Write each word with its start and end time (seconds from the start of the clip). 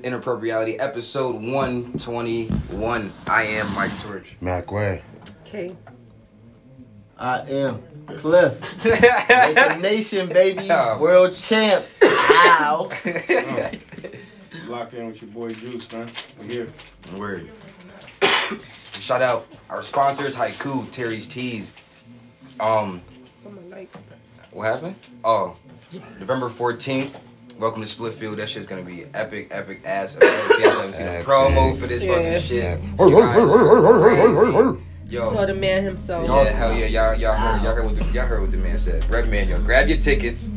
Inappropriality, 0.00 0.76
episode 0.78 1.34
121. 1.36 3.12
I 3.26 3.42
am 3.42 3.74
Mike 3.74 3.90
Torch. 4.02 4.36
Mac 4.40 4.72
Way. 4.72 5.02
Okay. 5.46 5.76
I 7.18 7.40
am 7.40 7.82
Cliff. 8.16 8.84
Laker 8.84 9.78
Nation, 9.80 10.28
baby. 10.28 10.68
Oh. 10.70 10.98
World 10.98 11.34
champs. 11.34 11.98
Ow. 12.02 12.90
Locked 14.68 14.94
in 14.94 15.06
with 15.08 15.20
your 15.20 15.30
boy 15.30 15.50
Juice, 15.50 15.90
man. 15.92 16.08
We're 16.38 16.44
here. 16.46 16.68
Word. 17.16 17.50
Shout 18.94 19.20
out 19.22 19.46
our 19.68 19.82
sponsors, 19.82 20.34
Haiku, 20.34 20.90
Terry's 20.92 21.26
Teas. 21.26 21.74
Um, 22.58 23.00
Oh 23.46 23.50
my 23.50 23.76
light. 23.76 23.90
what 24.52 24.64
happened? 24.74 24.94
Oh, 25.24 25.56
November 26.20 26.48
14th. 26.48 27.14
Welcome 27.58 27.82
to 27.82 27.88
Splitfield. 27.88 28.36
That 28.36 28.48
shit's 28.48 28.66
gonna 28.66 28.82
be 28.82 29.04
epic, 29.14 29.48
epic 29.50 29.80
ass. 29.84 30.16
If 30.20 30.22
you 30.22 30.60
guys 30.64 30.76
haven't 30.78 30.94
seen 30.94 31.06
the 31.06 31.12
promo 31.24 31.78
for 31.78 31.86
this 31.86 32.02
Yeah. 32.04 32.14
fucking 32.14 32.40
shit, 32.42 32.64
Yeah. 32.64 32.76
you 32.98 33.10
guys 33.10 33.36
are 33.50 34.00
crazy. 34.00 34.80
Yo, 35.08 35.28
Saw 35.32 35.44
the 35.44 35.54
man 35.54 35.82
himself. 35.82 36.28
Yeah, 36.28 36.44
hell 36.52 36.72
yeah, 36.72 36.86
y'all, 36.86 37.14
y'all 37.16 37.34
heard, 37.34 37.62
y'all 37.64 37.74
heard 37.74 37.84
what 37.84 37.96
the, 37.96 38.04
y'all 38.12 38.26
heard 38.26 38.40
what 38.42 38.52
the 38.52 38.56
man 38.58 38.78
said. 38.78 39.08
Red 39.10 39.28
man, 39.28 39.48
yo, 39.48 39.58
grab 39.60 39.88
your 39.88 39.98
tickets, 39.98 40.48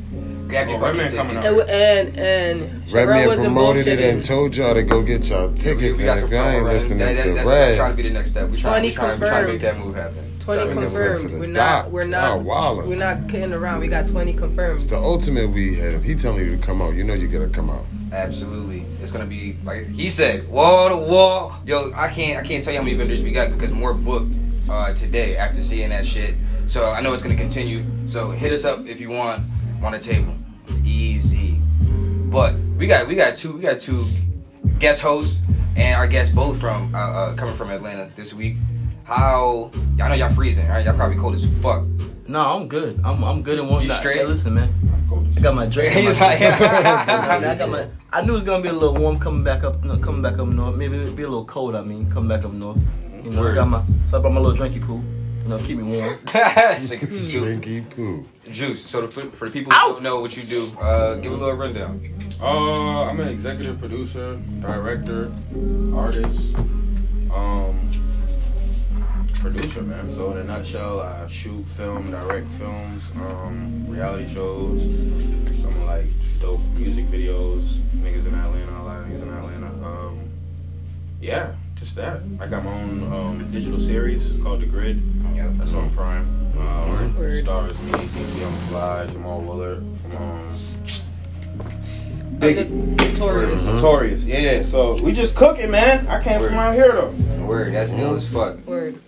grab 0.48 0.68
your 0.70 0.78
Oh, 0.78 0.82
Red 0.94 0.96
fucking 1.12 1.18
Man 1.18 1.28
tickets. 1.30 1.46
And 1.48 1.70
and, 1.70 2.18
and 2.20 2.92
Red 2.94 3.08
Sherelle 3.08 3.10
Man 3.16 3.28
wasn't 3.28 3.46
promoted 3.48 3.88
it 3.88 4.00
bullshitting. 4.00 4.12
and 4.14 4.24
told 4.24 4.56
y'all 4.56 4.74
to 4.76 4.84
go 4.84 5.02
get 5.02 5.28
y'all 5.28 5.52
tickets. 5.56 5.98
We 5.98 6.04
got 6.06 6.20
And 6.20 6.20
some 6.20 6.28
if 6.28 6.34
y'all 6.34 6.48
ain't 6.50 6.66
promo, 6.66 6.72
listening 6.74 7.00
That- 7.00 7.16
that- 7.18 7.24
to 7.24 7.34
that's, 7.34 7.50
that's 7.50 7.76
trying 7.76 7.78
to 7.78 7.84
Red, 7.84 7.96
be 7.98 8.04
the 8.04 8.10
next 8.12 8.30
step. 8.30 8.50
We 8.50 8.58
trying, 8.58 8.74
20 8.74 8.88
we 8.90 8.94
trying, 8.94 9.20
we 9.20 9.26
trying 9.28 9.46
to 9.48 9.52
make 9.54 9.62
that 9.62 9.78
move 9.80 9.96
happen. 9.96 10.33
Twenty 10.44 10.64
Trying 10.64 10.76
to 10.76 10.82
make 10.82 10.90
that- 10.90 11.16
confirmed. 11.18 11.40
We're 11.40 11.48
not. 11.48 11.84
doc. 11.86 11.92
We're 11.92 12.02
Y'all 12.02 12.10
not. 12.10 12.40
wildin'. 12.42 12.88
We're 12.88 12.96
not 12.98 13.30
kidding 13.30 13.54
around. 13.54 13.80
We 13.80 13.88
got 13.88 14.08
twenty 14.08 14.34
confirmed. 14.34 14.76
it's 14.78 14.88
the 14.88 14.98
ultimate 14.98 15.50
weed 15.50 15.76
head. 15.76 15.94
If 15.94 16.04
he 16.04 16.16
telling 16.16 16.44
you 16.46 16.52
to 16.58 16.62
come 16.62 16.82
out, 16.82 16.96
you 16.96 17.04
know 17.06 17.14
you 17.14 17.28
gotta 17.28 17.48
come 17.50 17.70
out. 17.70 17.86
Absolutely, 18.12 18.86
it's 19.02 19.12
gonna 19.12 19.26
be 19.26 19.56
like 19.64 19.88
he 19.88 20.10
said, 20.10 20.48
wall 20.50 20.90
to 20.90 20.98
wall. 20.98 21.56
Yo, 21.66 21.92
I 21.96 22.10
can't, 22.10 22.44
I 22.44 22.48
can't 22.48 22.64
tell 22.64 22.74
you 22.74 22.80
how 22.80 22.84
many 22.86 22.98
vendors 22.98 23.24
we 23.24 23.32
got 23.32 23.52
because 23.52 23.72
more 23.74 23.94
booked 23.94 24.34
uh, 24.70 24.94
today 24.94 25.38
after 25.38 25.64
seeing 25.64 25.90
that 25.90 26.06
shit. 26.06 26.36
So 26.68 26.92
I 26.92 27.02
know 27.02 27.14
it's 27.14 27.24
gonna 27.24 27.36
continue. 27.36 27.84
So 28.06 28.32
hit 28.32 28.52
us 28.52 28.66
up 28.66 28.86
if 28.86 29.00
you 29.00 29.10
want 29.12 29.44
on 29.82 29.94
the 29.94 30.00
table. 30.00 30.36
Easy. 30.84 31.60
But 32.30 32.56
we 32.78 32.88
got, 32.88 33.08
we 33.08 33.16
got 33.16 33.36
two, 33.38 33.54
we 33.54 33.62
got 33.62 33.80
two 33.80 34.06
guest 34.80 35.02
hosts 35.02 35.42
and 35.76 35.96
our 35.96 36.08
guests 36.08 36.34
both 36.34 36.60
from 36.60 36.94
uh, 36.94 36.98
uh, 36.98 37.36
coming 37.36 37.56
from 37.56 37.70
Atlanta 37.70 38.10
this 38.16 38.34
week. 38.34 38.56
How 39.06 39.70
y'all 39.98 40.10
know 40.10 40.16
y'all 40.16 40.34
freezing, 40.34 40.68
right? 40.68 40.86
Y'all 40.86 40.96
probably 40.96 41.18
cold 41.18 41.36
as 41.36 41.46
fuck. 41.62 41.86
No, 42.28 42.40
I'm 42.40 42.68
good. 42.68 43.00
I'm 43.04 43.24
I'm 43.24 43.42
good 43.44 43.60
in 43.60 43.68
one. 43.68 43.84
You 43.84 43.90
straight? 43.90 44.18
Hey, 44.18 44.26
listen, 44.26 44.54
man. 44.54 44.74
I 45.36 45.40
got 45.42 45.56
my 45.56 45.66
drink. 45.68 45.96
in 45.96 46.06
my 46.06 46.10
He's 46.12 46.22
like- 46.22 46.42
I 46.42 47.56
got 47.56 47.70
my. 47.70 47.88
I 48.14 48.22
knew 48.22 48.32
it 48.32 48.36
was 48.36 48.44
gonna 48.44 48.64
be 48.64 48.70
a 48.70 48.74
little 48.74 48.96
warm 48.96 49.20
coming 49.20 49.44
back 49.44 49.64
up, 49.64 49.84
no, 49.84 49.98
coming 49.98 50.22
back 50.22 50.40
up 50.40 50.48
north. 50.48 50.76
Maybe 50.78 50.98
it'd 50.98 51.16
be 51.16 51.24
a 51.24 51.28
little 51.28 51.46
cold. 51.46 51.76
I 51.76 51.82
mean, 51.82 52.10
coming 52.10 52.30
back 52.30 52.46
up 52.46 52.54
north. 52.54 52.82
You 53.24 53.32
know, 53.32 53.46
I 53.48 53.54
got 53.54 53.68
my. 53.68 53.84
So 54.10 54.18
I 54.18 54.22
brought 54.22 54.34
my 54.34 54.40
little 54.40 54.58
drinky 54.58 54.82
poo. 54.82 55.02
You 55.44 55.50
know, 55.50 55.58
keep 55.60 55.78
me 55.78 55.84
warm. 55.84 56.18
Juice. 56.26 56.90
Drinky 57.34 57.90
poo. 57.90 58.26
Juice. 58.50 58.86
So 58.90 59.02
the, 59.02 59.08
for 59.32 59.48
the 59.50 59.52
people 59.52 59.74
who 59.74 59.78
Ow. 59.78 59.92
don't 59.94 60.04
know 60.04 60.22
what 60.22 60.38
you 60.38 60.44
do, 60.44 60.72
uh, 60.80 61.16
give 61.16 61.34
a 61.34 61.36
little 61.36 61.56
rundown. 61.56 62.00
Uh, 62.42 63.04
I'm 63.04 63.20
an 63.20 63.28
executive 63.28 63.78
producer, 63.80 64.38
director, 64.62 65.30
artist, 65.94 66.56
producer, 69.64 69.82
man. 69.84 70.14
So 70.16 70.32
in 70.32 70.38
a 70.40 70.44
nutshell, 70.44 71.00
I 71.00 71.28
shoot, 71.28 71.66
film, 71.68 72.12
direct 72.12 72.48
films, 72.54 73.04
um, 73.16 73.88
reality 73.88 74.32
shows, 74.34 74.84
some 75.62 75.86
like 75.86 76.06
dope 76.40 76.62
music 76.76 77.06
videos. 77.08 77.62
Niggas 77.96 78.26
in 78.26 78.34
Atlanta, 78.34 78.72
a 78.72 78.84
lot 78.84 79.02
of 79.02 79.08
niggas 79.08 79.22
in 79.22 79.30
Atlanta. 79.30 79.88
Um, 79.88 80.30
yeah, 81.22 81.54
just 81.76 81.96
that. 81.96 82.22
I 82.42 82.48
got 82.48 82.66
my 82.66 82.74
own 82.74 83.14
um, 83.14 83.52
digital 83.52 83.80
series 83.80 84.38
called 84.44 84.62
The 84.62 84.66
Grid. 84.66 85.02
Yeah, 85.34 85.50
That's 85.54 85.74
on 85.74 85.90
Prime. 85.92 86.28
Um, 86.58 87.16
Word. 87.16 87.44
stars 87.44 87.84
me, 87.86 87.92
DT 87.92 88.46
on 88.46 88.52
the 88.52 88.58
fly, 88.68 89.08
Jamal 89.08 89.42
Woolard 89.42 90.02
from 90.02 90.16
um, 90.18 90.60
Notorious. 92.40 92.68
Mm-hmm. 93.62 93.76
Notorious, 93.76 94.26
yeah. 94.26 94.62
So 94.62 95.02
we 95.02 95.14
just 95.14 95.36
cooking, 95.36 95.72
man. 95.72 96.06
I 96.08 96.22
came 96.22 96.42
from 96.42 96.56
out 96.56 96.76
here 96.76 96.92
though. 96.92 97.46
Word, 97.46 97.74
that's 97.74 97.92
ill 97.92 98.16
as 98.16 98.28
fuck. 98.30 98.58
Word. 98.68 99.00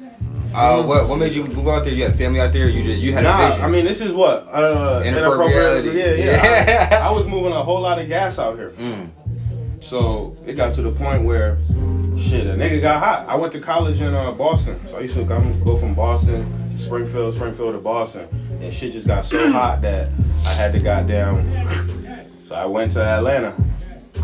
Uh, 0.56 0.84
what 0.84 1.08
what 1.10 1.20
made 1.20 1.34
you 1.34 1.44
move 1.46 1.68
out 1.68 1.84
there? 1.84 1.94
You 1.94 2.04
had 2.06 2.16
family 2.18 2.40
out 2.40 2.54
there. 2.54 2.70
You 2.70 2.84
just 2.84 3.00
you 3.02 3.14
had 3.14 3.26
a 3.26 3.28
Nah, 3.30 3.48
vision. 3.50 3.64
I 3.64 3.68
mean 3.68 3.86
this 3.86 4.02
is 4.02 4.14
what 4.14 4.48
uh, 4.52 5.02
inappropriate- 5.04 5.86
Yeah, 5.94 6.14
yeah. 6.14 6.66
Yeah. 6.68 7.00
I, 7.04 7.08
I 7.08 7.12
was 7.12 7.28
moving 7.28 7.52
a 7.52 7.62
whole 7.64 7.82
lot 7.82 8.00
of 8.00 8.08
gas 8.08 8.40
out 8.40 8.56
here, 8.58 8.72
Mm. 8.80 9.10
so 9.82 10.36
it 10.46 10.54
got 10.54 10.74
to 10.76 10.82
the 10.82 10.92
point 10.92 11.24
where 11.26 11.58
shit, 12.18 12.48
a 12.48 12.52
nigga 12.56 12.82
got 12.82 13.00
hot. 13.04 13.28
I 13.28 13.36
went 13.36 13.52
to 13.54 13.60
college 13.60 14.00
in 14.02 14.14
uh, 14.14 14.32
Boston, 14.32 14.80
so 14.90 14.98
I 14.98 15.02
used 15.02 15.16
to 15.16 15.26
come 15.26 15.62
go 15.64 15.76
from 15.78 15.94
Boston 15.94 16.48
to 16.72 16.78
Springfield, 16.80 17.34
Springfield 17.36 17.74
to 17.74 17.80
Boston, 17.82 18.28
and 18.62 18.74
shit 18.74 18.94
just 18.94 19.08
got 19.08 19.26
so 19.26 19.52
hot 19.52 19.82
that 19.82 20.10
I 20.46 20.54
had 20.54 20.72
to 20.74 20.80
goddamn. 20.80 21.44
So 22.48 22.56
I 22.56 22.66
went 22.66 22.94
to 22.94 23.02
Atlanta. 23.04 23.54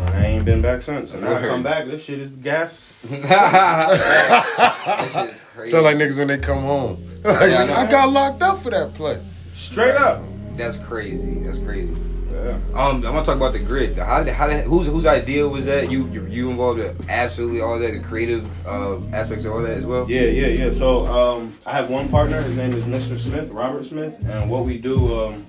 And 0.02 0.10
I 0.16 0.26
ain't 0.26 0.46
been 0.46 0.62
back 0.62 0.82
since. 0.82 1.14
And 1.14 1.24
now 1.24 1.36
I 1.36 1.42
come 1.42 1.64
back, 1.64 1.86
this 1.86 2.04
shit 2.04 2.20
is 2.20 2.32
gas. 2.32 2.96
that 3.10 5.10
shit 5.12 5.30
is 5.36 5.42
crazy. 5.54 5.72
Sound 5.72 5.84
like 5.86 5.98
niggas 5.98 6.18
when 6.18 6.28
they 6.28 6.38
come 6.38 6.62
home. 6.62 7.08
Like, 7.24 7.52
Yeah, 7.52 7.62
I 7.62 7.66
know. 7.68 7.74
I 7.76 7.86
got 7.86 8.12
locked 8.12 8.42
up 8.42 8.64
for 8.64 8.72
that 8.72 8.96
play. 8.96 9.22
Straight 9.54 9.94
up. 9.96 10.24
that's 10.56 10.78
crazy. 10.78 11.36
That's 11.44 11.60
crazy. 11.60 11.94
Yeah. 12.32 12.58
Um, 12.74 13.06
I 13.06 13.12
want 13.12 13.26
to 13.26 13.32
talk 13.32 13.36
about 13.36 13.54
the 13.54 13.60
grid. 13.60 13.96
How 13.98 14.24
did 14.24 14.34
how 14.34 14.48
did 14.48 14.66
whose 14.66 14.88
whose 14.88 15.06
idea 15.06 15.48
was 15.48 15.66
that? 15.68 15.92
You 15.92 16.08
you, 16.08 16.26
you 16.26 16.50
involved 16.50 16.80
in 16.80 16.96
absolutely 17.10 17.62
all 17.62 17.78
that, 17.78 17.92
the 17.92 18.00
creative 18.00 18.50
uh, 18.66 18.98
aspects 19.14 19.46
of 19.46 19.52
all 19.52 19.62
that 19.62 19.78
as 19.78 19.86
well. 19.86 20.10
Yeah, 20.10 20.22
yeah, 20.22 20.48
yeah. 20.48 20.74
So 20.74 21.06
um, 21.06 21.56
I 21.68 21.74
have 21.74 21.92
one 21.92 22.10
partner. 22.10 22.42
His 22.42 22.56
name 22.56 22.74
is 22.74 22.86
Mr. 22.86 23.20
Smith, 23.20 23.52
Robert 23.52 23.86
Smith, 23.86 24.16
and 24.28 24.50
what 24.50 24.66
we 24.66 24.80
do, 24.80 25.26
um, 25.28 25.46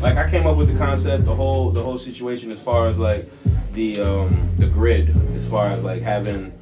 like 0.00 0.16
I 0.16 0.30
came 0.30 0.46
up 0.46 0.56
with 0.56 0.70
the 0.70 0.78
concept, 0.78 1.24
the 1.24 1.34
whole 1.34 1.70
the 1.70 1.82
whole 1.82 1.98
situation 1.98 2.52
as 2.52 2.60
far 2.60 2.88
as 2.88 2.98
like 2.98 3.28
the 3.72 4.00
um, 4.00 4.50
the 4.56 4.66
grid, 4.66 5.14
as 5.34 5.48
far 5.48 5.68
as 5.68 5.82
like 5.82 6.02
having 6.02 6.52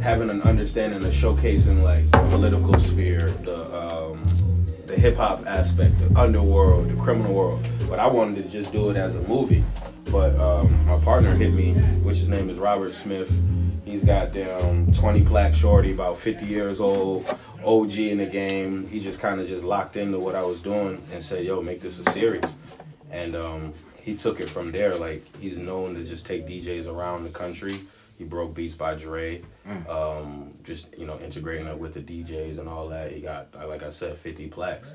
having 0.00 0.28
an 0.28 0.42
understanding 0.42 1.04
of 1.04 1.12
showcasing 1.12 1.82
like 1.82 2.10
the 2.10 2.18
political 2.30 2.78
sphere, 2.80 3.30
the 3.44 3.74
um, 3.74 4.22
the 4.86 4.94
hip 4.94 5.16
hop 5.16 5.46
aspect, 5.46 5.98
the 5.98 6.20
underworld, 6.20 6.90
the 6.90 7.02
criminal 7.02 7.32
world. 7.32 7.66
But 7.88 7.98
I 7.98 8.06
wanted 8.06 8.44
to 8.44 8.50
just 8.50 8.72
do 8.72 8.90
it 8.90 8.96
as 8.96 9.16
a 9.16 9.22
movie. 9.22 9.64
But 10.14 10.38
um, 10.38 10.86
my 10.86 10.96
partner 11.00 11.34
hit 11.34 11.52
me, 11.52 11.72
which 12.04 12.18
his 12.18 12.28
name 12.28 12.48
is 12.48 12.56
Robert 12.56 12.94
Smith. 12.94 13.36
He's 13.84 14.04
got 14.04 14.32
down 14.32 14.94
20 14.94 15.24
plaque 15.24 15.56
shorty, 15.56 15.90
about 15.90 16.20
50 16.20 16.46
years 16.46 16.78
old, 16.80 17.26
OG 17.64 17.98
in 17.98 18.18
the 18.18 18.26
game. 18.26 18.86
He 18.86 19.00
just 19.00 19.18
kind 19.18 19.40
of 19.40 19.48
just 19.48 19.64
locked 19.64 19.96
into 19.96 20.20
what 20.20 20.36
I 20.36 20.44
was 20.44 20.62
doing 20.62 21.02
and 21.12 21.20
said, 21.20 21.44
"Yo, 21.44 21.60
make 21.60 21.80
this 21.80 21.98
a 21.98 22.08
series." 22.12 22.44
And 23.10 23.34
um, 23.34 23.74
he 24.04 24.14
took 24.14 24.38
it 24.38 24.48
from 24.48 24.70
there. 24.70 24.94
Like 24.94 25.24
he's 25.38 25.58
known 25.58 25.96
to 25.96 26.04
just 26.04 26.26
take 26.26 26.46
DJs 26.46 26.86
around 26.86 27.24
the 27.24 27.30
country. 27.30 27.80
He 28.16 28.22
broke 28.22 28.54
beats 28.54 28.76
by 28.76 28.94
Dre, 28.94 29.42
um, 29.88 30.54
just 30.62 30.96
you 30.96 31.06
know 31.06 31.18
integrating 31.18 31.66
it 31.66 31.76
with 31.76 31.92
the 31.92 32.00
DJs 32.00 32.60
and 32.60 32.68
all 32.68 32.88
that. 32.90 33.10
He 33.10 33.20
got, 33.20 33.52
like 33.68 33.82
I 33.82 33.90
said, 33.90 34.16
50 34.16 34.46
plaques. 34.46 34.94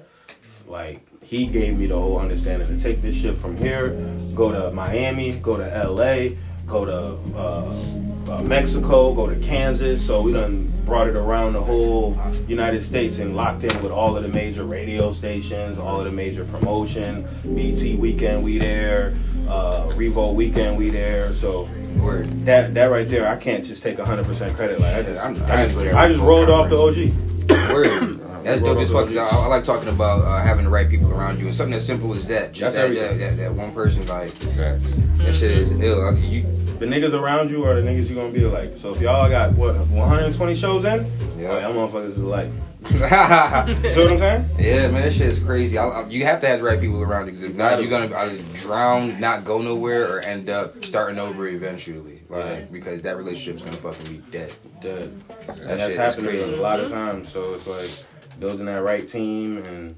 Like 0.69 1.01
he 1.23 1.47
gave 1.47 1.77
me 1.79 1.87
the 1.87 1.95
whole 1.97 2.19
understanding 2.19 2.67
to 2.67 2.81
take 2.81 3.01
this 3.01 3.15
shit 3.15 3.35
from 3.35 3.57
here, 3.57 3.89
go 4.35 4.51
to 4.51 4.71
Miami, 4.71 5.33
go 5.39 5.57
to 5.57 5.65
LA, 5.89 6.35
go 6.67 6.85
to 6.85 7.37
uh, 7.37 8.35
uh, 8.37 8.41
Mexico, 8.43 9.13
go 9.15 9.27
to 9.27 9.35
Kansas. 9.39 10.05
So 10.05 10.21
we 10.21 10.31
done 10.33 10.71
brought 10.85 11.07
it 11.07 11.15
around 11.15 11.53
the 11.53 11.61
whole 11.61 12.15
United 12.47 12.83
States 12.83 13.17
and 13.17 13.35
locked 13.35 13.63
in 13.63 13.81
with 13.81 13.91
all 13.91 14.15
of 14.15 14.21
the 14.21 14.29
major 14.29 14.63
radio 14.63 15.11
stations, 15.11 15.79
all 15.79 15.99
of 15.99 16.05
the 16.05 16.11
major 16.11 16.45
promotion. 16.45 17.27
BT 17.43 17.95
Weekend, 17.95 18.43
we 18.43 18.59
there. 18.59 19.15
Uh, 19.47 19.85
Revo 19.95 20.35
Weekend, 20.35 20.77
we 20.77 20.91
there. 20.91 21.33
So 21.33 21.67
Word. 21.99 22.25
that 22.45 22.75
that 22.75 22.85
right 22.85 23.09
there, 23.09 23.27
I 23.27 23.37
can't 23.37 23.65
just 23.65 23.81
take 23.81 23.97
100% 23.97 24.55
credit. 24.55 24.79
Like 24.79 24.95
I 24.97 25.01
just, 25.01 25.19
I'm- 25.19 25.43
I 25.47 25.65
just, 25.65 25.77
I 25.77 26.07
just 26.09 26.21
rolled 26.21 26.49
off 26.49 26.69
the. 26.69 26.77
OG. 26.77 27.73
Word. 27.73 28.18
That's 28.49 28.61
dope 28.61 28.79
as 28.79 28.91
fuck. 28.91 29.07
'cause 29.07 29.17
I, 29.17 29.27
I 29.27 29.47
like 29.47 29.63
talking 29.63 29.89
about 29.89 30.25
uh, 30.25 30.41
having 30.41 30.65
the 30.65 30.69
right 30.71 30.89
people 30.89 31.11
around 31.11 31.39
you, 31.39 31.45
and 31.47 31.55
something 31.55 31.73
as 31.73 31.85
simple 31.85 32.13
as 32.13 32.27
that. 32.27 32.51
Just 32.51 32.75
That's 32.75 32.93
that, 32.93 33.09
that, 33.09 33.17
that 33.19 33.37
that 33.37 33.53
one 33.53 33.71
person, 33.73 34.05
like 34.07 34.31
Facts. 34.31 35.01
that 35.17 35.35
shit 35.35 35.51
is 35.51 35.71
ill. 35.71 35.99
Like, 36.11 36.21
you, 36.23 36.43
The 36.79 36.85
niggas 36.85 37.13
around 37.13 37.49
you 37.51 37.63
are 37.65 37.79
the 37.81 37.87
niggas 37.89 38.09
you 38.09 38.15
gonna 38.15 38.31
be 38.31 38.45
like. 38.45 38.77
So 38.77 38.93
if 38.93 39.01
y'all 39.01 39.29
got 39.29 39.53
what 39.53 39.75
120 39.87 40.55
shows 40.55 40.85
in, 40.85 41.05
Yeah. 41.39 41.67
y'all 41.67 41.73
motherfuckers 41.89 42.09
is 42.11 42.17
like. 42.19 42.49
You 42.81 42.87
see 42.95 42.99
what 42.99 44.11
I'm 44.11 44.17
saying? 44.17 44.49
Yeah, 44.57 44.87
man, 44.87 45.01
that 45.03 45.11
shit 45.11 45.27
is 45.27 45.39
crazy. 45.39 45.77
I, 45.77 45.85
I, 45.85 46.07
you 46.07 46.23
have 46.23 46.39
to 46.39 46.47
have 46.47 46.59
the 46.59 46.65
right 46.65 46.79
people 46.79 47.01
around 47.01 47.25
you, 47.25 47.33
because 47.33 47.43
if 47.43 47.55
not, 47.55 47.81
you're 47.81 47.89
gonna 47.89 48.15
either 48.15 48.41
drown, 48.57 49.19
not 49.19 49.43
go 49.43 49.61
nowhere, 49.61 50.09
or 50.15 50.19
end 50.25 50.49
up 50.49 50.83
starting 50.85 51.19
over 51.19 51.45
eventually. 51.47 52.21
Like 52.29 52.45
Yeah. 52.45 52.59
because 52.71 53.01
that 53.01 53.17
relationship's 53.17 53.63
gonna 53.63 53.75
fucking 53.77 54.15
be 54.15 54.23
dead. 54.31 54.53
Dead. 54.81 55.11
That 55.45 55.49
And 55.59 55.67
that's 55.67 55.81
shit 55.81 55.91
is 55.91 55.97
happening 55.97 56.25
crazy. 56.29 56.53
a 56.53 56.61
lot 56.61 56.79
of 56.79 56.89
times. 56.89 57.29
So 57.33 57.53
it's 57.55 57.67
like 57.67 57.89
building 58.39 58.65
that 58.65 58.81
right 58.83 59.07
team 59.07 59.57
and 59.67 59.95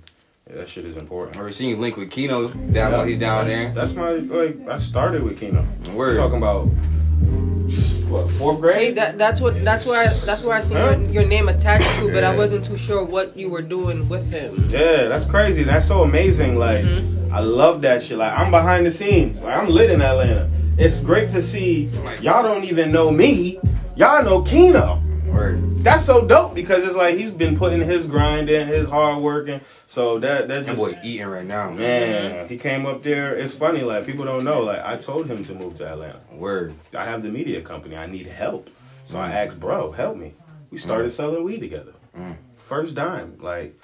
yeah, 0.49 0.57
that 0.57 0.69
shit 0.69 0.85
is 0.85 0.97
important. 0.97 1.37
Or 1.37 1.51
seen 1.51 1.69
you 1.69 1.75
link 1.77 1.97
with 1.97 2.09
Kino 2.09 2.49
down 2.49 2.91
while 2.93 3.05
he's 3.05 3.19
down 3.19 3.47
there. 3.47 3.71
That's 3.73 3.93
my 3.93 4.11
like. 4.11 4.67
I 4.67 4.79
started 4.79 5.23
with 5.23 5.39
Kino. 5.39 5.65
Word. 5.93 6.17
Talking 6.17 6.37
about 6.37 6.65
what 8.09 8.29
fourth 8.31 8.57
See, 8.57 8.61
grade. 8.61 8.95
that, 8.95 9.17
that's 9.17 9.39
what 9.39 9.63
that's 9.63 9.87
where 9.87 10.01
I, 10.01 10.07
that's 10.25 10.43
where 10.43 10.57
I 10.57 10.61
seen 10.61 10.77
your, 10.77 11.21
your 11.21 11.25
name 11.25 11.47
attached 11.47 11.87
to, 11.99 12.11
but 12.11 12.23
I 12.25 12.35
wasn't 12.35 12.65
too 12.65 12.77
sure 12.77 13.05
what 13.05 13.37
you 13.37 13.49
were 13.49 13.61
doing 13.61 14.09
with 14.09 14.29
him. 14.31 14.67
Yeah, 14.69 15.07
that's 15.07 15.25
crazy. 15.25 15.63
That's 15.63 15.87
so 15.87 16.03
amazing. 16.03 16.57
Like, 16.57 16.83
Mm-hmm. 16.83 17.33
I 17.33 17.39
love 17.39 17.81
that 17.83 18.03
shit. 18.03 18.17
Like, 18.17 18.37
I'm 18.37 18.51
behind 18.51 18.85
the 18.85 18.91
scenes. 18.91 19.39
Like, 19.39 19.55
I'm 19.55 19.69
lit 19.69 19.89
in 19.89 20.01
Atlanta. 20.01 20.49
It's 20.77 20.99
great 20.99 21.31
to 21.31 21.41
see 21.41 21.85
y'all 22.19 22.43
don't 22.43 22.65
even 22.65 22.91
know 22.91 23.09
me. 23.09 23.57
Y'all 23.95 24.21
know 24.23 24.41
Keno. 24.41 25.01
Word. 25.31 25.77
That's 25.83 26.05
so 26.05 26.25
dope 26.27 26.53
because 26.53 26.83
it's 26.83 26.95
like 26.95 27.15
he's 27.17 27.31
been 27.31 27.57
putting 27.57 27.81
his 27.81 28.07
grind 28.07 28.49
in, 28.49 28.67
his 28.67 28.87
hard 28.87 29.21
work, 29.23 29.47
and 29.47 29.61
so 29.87 30.19
that 30.19 30.47
that's 30.47 30.67
That 30.67 30.75
just 30.75 30.93
boy 30.93 30.99
eating 31.03 31.27
right 31.27 31.45
now. 31.45 31.71
man. 31.71 32.47
He 32.47 32.57
came 32.57 32.85
up 32.85 33.01
there. 33.03 33.35
It's 33.35 33.55
funny, 33.55 33.81
like 33.81 34.05
people 34.05 34.25
don't 34.25 34.43
know. 34.43 34.61
Like 34.61 34.83
I 34.83 34.97
told 34.97 35.27
him 35.27 35.43
to 35.45 35.53
move 35.55 35.77
to 35.77 35.87
Atlanta. 35.87 36.19
Word. 36.31 36.73
I 36.95 37.05
have 37.05 37.23
the 37.23 37.29
media 37.29 37.61
company. 37.61 37.95
I 37.95 38.05
need 38.05 38.27
help. 38.27 38.69
So 39.07 39.17
I 39.17 39.31
asked, 39.31 39.59
bro, 39.59 39.91
help 39.91 40.15
me. 40.17 40.33
We 40.69 40.77
started 40.77 41.11
selling 41.11 41.43
weed 41.43 41.59
together. 41.59 41.93
Mm. 42.17 42.35
First 42.57 42.95
dime, 42.95 43.37
like 43.41 43.77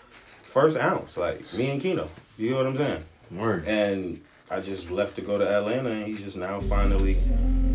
first 0.44 0.78
ounce, 0.78 1.18
like 1.18 1.42
me 1.58 1.72
and 1.72 1.82
Keno. 1.82 2.08
You 2.38 2.52
know 2.52 2.58
what 2.58 2.68
I'm 2.68 2.78
saying? 2.78 3.04
Word. 3.32 3.68
And 3.68 4.22
I 4.50 4.60
just 4.62 4.90
left 4.92 5.16
to 5.18 5.22
go 5.22 5.38
to 5.38 5.46
Atlanta, 5.58 5.90
and 5.90 6.06
he's 6.06 6.22
just 6.22 6.38
now 6.38 6.62
finally 6.62 7.18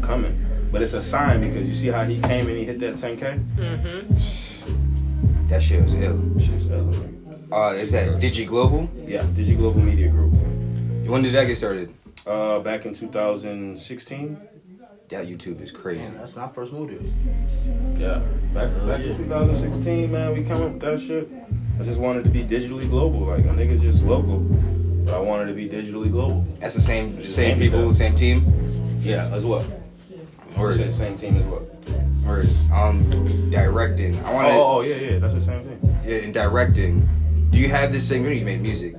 coming. 0.01 0.47
But 0.73 0.81
it's 0.83 0.95
a 0.95 1.03
sign 1.03 1.43
because 1.43 1.69
you 1.69 1.75
see 1.75 1.89
how 1.89 2.03
he 2.05 2.19
came 2.21 2.49
and 2.49 2.57
he 2.57 2.65
hit 2.65 2.81
that 2.81 2.95
10K? 2.95 3.39
Mm-hmm. 3.57 5.49
That 5.49 5.63
shit 5.63 5.83
was 5.85 5.93
ill. 5.95 6.19
Shit's 6.41 6.67
ill. 6.71 6.89
Uh, 7.53 7.75
is 7.75 7.93
that 7.93 8.19
Digi 8.19 8.47
Global? 8.47 8.89
Yeah, 9.07 9.25
Digi 9.25 9.55
Global 9.57 9.81
Media 9.81 10.09
Group. 10.09 10.33
When 11.07 11.23
did 11.23 11.35
that 11.35 11.45
get 11.45 11.59
started? 11.59 11.93
Uh, 12.27 12.61
back 12.61 12.87
in 12.87 12.95
2016. 12.95 14.39
That 15.11 15.27
YouTube 15.27 15.61
is 15.61 15.71
crazy. 15.71 16.11
That's 16.17 16.37
not 16.37 16.55
first 16.55 16.73
movie. 16.73 17.13
Yeah, 17.99 18.23
back 18.55 18.71
back 18.87 19.01
in 19.01 19.15
2016, 19.19 20.11
man, 20.11 20.33
we 20.33 20.43
come 20.43 20.63
up 20.63 20.73
with 20.73 20.81
that 20.81 21.01
shit. 21.03 21.29
I 21.79 21.83
just 21.85 21.99
wanted 21.99 22.25
to 22.25 22.31
be 22.31 22.43
digitally 22.45 22.89
global. 22.89 23.27
Like 23.27 23.41
a 23.41 23.49
nigga's 23.49 23.83
just 23.83 24.05
local, 24.05 24.39
but 25.05 25.13
I 25.13 25.19
wanted 25.19 25.49
to 25.49 25.53
be 25.53 25.69
digitally 25.69 26.11
global. 26.11 26.47
That's 26.61 26.75
the 26.75 26.81
same 26.81 27.17
same 27.21 27.29
Same 27.29 27.59
people, 27.59 27.81
people. 27.81 27.95
same 27.95 28.15
team. 28.15 28.99
Yeah, 29.01 29.27
as 29.35 29.45
well. 29.45 29.67
Word. 30.57 30.77
Say 30.77 30.91
same 30.91 31.19
team 31.19 31.37
as 31.37 31.45
well. 31.45 31.67
Word. 32.25 32.49
Um, 32.73 33.51
directing. 33.51 34.19
I 34.25 34.33
want 34.33 34.49
to. 34.49 34.55
Oh, 34.55 34.79
oh, 34.79 34.81
yeah, 34.83 34.97
yeah, 34.97 35.19
that's 35.19 35.35
the 35.35 35.41
same 35.41 35.65
thing. 35.65 36.01
Yeah, 36.05 36.19
in 36.19 36.33
directing, 36.33 37.09
do 37.51 37.59
you 37.59 37.69
have 37.69 37.93
the 37.93 38.01
same? 38.01 38.27
You 38.27 38.45
made 38.45 38.63
music. 38.63 38.95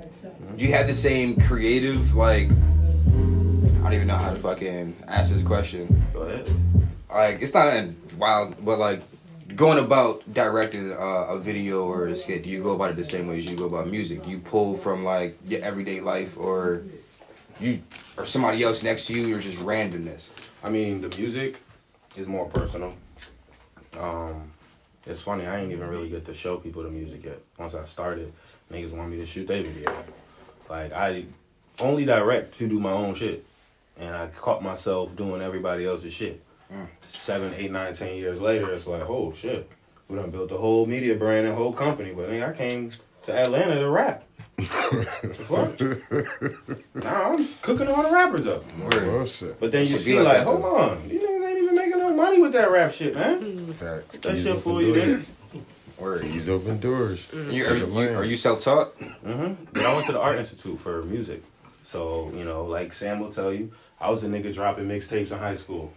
Do 0.57 0.63
you 0.63 0.71
have 0.73 0.87
the 0.87 0.93
same 0.93 1.39
creative 1.41 2.15
like? 2.15 2.49
I 2.49 3.87
don't 3.87 3.93
even 3.93 4.07
know 4.07 4.15
how 4.15 4.31
to 4.31 4.39
fucking 4.39 4.95
ask 5.07 5.33
this 5.33 5.43
question. 5.43 6.03
Go 6.13 6.21
ahead. 6.21 6.49
Like, 7.09 7.41
it's 7.41 7.53
not 7.53 7.67
a 7.67 7.93
wild, 8.17 8.55
but 8.63 8.79
like 8.79 9.01
going 9.55 9.77
about 9.77 10.23
directing 10.33 10.91
uh, 10.93 11.27
a 11.29 11.37
video 11.37 11.85
or 11.85 12.07
a 12.07 12.15
skit. 12.15 12.43
Do 12.43 12.49
you 12.49 12.63
go 12.63 12.71
about 12.71 12.91
it 12.91 12.95
the 12.95 13.03
same 13.03 13.27
way 13.27 13.37
as 13.37 13.49
you 13.49 13.57
go 13.57 13.65
about 13.65 13.87
music? 13.87 14.23
Do 14.23 14.29
you 14.29 14.39
pull 14.39 14.77
from 14.77 15.03
like 15.03 15.37
your 15.45 15.61
everyday 15.61 16.01
life, 16.01 16.37
or 16.37 16.83
you 17.59 17.81
or 18.17 18.25
somebody 18.25 18.63
else 18.63 18.83
next 18.83 19.07
to 19.07 19.13
you, 19.13 19.35
or 19.35 19.39
just 19.39 19.59
randomness? 19.59 20.29
I 20.63 20.69
mean, 20.69 21.01
the 21.01 21.15
music 21.17 21.61
is 22.15 22.25
more 22.25 22.47
personal. 22.47 22.93
Um, 23.99 24.51
it's 25.05 25.21
funny, 25.21 25.45
I 25.45 25.59
ain't 25.59 25.71
even 25.71 25.87
really 25.87 26.09
get 26.09 26.25
to 26.25 26.33
show 26.33 26.57
people 26.57 26.83
the 26.83 26.89
music 26.89 27.25
yet. 27.25 27.39
Once 27.57 27.75
I 27.75 27.83
started, 27.85 28.31
niggas 28.71 28.91
want 28.91 29.11
me 29.11 29.17
to 29.17 29.25
shoot 29.25 29.47
their 29.47 29.61
video. 29.61 29.93
Like, 30.69 30.93
I 30.93 31.25
only 31.79 32.05
direct 32.05 32.57
to 32.59 32.67
do 32.67 32.79
my 32.79 32.91
own 32.91 33.13
shit. 33.15 33.45
And 33.99 34.15
I 34.15 34.27
caught 34.27 34.63
myself 34.63 35.15
doing 35.15 35.41
everybody 35.41 35.85
else's 35.85 36.13
shit. 36.13 36.41
Mm. 36.71 36.87
Seven, 37.05 37.53
eight, 37.55 37.71
nine, 37.71 37.93
ten 37.93 38.15
years 38.15 38.39
later, 38.39 38.71
it's 38.71 38.87
like, 38.87 39.03
oh 39.03 39.33
shit. 39.35 39.69
We 40.07 40.17
done 40.17 40.31
built 40.31 40.49
the 40.49 40.57
whole 40.57 40.85
media 40.85 41.15
brand 41.15 41.45
and 41.45 41.55
whole 41.55 41.73
company. 41.73 42.11
But 42.11 42.31
I 42.31 42.53
came 42.53 42.91
to 43.25 43.33
Atlanta 43.33 43.79
to 43.79 43.89
rap. 43.89 44.23
The 44.57 45.33
fuck? 45.47 47.03
now 47.03 47.33
I'm 47.33 47.49
cooking 47.61 47.87
all 47.87 48.03
the 48.03 48.11
rappers 48.11 48.47
up. 48.47 48.63
Word. 48.77 49.05
Bullshit. 49.05 49.59
But 49.59 49.71
then 49.71 49.87
you 49.87 49.97
see, 49.97 50.19
like 50.19 50.39
like, 50.39 50.43
hold 50.43 50.61
though. 50.63 50.77
on, 50.77 51.07
these 51.07 51.21
niggas 51.21 51.47
ain't 51.49 51.63
even 51.63 51.75
making 51.75 51.99
no 51.99 52.13
money 52.13 52.41
with 52.41 52.53
that 52.53 52.71
rap 52.71 52.93
shit, 52.93 53.15
man. 53.15 53.73
Facts. 53.73 54.17
That 54.19 54.37
shit 54.37 54.47
open 54.47 54.61
fool 54.61 54.81
you, 54.81 54.93
doors. 54.93 55.05
didn't. 55.05 55.27
Word. 55.97 56.21
Keys 56.23 56.49
open 56.49 56.79
doors. 56.79 57.31
You, 57.33 57.65
are, 57.65 57.75
you, 57.77 57.97
are 57.97 58.25
you 58.25 58.35
self-taught? 58.35 58.97
Mm-hmm. 58.99 59.65
But 59.71 59.85
I 59.85 59.93
went 59.93 60.05
to 60.07 60.11
the 60.11 60.19
Art 60.19 60.37
Institute 60.37 60.79
for 60.79 61.03
music. 61.03 61.43
So, 61.85 62.31
you 62.35 62.43
know, 62.43 62.65
like 62.65 62.93
Sam 62.93 63.19
will 63.19 63.31
tell 63.31 63.53
you, 63.53 63.71
I 63.99 64.09
was 64.09 64.23
a 64.23 64.27
nigga 64.27 64.53
dropping 64.53 64.85
mixtapes 64.85 65.31
in 65.31 65.37
high 65.37 65.55
school. 65.55 65.93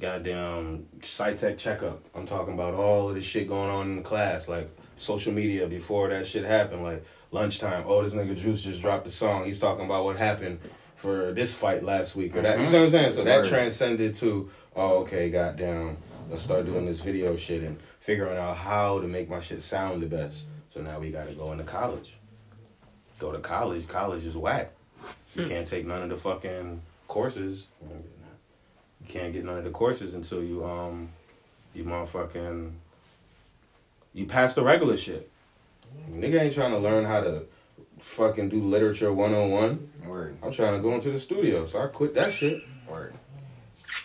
Goddamn 0.00 0.86
SciTech 1.00 1.58
checkup. 1.58 2.02
I'm 2.14 2.26
talking 2.26 2.54
about 2.54 2.74
all 2.74 3.08
of 3.08 3.14
this 3.14 3.24
shit 3.24 3.46
going 3.48 3.70
on 3.70 3.90
in 3.90 3.96
the 3.96 4.02
class, 4.02 4.48
like 4.48 4.68
social 4.96 5.32
media 5.32 5.66
before 5.66 6.08
that 6.08 6.26
shit 6.26 6.44
happened, 6.44 6.82
like 6.82 7.04
lunchtime. 7.32 7.84
Oh, 7.86 8.02
this 8.02 8.14
nigga 8.14 8.36
Juice 8.36 8.62
just 8.62 8.80
dropped 8.80 9.06
a 9.06 9.10
song. 9.10 9.44
He's 9.44 9.58
talking 9.58 9.84
about 9.84 10.04
what 10.04 10.16
happened 10.16 10.60
for 10.96 11.32
this 11.32 11.52
fight 11.52 11.82
last 11.82 12.14
week 12.14 12.36
or 12.36 12.42
that. 12.42 12.60
You 12.60 12.66
see 12.68 12.76
what 12.76 12.84
I'm 12.84 12.90
saying? 12.90 13.12
So 13.12 13.24
that 13.24 13.46
transcended 13.46 14.14
to, 14.16 14.50
oh, 14.76 14.98
okay, 14.98 15.30
goddamn, 15.30 15.96
let's 16.30 16.44
start 16.44 16.66
doing 16.66 16.86
this 16.86 17.00
video 17.00 17.36
shit 17.36 17.62
and 17.62 17.80
figuring 18.00 18.38
out 18.38 18.56
how 18.56 19.00
to 19.00 19.08
make 19.08 19.28
my 19.28 19.40
shit 19.40 19.62
sound 19.62 20.02
the 20.02 20.06
best. 20.06 20.46
So 20.72 20.80
now 20.80 21.00
we 21.00 21.10
gotta 21.10 21.32
go 21.32 21.50
into 21.52 21.64
college. 21.64 22.16
Go 23.18 23.32
to 23.32 23.38
college. 23.38 23.88
College 23.88 24.24
is 24.24 24.36
whack. 24.36 24.72
You 25.34 25.46
can't 25.46 25.66
take 25.66 25.86
none 25.86 26.02
of 26.02 26.10
the 26.10 26.16
fucking 26.16 26.82
courses. 27.08 27.68
You 27.80 29.08
can't 29.08 29.32
get 29.32 29.44
none 29.44 29.58
of 29.58 29.64
the 29.64 29.70
courses 29.70 30.14
until 30.14 30.42
you 30.42 30.64
um 30.64 31.08
you 31.74 31.84
motherfucking 31.84 32.72
you 34.14 34.26
pass 34.26 34.54
the 34.54 34.62
regular 34.62 34.96
shit. 34.96 35.30
Nigga 36.10 36.40
ain't 36.40 36.54
trying 36.54 36.72
to 36.72 36.78
learn 36.78 37.04
how 37.04 37.20
to 37.20 37.44
fucking 38.00 38.48
do 38.48 38.62
literature 38.62 39.12
one 39.12 39.34
on 39.34 39.50
one. 39.50 39.88
Word. 40.06 40.36
I'm 40.42 40.52
trying 40.52 40.74
to 40.76 40.80
go 40.82 40.94
into 40.94 41.10
the 41.10 41.18
studio, 41.20 41.66
so 41.66 41.80
I 41.80 41.86
quit 41.86 42.14
that 42.14 42.32
shit. 42.32 42.62
Word. 42.88 43.14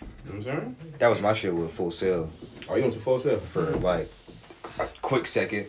You 0.01 0.07
know 0.07 0.07
what 0.25 0.36
I'm 0.36 0.44
saying? 0.44 0.75
That 1.00 1.07
was 1.10 1.22
my 1.22 1.34
shit 1.34 1.54
with 1.56 1.72
Full 1.74 1.92
Sail 1.92 2.30
Oh, 2.69 2.75
you 2.75 2.81
went 2.81 2.94
to 2.94 3.00
Full 3.00 3.19
Sail? 3.19 3.39
for 3.39 3.72
like 3.78 4.10
a 4.80 4.88
quick 5.01 5.25
second. 5.28 5.66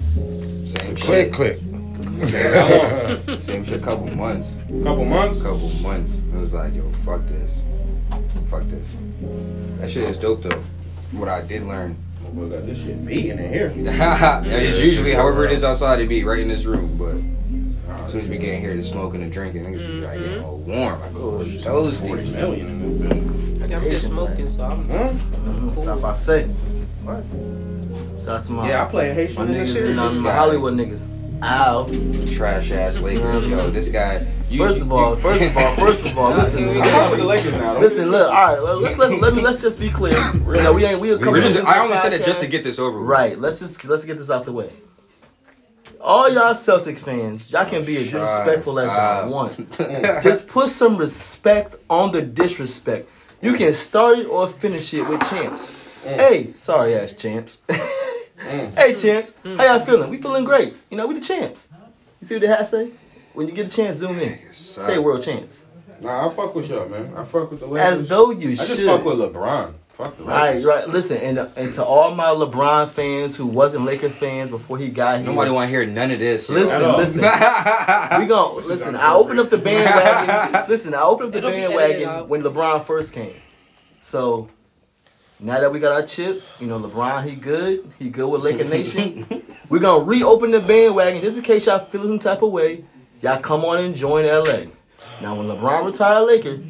Same 0.69 0.97
Quick, 0.97 0.99
shit. 0.99 1.33
quick. 1.33 1.59
Same 1.59 2.27
shit. 3.27 3.45
Same 3.45 3.65
shit. 3.65 3.83
Couple 3.83 4.07
months. 4.15 4.57
Couple 4.83 5.05
months? 5.05 5.41
Couple 5.43 5.71
months. 5.81 6.23
It 6.23 6.35
was 6.37 6.55
like, 6.55 6.75
yo, 6.75 6.89
fuck 7.05 7.25
this. 7.27 7.63
Fuck 8.51 8.65
this. 8.65 8.95
That 9.79 9.91
shit 9.91 10.05
is 10.05 10.19
dope 10.19 10.43
though. 10.43 10.63
What 11.13 11.29
I 11.29 11.41
did 11.43 11.63
learn. 11.65 11.97
My 12.29 12.43
boy 12.43 12.49
got 12.51 12.67
this 12.67 12.79
shit 12.79 13.07
beating 13.07 13.39
in 13.39 13.53
here. 13.53 13.73
yeah, 13.77 14.43
it's 14.45 14.79
usually 14.79 15.15
however 15.15 15.47
it 15.47 15.53
is 15.53 15.65
outside, 15.65 16.01
it 16.01 16.09
be 16.09 16.25
right 16.25 16.41
in 16.41 16.49
this 16.49 16.67
room. 16.67 16.99
But 16.99 17.17
as 18.05 18.13
soon 18.13 18.21
as 18.21 18.29
we 18.29 18.37
get 18.37 18.55
in 18.55 18.61
here 18.61 18.75
to 18.77 18.85
smoking 18.85 19.23
and 19.23 19.33
drinking, 19.33 19.65
niggas 19.65 19.79
be 19.79 20.01
like 20.01 20.19
getting 20.19 20.35
mm-hmm. 20.35 20.45
all 20.45 20.59
warm. 20.59 21.01
Like, 21.01 21.13
oh, 21.15 21.41
it's 21.41 21.65
40 21.67 22.23
toasty. 22.23 22.33
million 22.33 22.67
in 22.67 22.99
this 22.99 23.71
bitch. 23.71 23.75
I'm 23.75 23.85
just 23.85 24.07
smoking, 24.07 24.49
so 24.49 24.63
I'm 24.63 24.89
Huh? 24.89 25.13
That's 25.75 25.87
what 25.87 26.05
I 26.05 26.15
say. 26.15 26.45
What? 27.05 28.25
Shout 28.25 28.41
out 28.41 28.45
to 28.45 28.53
my, 28.53 28.69
Yeah, 28.69 28.85
I 28.85 28.91
play 28.91 29.15
Haitian 29.15 29.43
in 29.43 29.53
this 29.55 29.71
niggas, 29.71 29.73
shit. 29.73 29.85
you 29.85 29.91
um, 29.91 29.97
know, 29.97 30.09
This 30.09 30.19
my. 30.19 30.33
Hollywood 30.33 30.75
niggas. 30.75 31.01
Ow. 31.43 32.35
Trash 32.35 32.71
ass 32.73 32.99
Lakers, 32.99 33.45
mm-hmm. 33.45 33.53
yo. 33.53 33.71
This 33.71 33.89
guy. 33.89 34.27
You, 34.49 34.59
First 34.61 34.81
of 34.81 34.91
all, 34.93 35.17
first 35.17 35.43
of 35.45 35.57
all, 35.57 35.75
first 35.77 36.07
of 36.07 36.17
all, 36.19 36.31
listen. 36.35 36.69
I 36.71 36.73
go. 36.75 37.11
with 37.11 37.19
the 37.21 37.27
Lakers 37.27 37.53
now. 37.53 37.79
Listen, 37.79 38.11
look, 38.11 38.33
all 38.33 38.55
right. 38.55 38.63
let- 38.63 38.79
Let's 38.79 38.99
let, 38.99 39.21
let 39.21 39.35
me 39.35 39.43
let's 39.43 39.61
just 39.61 39.79
be 39.79 39.91
clear. 39.91 40.15
You 40.35 40.41
know, 40.63 40.73
we 40.73 40.87
ain't 40.87 41.01
we 41.01 41.11
a 41.11 41.19
couple. 41.19 41.39
Just, 41.41 41.59
I 41.59 41.73
into 41.75 41.81
only 41.85 41.97
said 41.99 42.15
it 42.15 42.25
just 42.25 42.41
to 42.41 42.47
get 42.47 42.65
this 42.65 42.79
over. 42.79 42.99
with. 42.99 43.09
Right. 43.09 43.39
Let's 43.39 43.59
just 43.61 43.85
let's 43.85 44.05
get 44.07 44.17
this 44.17 44.31
out 44.31 44.47
the 44.47 44.53
way. 44.53 44.71
All 46.01 46.31
y'all 46.33 46.55
Celtic 46.55 46.97
fans, 46.97 47.51
y'all 47.53 47.67
can 47.67 47.85
be 47.85 47.97
as 47.99 48.05
disrespectful 48.05 48.79
as 48.79 48.91
y'all 48.91 49.29
want. 49.31 49.79
Just 50.23 50.47
put 50.47 50.69
some 50.69 50.97
respect 50.97 51.75
on 51.91 52.13
the 52.13 52.23
disrespect. 52.23 53.09
You 53.43 53.55
can 53.55 53.73
start 53.73 54.21
it 54.21 54.27
or 54.27 54.47
finish 54.49 54.95
it 54.95 55.03
with 55.09 55.21
champs. 55.29 56.05
Mm. 56.07 56.17
Hey, 56.17 56.53
sorry 56.55 56.95
ass 56.95 57.13
champs. 57.13 57.63
Mm. 58.39 58.73
hey 58.79 58.95
champs, 58.95 59.35
how 59.43 59.65
y'all 59.65 59.81
feeling? 59.81 60.09
We 60.11 60.23
feeling 60.23 60.45
great. 60.45 60.77
You 60.91 60.97
know, 60.97 61.09
we 61.09 61.15
the 61.15 61.21
champs. 61.21 61.67
You 62.21 62.27
see 62.29 62.35
what 62.37 62.43
they 62.43 62.47
have 62.47 62.61
to 62.61 62.67
say? 62.67 62.91
When 63.39 63.47
you 63.47 63.53
get 63.55 63.67
a 63.67 63.71
chance, 63.71 63.99
zoom 63.99 64.19
in. 64.19 64.37
Say 64.51 64.99
world 64.99 65.23
champs. 65.23 65.65
Nah, 66.01 66.27
I 66.29 66.35
fuck 66.35 66.57
with 66.57 66.69
y'all, 66.69 66.89
man. 66.89 67.15
I 67.15 67.25
fuck 67.25 67.53
with 67.53 67.61
the 67.61 67.67
Lakers. 67.67 68.01
As 68.01 68.09
though 68.09 68.33
you 68.33 68.57
should. 68.57 68.65
I 68.65 68.67
just 68.67 68.83
fuck 68.83 69.05
with 69.05 69.19
LeBron. 69.19 69.75
Fuck 69.91 70.17
the 70.17 70.25
Right, 70.25 70.49
Lakers. 70.55 70.65
right. 70.65 70.77
right. 70.87 70.89
Listen, 70.89 71.17
and 71.19 71.39
uh, 71.39 71.49
and 71.57 71.73
to 71.75 71.85
all 71.85 72.13
my 72.17 72.31
LeBron 72.31 72.89
fans 72.89 73.37
who 73.37 73.47
wasn't 73.47 73.85
Laker 73.85 74.11
fans 74.11 74.51
before 74.51 74.77
he 74.77 74.89
got 74.89 75.19
here. 75.21 75.27
Nobody 75.29 75.53
want 75.53 75.69
to 75.69 75.71
hear 75.71 75.87
none 75.87 76.11
of 76.11 76.19
this. 76.19 76.49
yo. 76.49 76.57
Listen, 76.57 76.83
At 76.83 76.91
all. 76.91 76.97
listen. 76.99 77.23
we 78.21 78.27
gon' 78.27 78.67
listen. 78.67 78.97
I 78.97 79.15
opened 79.15 79.39
up 79.39 79.51
the 79.51 79.59
bandwagon. 79.59 80.65
listen, 80.69 80.93
I 80.93 81.03
opened 81.03 81.29
up 81.29 81.33
the 81.35 81.39
It'll 81.39 81.51
bandwagon 81.53 82.29
when 82.29 82.43
LeBron 82.43 82.87
first 82.87 83.13
came. 83.13 83.35
So 84.01 84.49
now 85.39 85.61
that 85.61 85.73
we 85.73 85.79
got 85.79 85.93
our 85.93 86.03
chip, 86.03 86.43
you 86.59 86.67
know 86.67 86.81
LeBron, 86.81 87.23
he 87.23 87.37
good. 87.37 87.89
He 88.01 88.11
good 88.11 88.29
with 88.29 88.43
Laker 88.43 88.65
Nation. 88.69 89.45
We're 89.69 89.79
gonna 89.79 90.03
reopen 90.03 90.51
the 90.51 90.59
bandwagon 90.59 91.23
just 91.23 91.37
in 91.37 91.45
case 91.45 91.67
y'all 91.67 91.79
feel 91.79 92.03
some 92.03 92.19
type 92.19 92.43
of 92.43 92.51
way. 92.51 92.85
Y'all 93.23 93.41
come 93.41 93.65
on 93.65 93.79
and 93.79 93.95
join 93.97 94.25
LA. 94.27 94.71
Now 95.21 95.35
when 95.37 95.47
LeBron 95.49 95.87
retired 95.87 96.23
Laker, 96.27 96.61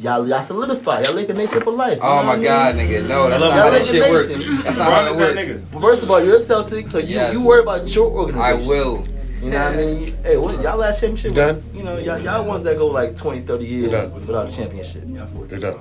y'all 0.00 0.26
y'all 0.26 0.42
solidify. 0.42 1.02
Y'all 1.02 1.14
Laker 1.14 1.34
Nation 1.34 1.60
for 1.60 1.72
life. 1.72 1.98
you 1.98 2.02
Oh 2.02 2.22
my 2.24 2.42
god, 2.42 2.76
mean? 2.76 2.88
nigga. 2.88 3.06
No, 3.08 3.28
that's 3.28 3.42
I 3.42 3.48
not 3.48 3.56
love 3.56 3.64
how 3.64 3.70
that 3.78 3.86
shit 3.86 4.10
works. 4.10 4.28
nation. 4.36 4.62
That's 4.62 4.76
not 4.76 4.92
how 4.92 5.04
Bron 5.04 5.06
it 5.06 5.10
is 5.10 5.16
that 5.18 5.36
works. 5.36 5.48
nigga. 5.48 5.72
Well, 5.72 5.80
First 5.82 6.02
of 6.02 6.10
all, 6.10 6.24
you're 6.24 6.36
a 6.36 6.40
Celtic, 6.40 6.88
so 6.88 6.98
you, 6.98 7.14
Yes. 7.14 7.32
you 7.32 7.46
worry 7.46 7.62
about 7.62 7.94
your 7.94 8.10
organization. 8.10 8.62
I 8.64 8.68
will. 8.68 9.06
You 9.42 9.50
know 9.50 9.58
what 9.64 9.72
I 9.72 9.76
mean? 9.76 10.16
Hey, 10.22 10.36
what, 10.36 10.60
y'all 10.62 10.76
last 10.78 11.00
championship 11.00 11.34
You 11.36 11.42
was, 11.42 11.56
done? 11.60 11.76
you 11.76 11.82
know, 11.82 11.98
y'all, 11.98 12.18
y'all 12.20 12.44
ones 12.44 12.62
that 12.64 12.76
go 12.78 12.86
like 12.86 13.16
20, 13.16 13.40
30 13.42 13.64
years 13.66 13.90
done? 13.90 14.14
without 14.26 14.46
a 14.52 14.54
championship. 14.54 15.04
You're 15.06 15.58
done. 15.60 15.80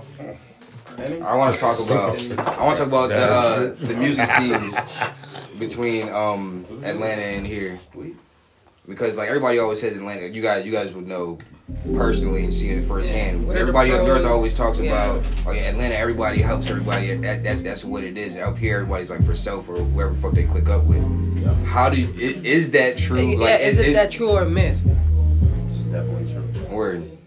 I 1.24 1.36
want 1.36 1.54
to 1.54 1.60
talk 1.60 1.80
about. 1.80 2.20
I 2.60 2.66
want 2.66 2.78
to 2.78 2.84
talk 2.84 2.88
about 2.88 3.10
the 3.10 3.16
uh, 3.18 3.74
the 3.80 3.96
music 3.96 4.28
scene 4.30 4.76
between 5.58 6.10
um 6.10 6.66
Atlanta 6.84 7.22
and 7.24 7.46
here, 7.48 7.80
because 8.92 9.18
like 9.18 9.28
everybody 9.30 9.58
always 9.60 9.80
says 9.82 9.96
Atlanta. 9.96 10.28
You 10.28 10.42
guys, 10.42 10.66
you 10.66 10.72
guys 10.72 10.92
would 10.94 11.08
know 11.08 11.40
personally 11.96 12.44
and 12.44 12.54
seen 12.54 12.80
it 12.80 12.88
firsthand. 12.88 13.48
What 13.48 13.52
are 13.52 13.54
the 13.56 13.60
Everybody 13.62 13.92
up 13.94 14.06
north 14.06 14.26
always 14.26 14.54
talks 14.54 14.78
Yeah. 14.80 14.92
about, 15.16 15.26
oh 15.48 15.52
yeah, 15.52 15.62
Atlanta. 15.70 15.96
Everybody 15.96 16.42
helps 16.42 16.70
everybody. 16.70 17.14
That, 17.16 17.44
that's 17.44 17.62
that's 17.64 17.84
what 17.86 18.04
it 18.04 18.18
is. 18.18 18.38
Up 18.38 18.58
here, 18.58 18.78
everybody's 18.80 19.10
like 19.10 19.26
for 19.26 19.34
self 19.36 19.70
or 19.70 19.78
whoever 19.78 20.14
the 20.14 20.22
fuck 20.22 20.34
they 20.34 20.44
click 20.44 20.68
up 20.70 20.84
with. 20.84 21.02
How 21.66 21.90
do 21.90 22.00
you, 22.00 22.10
is 22.44 22.72
that 22.72 22.98
true? 22.98 23.20
Yeah, 23.32 23.38
Like, 23.38 23.62
is 23.62 23.78
it 23.80 23.94
that 23.94 24.12
true 24.12 24.30
or 24.32 24.44
a 24.44 24.50
myth? 24.50 24.80
It's 25.68 25.78
definitely 25.78 26.32
true. 26.32 26.66
word? 26.76 27.18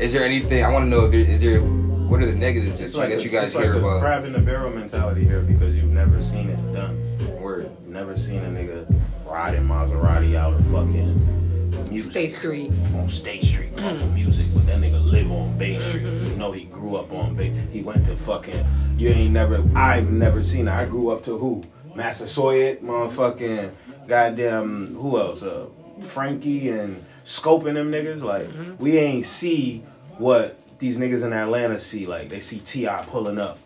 Is 0.00 0.12
there 0.12 0.24
anything 0.24 0.64
I 0.64 0.70
want 0.70 0.84
to 0.86 0.88
know? 0.88 1.04
If 1.06 1.12
there, 1.12 1.20
is 1.20 1.40
there 1.42 1.60
what 1.60 2.20
are 2.22 2.26
the 2.26 2.34
negatives 2.34 2.80
that, 2.80 2.90
you, 2.92 2.98
like 2.98 3.10
that 3.10 3.20
a- 3.20 3.22
you 3.22 3.28
guys 3.30 3.46
it's 3.48 3.54
like 3.54 3.64
hear 3.66 3.74
a 3.74 3.78
about? 3.78 4.00
crab 4.00 4.24
in 4.24 4.32
the 4.32 4.38
barrel 4.40 4.70
mentality 4.70 5.24
here 5.24 5.40
because 5.42 5.76
you've 5.76 5.90
never 5.92 6.20
seen 6.22 6.48
it 6.50 6.72
done. 6.72 6.98
Word. 7.40 7.70
You've 7.84 7.92
never 7.94 8.16
seen 8.16 8.40
a 8.40 8.48
nigga 8.48 8.92
riding 9.30 9.62
Maserati 9.66 10.34
out 10.36 10.54
of 10.54 10.64
fucking 10.66 11.88
music. 11.90 12.10
State 12.10 12.32
Street. 12.32 12.70
on 12.94 13.08
State 13.08 13.42
Street 13.42 13.74
going 13.76 13.98
for 13.98 14.06
music, 14.06 14.46
but 14.52 14.66
that 14.66 14.78
nigga 14.80 15.02
live 15.04 15.30
on 15.30 15.56
Bay 15.56 15.78
Street. 15.78 16.02
You 16.02 16.36
know 16.36 16.50
he 16.52 16.64
grew 16.64 16.96
up 16.96 17.12
on 17.12 17.34
Bay. 17.36 17.50
He 17.72 17.82
went 17.82 18.04
to 18.06 18.16
fucking. 18.16 18.66
You 18.96 19.10
ain't 19.10 19.32
never. 19.32 19.64
I've 19.76 20.10
never 20.10 20.42
seen. 20.42 20.66
it. 20.68 20.72
I 20.72 20.84
grew 20.84 21.10
up 21.10 21.24
to 21.26 21.38
who? 21.38 21.62
Massasoit, 21.94 22.82
motherfucking 22.82 23.70
goddamn. 24.08 24.94
Who 24.96 25.18
else? 25.18 25.42
Uh, 25.42 25.66
Frankie 26.02 26.68
and 26.70 27.04
scoping 27.24 27.74
them 27.74 27.90
niggas. 27.92 28.22
Like 28.22 28.48
we 28.80 28.98
ain't 28.98 29.26
see 29.26 29.84
what 30.18 30.58
these 30.80 30.98
niggas 30.98 31.24
in 31.24 31.32
Atlanta 31.32 31.78
see. 31.78 32.06
Like 32.06 32.28
they 32.28 32.40
see 32.40 32.58
Ti 32.58 32.88
pulling 33.06 33.38
up, 33.38 33.58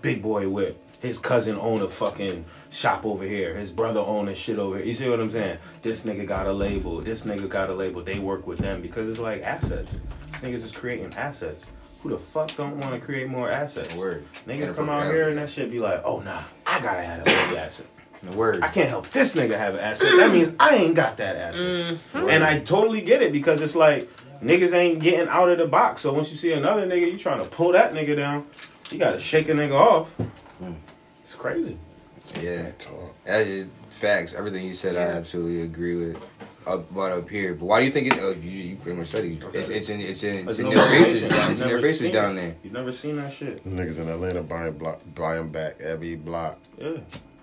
big 0.00 0.22
boy 0.22 0.48
whip. 0.48 0.78
His 1.00 1.18
cousin 1.18 1.56
own 1.58 1.82
a 1.82 1.88
fucking 1.88 2.44
shop 2.72 3.04
over 3.04 3.24
here. 3.24 3.54
His 3.54 3.70
brother 3.70 4.00
own 4.00 4.28
a 4.28 4.34
shit 4.34 4.58
over 4.58 4.78
here. 4.78 4.86
You 4.86 4.94
see 4.94 5.08
what 5.08 5.20
I'm 5.20 5.30
saying? 5.30 5.58
This 5.82 6.04
nigga 6.04 6.26
got 6.26 6.46
a 6.46 6.52
label. 6.52 7.00
This 7.00 7.24
nigga 7.24 7.48
got 7.48 7.70
a 7.70 7.74
label. 7.74 8.02
They 8.02 8.18
work 8.18 8.46
with 8.46 8.58
them 8.58 8.82
because 8.82 9.08
it's 9.08 9.18
like 9.18 9.42
assets. 9.42 10.00
These 10.32 10.42
niggas 10.42 10.64
is 10.64 10.72
creating 10.72 11.14
assets. 11.14 11.66
Who 12.00 12.08
the 12.08 12.18
fuck 12.18 12.56
don't 12.56 12.78
want 12.78 12.98
to 12.98 13.00
create 13.00 13.28
more 13.28 13.48
assets? 13.48 13.94
Word. 13.94 14.24
Niggas 14.46 14.74
come 14.74 14.88
out 14.88 15.06
here 15.06 15.28
and 15.28 15.38
that 15.38 15.48
shit 15.48 15.70
be 15.70 15.78
like, 15.78 16.02
oh 16.04 16.20
nah, 16.20 16.42
I 16.66 16.80
gotta 16.80 17.02
have 17.02 17.20
a 17.20 17.24
big 17.24 17.34
asset. 17.58 17.86
The 18.22 18.32
word. 18.32 18.62
I 18.62 18.68
can't 18.68 18.88
help 18.88 19.10
this 19.10 19.34
nigga 19.34 19.56
have 19.56 19.74
an 19.74 19.80
asset. 19.80 20.10
That 20.16 20.32
means 20.32 20.52
I 20.58 20.76
ain't 20.76 20.94
got 20.94 21.16
that 21.18 21.36
asset. 21.36 21.98
Mm-hmm. 22.12 22.28
And 22.28 22.44
I 22.44 22.60
totally 22.60 23.02
get 23.02 23.22
it 23.22 23.32
because 23.32 23.60
it's 23.60 23.76
like 23.76 24.08
niggas 24.42 24.72
ain't 24.74 25.00
getting 25.00 25.28
out 25.28 25.48
of 25.48 25.58
the 25.58 25.66
box. 25.66 26.02
So 26.02 26.12
once 26.12 26.30
you 26.30 26.36
see 26.36 26.52
another 26.52 26.86
nigga, 26.86 27.12
you 27.12 27.18
trying 27.18 27.42
to 27.42 27.48
pull 27.48 27.72
that 27.72 27.92
nigga 27.92 28.16
down, 28.16 28.46
you 28.90 28.98
gotta 28.98 29.20
shake 29.20 29.48
a 29.48 29.52
nigga 29.52 29.74
off. 29.74 30.08
Mm. 30.62 30.76
It's 31.24 31.34
crazy. 31.34 31.78
Yeah. 32.40 32.70
Talk. 32.78 33.14
That's 33.24 33.48
just 33.48 33.70
facts. 33.90 34.34
Everything 34.34 34.66
you 34.66 34.74
said, 34.74 34.96
I 34.96 35.16
absolutely 35.16 35.62
agree 35.62 35.96
with. 35.96 36.22
Up, 36.64 36.94
but 36.94 37.10
up 37.10 37.28
here, 37.28 37.54
but 37.54 37.66
why 37.66 37.80
do 37.80 37.86
you 37.86 37.90
think 37.90 38.06
it? 38.06 38.20
Uh, 38.20 38.28
you, 38.28 38.50
you 38.50 38.76
pretty 38.76 38.96
much 38.96 39.08
said 39.08 39.24
it. 39.24 39.42
It's 39.52 39.70
it's 39.70 39.88
in 39.88 40.00
it's 40.00 40.22
in 40.22 40.48
it's 40.48 40.60
in 40.60 40.68
their 40.68 40.76
faces. 40.76 41.28
Down, 41.28 41.50
it's 41.50 41.60
in 41.60 41.68
their 41.68 41.80
faces 41.80 42.10
down 42.12 42.38
it. 42.38 42.40
there. 42.40 42.56
You've 42.62 42.72
never 42.72 42.92
seen 42.92 43.16
that 43.16 43.32
shit. 43.32 43.64
Niggas 43.66 43.98
in 43.98 44.08
Atlanta 44.08 44.44
buying 44.44 44.74
block, 44.74 45.00
buying 45.12 45.50
back 45.50 45.80
every 45.80 46.14
block. 46.14 46.60
Yeah. 46.78 46.98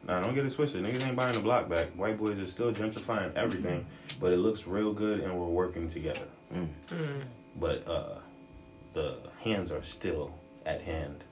Nah, 0.07 0.21
don't 0.21 0.33
get 0.33 0.45
it 0.45 0.53
twisted. 0.53 0.85
Niggas 0.85 1.05
ain't 1.05 1.17
buying 1.17 1.33
the 1.33 1.41
block 1.41 1.67
back. 1.67 1.87
White 1.97 2.17
boys 2.17 2.39
are 2.39 2.45
still 2.45 2.71
gentrifying 2.71 3.35
everything, 3.35 3.85
but 4.21 4.31
it 4.31 4.37
looks 4.37 4.65
real 4.65 4.93
good 4.93 5.19
and 5.19 5.37
we're 5.37 5.47
working 5.47 5.89
together. 5.89 6.25
But 7.59 7.85
uh, 7.89 8.19
the 8.93 9.17
hands 9.43 9.71
are 9.73 9.83
still 9.83 10.33
at 10.65 10.81
hand 10.81 11.25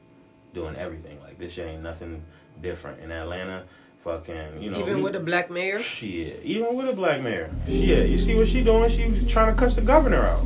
doing 0.53 0.75
everything. 0.75 1.21
Like 1.21 1.39
this 1.39 1.53
shit 1.53 1.67
ain't 1.67 1.83
nothing 1.83 2.21
different. 2.61 3.01
In 3.01 3.11
Atlanta, 3.11 3.63
fucking, 4.03 4.61
you 4.61 4.69
know. 4.71 4.79
Even 4.79 4.97
we- 4.97 5.03
with 5.03 5.15
a 5.15 5.19
black 5.19 5.49
mayor? 5.49 5.79
Shit. 5.79 6.41
Even 6.43 6.75
with 6.75 6.89
a 6.89 6.93
black 6.93 7.21
mayor. 7.21 7.49
Shit. 7.67 8.09
You 8.09 8.17
see 8.17 8.35
what 8.35 8.47
she 8.47 8.63
doing? 8.63 8.89
She 8.89 9.05
was 9.05 9.25
trying 9.27 9.53
to 9.53 9.59
cuss 9.59 9.75
the 9.75 9.81
governor 9.81 10.25
out. 10.25 10.45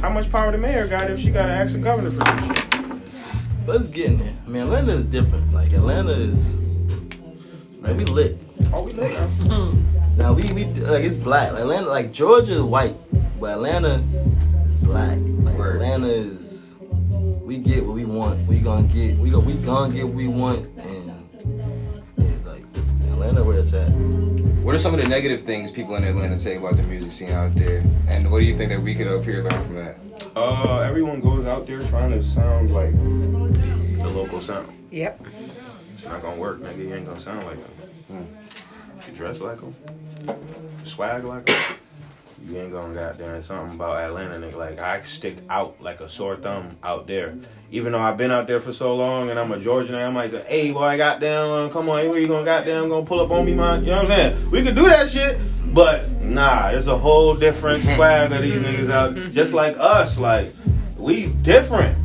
How 0.00 0.10
much 0.10 0.30
power 0.32 0.50
the 0.50 0.58
mayor 0.58 0.86
got 0.88 1.10
if 1.10 1.20
she 1.20 1.30
got 1.30 1.46
to 1.46 1.52
ask 1.52 1.72
the 1.72 1.78
governor 1.78 2.10
for 2.10 2.24
this 2.24 2.46
shit? 2.46 2.80
But 3.64 3.76
it's 3.76 3.88
getting 3.88 4.18
there. 4.18 4.32
I 4.44 4.48
mean, 4.48 4.62
Atlanta 4.64 4.92
is 4.92 5.04
different. 5.04 5.52
Like 5.52 5.72
Atlanta 5.72 6.12
is, 6.12 6.56
like 7.80 7.96
we 7.96 8.04
lit. 8.06 8.38
Oh, 8.72 8.82
we 8.82 8.92
lit 8.92 9.12
now. 9.48 9.72
Now 10.14 10.34
we 10.34 10.42
we 10.52 10.64
like 10.66 11.04
it's 11.04 11.16
black. 11.16 11.52
Like 11.52 11.62
Atlanta, 11.62 11.86
like 11.88 12.12
Georgia 12.12 12.52
is 12.52 12.60
white, 12.62 12.96
but 13.40 13.52
Atlanta 13.52 13.94
is 13.94 14.02
black. 14.82 15.16
Like 15.18 15.56
Word. 15.56 15.76
Atlanta 15.76 16.06
is, 16.06 16.78
we 17.40 17.56
get 17.56 17.86
what 17.86 17.94
we 17.94 18.04
want. 18.04 18.46
We 18.46 18.58
gonna 18.58 18.86
get. 18.88 19.16
We 19.16 19.30
go. 19.30 19.40
We 19.40 19.54
gonna 19.54 19.94
get 19.94 20.04
what 20.04 20.14
we 20.14 20.28
want, 20.28 20.66
and 20.76 20.84
yeah, 20.84 21.00
like 21.00 21.01
Atlanta, 23.22 23.44
where 23.44 23.58
it's 23.58 23.72
at. 23.72 23.88
What 24.62 24.74
are 24.74 24.78
some 24.78 24.94
of 24.94 25.00
the 25.00 25.08
negative 25.08 25.42
things 25.42 25.70
people 25.70 25.94
in 25.94 26.02
Atlanta 26.02 26.36
say 26.36 26.56
about 26.56 26.76
the 26.76 26.82
music 26.84 27.12
scene 27.12 27.30
out 27.30 27.54
there? 27.54 27.82
And 28.08 28.30
what 28.30 28.40
do 28.40 28.44
you 28.44 28.56
think 28.56 28.70
that 28.70 28.82
we 28.82 28.94
could 28.94 29.06
up 29.06 29.24
here 29.24 29.44
learn 29.44 29.64
from 29.64 29.74
that? 29.76 29.96
Uh, 30.34 30.80
everyone 30.80 31.20
goes 31.20 31.46
out 31.46 31.66
there 31.66 31.84
trying 31.86 32.10
to 32.10 32.24
sound 32.24 32.72
like 32.72 32.92
the 32.92 34.08
local 34.08 34.40
sound. 34.40 34.72
Yep. 34.90 35.24
It's 35.94 36.04
not 36.04 36.20
gonna 36.20 36.36
work, 36.36 36.60
nigga. 36.62 36.78
You 36.78 36.94
ain't 36.94 37.06
gonna 37.06 37.20
sound 37.20 37.46
like 37.46 37.58
them. 38.08 38.26
You 39.06 39.14
dress 39.14 39.40
like 39.40 39.60
them, 39.60 39.74
swag 40.84 41.24
like 41.24 41.46
them. 41.46 41.76
You 42.46 42.58
ain't 42.58 42.72
gonna 42.72 42.92
goddamn 42.92 43.42
something 43.42 43.76
about 43.76 43.98
Atlanta, 44.02 44.34
nigga. 44.34 44.56
Like 44.56 44.78
I 44.78 45.02
stick 45.04 45.36
out 45.48 45.80
like 45.80 46.00
a 46.00 46.08
sore 46.08 46.36
thumb 46.36 46.76
out 46.82 47.06
there. 47.06 47.34
Even 47.70 47.92
though 47.92 48.00
I've 48.00 48.16
been 48.16 48.30
out 48.32 48.46
there 48.46 48.60
for 48.60 48.72
so 48.72 48.94
long 48.94 49.30
and 49.30 49.38
I'm 49.38 49.52
a 49.52 49.60
Georgian, 49.60 49.94
I'm 49.94 50.14
like, 50.14 50.32
hey, 50.46 50.72
boy, 50.72 50.96
goddamn, 50.96 51.70
come 51.70 51.88
on, 51.88 52.08
where 52.08 52.18
you 52.18 52.26
gonna 52.26 52.44
goddamn 52.44 52.88
gonna 52.88 53.06
pull 53.06 53.20
up 53.20 53.30
on 53.30 53.44
me, 53.44 53.54
man? 53.54 53.80
You 53.80 53.92
know 53.92 54.02
what 54.02 54.10
I'm 54.10 54.32
saying? 54.32 54.50
We 54.50 54.62
could 54.62 54.74
do 54.74 54.88
that 54.88 55.08
shit, 55.10 55.38
but 55.72 56.10
nah, 56.20 56.70
it's 56.70 56.88
a 56.88 56.98
whole 56.98 57.34
different 57.34 57.82
swag 57.84 58.32
of 58.32 58.42
these 58.42 58.60
niggas 58.60 58.90
out. 58.90 59.14
Just 59.32 59.52
like 59.52 59.76
us, 59.78 60.18
like 60.18 60.52
we 60.96 61.26
different. 61.26 61.96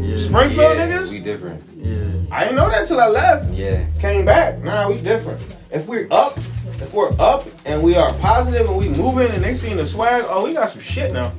Yeah, 0.00 0.18
Springfield 0.18 0.76
yeah, 0.76 0.88
niggas. 0.88 1.10
we 1.10 1.20
different. 1.20 1.62
yeah. 1.76 2.06
I 2.32 2.44
didn't 2.44 2.56
know 2.56 2.68
that 2.68 2.86
till 2.86 3.00
I 3.00 3.08
left. 3.08 3.50
Yeah. 3.52 3.86
Came 3.98 4.24
back. 4.24 4.62
Nah, 4.62 4.88
we 4.88 5.00
different. 5.00 5.42
If 5.70 5.86
we're 5.86 6.06
up, 6.10 6.38
if 6.80 6.94
we're 6.94 7.12
up 7.20 7.46
and 7.66 7.82
we 7.82 7.96
are 7.96 8.12
positive 8.14 8.68
and 8.68 8.76
we 8.76 8.88
moving 8.88 9.30
and 9.30 9.44
they 9.44 9.54
seeing 9.54 9.76
the 9.76 9.86
swag, 9.86 10.24
oh, 10.28 10.44
we 10.44 10.54
got 10.54 10.70
some 10.70 10.80
shit 10.80 11.12
now. 11.12 11.32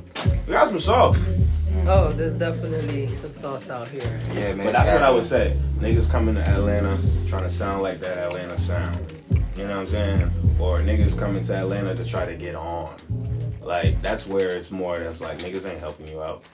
We 0.46 0.52
got 0.52 0.68
some 0.68 0.80
sauce. 0.80 1.18
Oh, 1.86 2.12
there's 2.12 2.32
definitely 2.34 3.14
some 3.16 3.34
sauce 3.34 3.68
out 3.68 3.88
here. 3.88 4.20
Yeah, 4.34 4.54
man. 4.54 4.66
But 4.66 4.72
that's 4.72 4.92
what 4.92 5.02
I 5.02 5.10
would 5.10 5.24
say. 5.24 5.58
Niggas 5.78 6.08
coming 6.08 6.36
to 6.36 6.40
Atlanta 6.40 6.96
trying 7.28 7.42
to 7.42 7.50
sound 7.50 7.82
like 7.82 7.98
that 8.00 8.18
Atlanta 8.18 8.58
sound. 8.58 8.98
You 9.56 9.64
know 9.64 9.76
what 9.76 9.80
I'm 9.80 9.88
saying? 9.88 10.32
Or 10.60 10.80
niggas 10.80 11.18
coming 11.18 11.42
to 11.44 11.56
Atlanta 11.56 11.94
to 11.96 12.04
try 12.04 12.24
to 12.24 12.36
get 12.36 12.54
on. 12.54 12.94
Like 13.60 14.00
that's 14.00 14.26
where 14.26 14.54
it's 14.54 14.70
more 14.70 15.00
that's 15.00 15.20
like 15.20 15.38
niggas 15.38 15.68
ain't 15.68 15.80
helping 15.80 16.06
you 16.06 16.22
out. 16.22 16.44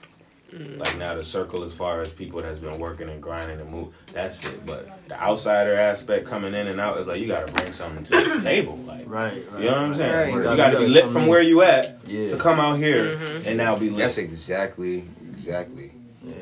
Mm. 0.53 0.79
Like 0.79 0.97
now 0.97 1.13
the 1.15 1.23
circle 1.23 1.63
as 1.63 1.73
far 1.73 2.01
as 2.01 2.09
people 2.09 2.41
that's 2.41 2.59
been 2.59 2.79
working 2.79 3.07
and 3.09 3.21
grinding 3.21 3.59
and 3.59 3.69
move, 3.69 3.93
that's 4.13 4.43
it. 4.49 4.65
But 4.65 5.07
the 5.07 5.19
outsider 5.21 5.75
aspect 5.75 6.25
coming 6.27 6.53
in 6.55 6.67
and 6.67 6.79
out 6.79 6.97
is 6.99 7.07
like 7.07 7.19
you 7.21 7.27
gotta 7.27 7.51
bring 7.51 7.71
something 7.71 8.03
to 8.05 8.29
the 8.35 8.41
table. 8.43 8.75
Like 8.77 9.03
Right, 9.07 9.43
right. 9.51 9.61
you 9.61 9.69
know 9.69 9.75
what 9.77 9.85
I'm 9.85 9.95
saying? 9.95 10.11
Right. 10.11 10.33
You 10.33 10.43
Gotta- 10.43 10.57
gotta 10.57 10.77
be 10.79 10.83
gotta 10.87 10.87
lit 11.05 11.13
from 11.13 11.23
in. 11.23 11.27
where 11.27 11.41
you 11.41 11.61
at 11.61 11.99
Yeah. 12.07 12.29
to 12.29 12.37
come 12.37 12.59
out 12.59 12.79
here 12.79 13.15
mm-hmm. 13.17 13.47
and 13.47 13.57
now 13.57 13.75
be 13.77 13.89
lit. 13.89 13.99
That's 13.99 14.17
exactly, 14.17 15.03
exactly. 15.31 15.91
Yeah. 16.23 16.33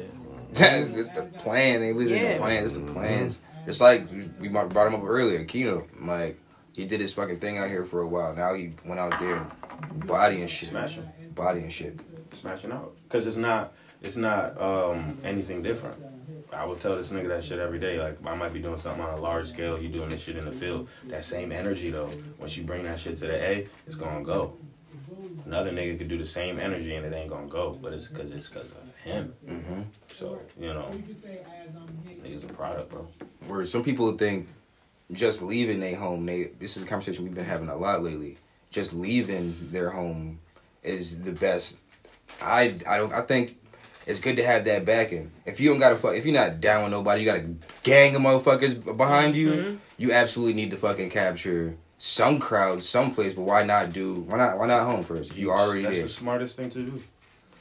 That's, 0.53 0.89
that's 0.91 1.09
the 1.09 1.23
plan. 1.23 1.83
It 1.83 1.93
was 1.93 2.09
in 2.09 2.23
Yeah. 2.23 2.33
the 2.33 2.39
plan. 2.39 2.63
That's 2.63 2.73
the 2.75 2.91
plans. 2.93 3.39
It's 3.65 3.81
like 3.81 4.07
we 4.39 4.47
brought 4.47 4.87
him 4.87 4.95
up 4.95 5.03
earlier, 5.03 5.43
Kino. 5.43 5.85
Like 6.01 6.39
he 6.71 6.85
did 6.85 7.01
his 7.01 7.11
fucking 7.13 7.39
thing 7.39 7.57
out 7.57 7.67
here 7.67 7.83
for 7.83 8.01
a 8.01 8.07
while. 8.07 8.33
Now 8.33 8.53
he 8.53 8.69
went 8.85 8.99
out 9.01 9.19
there 9.19 9.35
and 9.91 10.07
body 10.07 10.41
and 10.41 10.49
shit, 10.49 10.69
Smashing. 10.69 11.09
body 11.35 11.59
and 11.59 11.73
shit. 11.73 11.99
smashing 12.31 12.71
out 12.71 12.95
because 13.03 13.27
it's 13.27 13.35
not 13.37 13.73
it's 14.01 14.15
not 14.17 14.59
um, 14.61 15.17
anything 15.23 15.61
different. 15.61 15.97
I 16.53 16.65
would 16.65 16.79
tell 16.81 16.95
this 16.95 17.09
nigga 17.09 17.27
that 17.29 17.43
shit 17.43 17.59
every 17.59 17.79
day. 17.79 17.99
Like 17.99 18.17
I 18.25 18.35
might 18.35 18.53
be 18.53 18.59
doing 18.59 18.79
something 18.79 19.01
on 19.01 19.17
a 19.17 19.21
large 19.21 19.49
scale. 19.49 19.79
You 19.79 19.89
doing 19.89 20.09
this 20.09 20.21
shit 20.21 20.37
in 20.37 20.45
the 20.45 20.51
field. 20.51 20.87
That 21.05 21.23
same 21.25 21.51
energy 21.51 21.89
though. 21.91 22.11
Once 22.39 22.55
you 22.57 22.63
bring 22.63 22.83
that 22.83 22.99
shit 22.99 23.17
to 23.17 23.27
the 23.27 23.41
A, 23.41 23.67
it's 23.85 23.95
gonna 23.95 24.23
go. 24.23 24.53
Another 25.45 25.71
nigga 25.71 25.97
could 25.97 26.07
do 26.07 26.17
the 26.17 26.25
same 26.25 26.59
energy 26.59 26.95
and 26.95 27.05
it 27.05 27.13
ain't 27.13 27.29
gonna 27.29 27.47
go, 27.47 27.77
but 27.81 27.93
it's 27.93 28.07
because 28.07 28.31
it's 28.31 28.49
because 28.49 28.71
of 28.71 28.95
him. 29.03 29.33
hmm 29.47 29.81
So 30.13 30.41
you 30.59 30.73
know, 30.73 30.89
niggas 32.05 32.49
a 32.49 32.53
product, 32.53 32.89
bro. 32.91 33.07
Where 33.47 33.65
some 33.65 33.83
people 33.83 34.11
think 34.17 34.47
just 35.11 35.41
leaving 35.41 35.79
their 35.79 35.95
home. 35.95 36.25
They 36.25 36.51
this 36.59 36.77
is 36.77 36.83
a 36.83 36.85
conversation 36.85 37.23
we've 37.23 37.35
been 37.35 37.45
having 37.45 37.69
a 37.69 37.75
lot 37.75 38.03
lately. 38.03 38.37
Just 38.71 38.93
leaving 38.93 39.55
their 39.71 39.89
home 39.89 40.39
is 40.83 41.21
the 41.21 41.31
best. 41.31 41.77
I 42.41 42.75
I 42.87 42.97
don't. 42.97 43.13
I 43.13 43.21
think 43.21 43.57
it's 44.07 44.21
good 44.21 44.37
to 44.37 44.43
have 44.45 44.63
that 44.65 44.85
backing. 44.85 45.31
If 45.45 45.59
you 45.59 45.69
don't 45.69 45.79
got 45.79 45.89
to 45.89 45.97
fuck, 45.97 46.15
if 46.15 46.25
you're 46.25 46.33
not 46.33 46.61
down 46.61 46.83
with 46.83 46.91
nobody, 46.91 47.21
you 47.21 47.27
got 47.27 47.39
a 47.39 47.49
gang 47.83 48.15
of 48.15 48.21
motherfuckers 48.21 48.97
behind 48.97 49.35
you. 49.35 49.49
Mm-hmm. 49.49 49.75
You 49.97 50.13
absolutely 50.13 50.53
need 50.53 50.71
to 50.71 50.77
fucking 50.77 51.09
capture 51.09 51.75
some 51.99 52.39
crowd, 52.39 52.85
someplace. 52.85 53.33
But 53.33 53.41
why 53.41 53.63
not 53.63 53.91
do? 53.91 54.21
Why 54.21 54.37
not? 54.37 54.57
Why 54.57 54.67
not 54.67 54.85
home 54.85 55.03
first? 55.03 55.31
If 55.31 55.37
you 55.37 55.51
already 55.51 55.83
That's 55.83 55.95
there. 55.95 56.03
the 56.05 56.09
smartest 56.09 56.55
thing 56.55 56.69
to 56.71 56.81
do. 56.81 57.03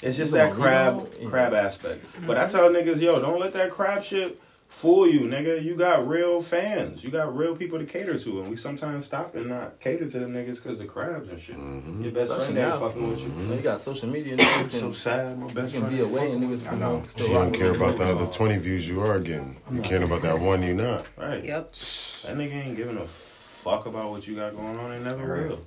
It's 0.02 0.16
just 0.16 0.32
that 0.32 0.52
crab 0.52 1.10
crab 1.28 1.52
aspect. 1.52 2.04
But 2.26 2.36
I 2.36 2.46
tell 2.46 2.70
niggas, 2.70 3.00
yo, 3.00 3.20
don't 3.20 3.40
let 3.40 3.52
that 3.54 3.72
crab 3.72 4.04
shit 4.04 4.40
fool 4.68 5.06
you, 5.08 5.20
nigga. 5.20 5.62
You 5.62 5.74
got 5.74 6.06
real 6.06 6.42
fans. 6.42 7.02
You 7.02 7.10
got 7.10 7.34
real 7.36 7.56
people 7.56 7.78
to 7.78 7.84
cater 7.86 8.18
to, 8.18 8.40
and 8.40 8.48
we 8.50 8.56
sometimes 8.56 9.06
stop 9.06 9.34
and 9.34 9.48
not 9.48 9.80
cater 9.80 10.08
to 10.10 10.18
them 10.18 10.32
niggas 10.34 10.56
because 10.62 10.78
the 10.78 10.84
crabs 10.84 11.28
and 11.28 11.40
shit. 11.40 11.56
Mm-hmm. 11.56 12.02
Your 12.02 12.12
best 12.12 12.30
Especially 12.32 12.54
friend 12.54 12.58
ain't 12.72 12.80
now. 12.80 12.88
fucking 12.88 13.08
with 13.10 13.20
you. 13.20 13.26
You, 13.26 13.48
know, 13.48 13.54
you 13.54 13.60
got 13.62 13.80
social 13.80 14.08
media. 14.08 14.36
Niggas 14.36 14.64
I'm 14.64 14.70
so 14.80 14.92
sad. 14.92 15.38
My 15.38 15.46
best 15.52 15.74
you 15.74 15.80
can 15.80 15.88
friend 15.88 15.96
be 15.96 16.02
away 16.02 16.30
and 16.32 16.42
niggas 16.42 16.62
me. 16.64 16.68
can, 16.78 17.00
can 17.00 17.08
So 17.08 17.26
you 17.26 17.32
don't 17.34 17.52
care 17.52 17.66
you. 17.68 17.74
about 17.76 17.96
the 17.96 18.04
other 18.04 18.26
20 18.26 18.58
views 18.58 18.88
you 18.88 19.00
are 19.00 19.18
getting. 19.18 19.56
You 19.72 19.80
caring 19.80 20.04
about 20.04 20.22
that 20.22 20.38
one 20.38 20.62
you 20.62 20.74
not. 20.74 21.06
Right. 21.16 21.44
Yep. 21.44 21.72
That 21.72 22.36
nigga 22.36 22.52
ain't 22.66 22.76
giving 22.76 22.98
a 22.98 23.06
fuck 23.06 23.86
about 23.86 24.10
what 24.10 24.26
you 24.26 24.36
got 24.36 24.54
going 24.54 24.78
on. 24.78 24.90
They 24.90 24.98
never 25.00 25.26
Right. 25.40 25.48
will. 25.50 25.60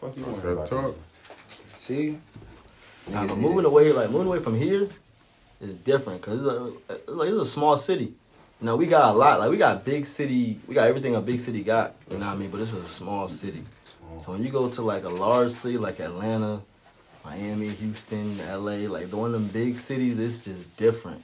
Fuck 0.00 0.16
you 0.16 0.24
That 0.42 0.48
about. 0.52 0.66
talk. 0.66 0.96
See, 1.78 2.18
Nah, 3.06 3.24
Niggas 3.24 3.28
but 3.28 3.38
moving 3.38 3.64
away, 3.66 3.92
like 3.92 4.10
moving 4.10 4.28
away 4.28 4.38
from 4.40 4.56
here, 4.58 4.88
is 5.64 5.76
different 5.76 6.20
because 6.20 6.40
it's, 6.88 7.06
a- 7.08 7.10
like 7.10 7.28
it's 7.28 7.38
a 7.38 7.46
small 7.46 7.76
city. 7.76 8.12
You 8.60 8.66
know, 8.66 8.76
we 8.76 8.86
got 8.86 9.14
a 9.14 9.18
lot. 9.18 9.40
Like 9.40 9.50
we 9.50 9.56
got 9.56 9.84
big 9.84 10.06
city. 10.06 10.58
We 10.68 10.74
got 10.74 10.86
everything 10.86 11.14
a 11.16 11.20
big 11.20 11.40
city 11.40 11.62
got. 11.62 11.94
You 12.10 12.18
know 12.18 12.26
what 12.26 12.34
I 12.34 12.36
mean? 12.36 12.50
But 12.50 12.60
it's 12.60 12.72
a 12.72 12.86
small 12.86 13.28
city. 13.28 13.62
So 14.20 14.32
when 14.32 14.44
you 14.44 14.50
go 14.50 14.70
to 14.70 14.82
like 14.82 15.04
a 15.04 15.08
large 15.08 15.50
city 15.50 15.76
like 15.76 15.98
Atlanta, 15.98 16.60
Miami, 17.24 17.68
Houston, 17.70 18.38
LA, 18.38 18.88
like 18.88 19.10
the 19.10 19.16
one 19.16 19.34
of 19.34 19.40
them 19.40 19.48
big 19.48 19.76
cities, 19.76 20.18
it's 20.18 20.44
just 20.44 20.76
different. 20.76 21.22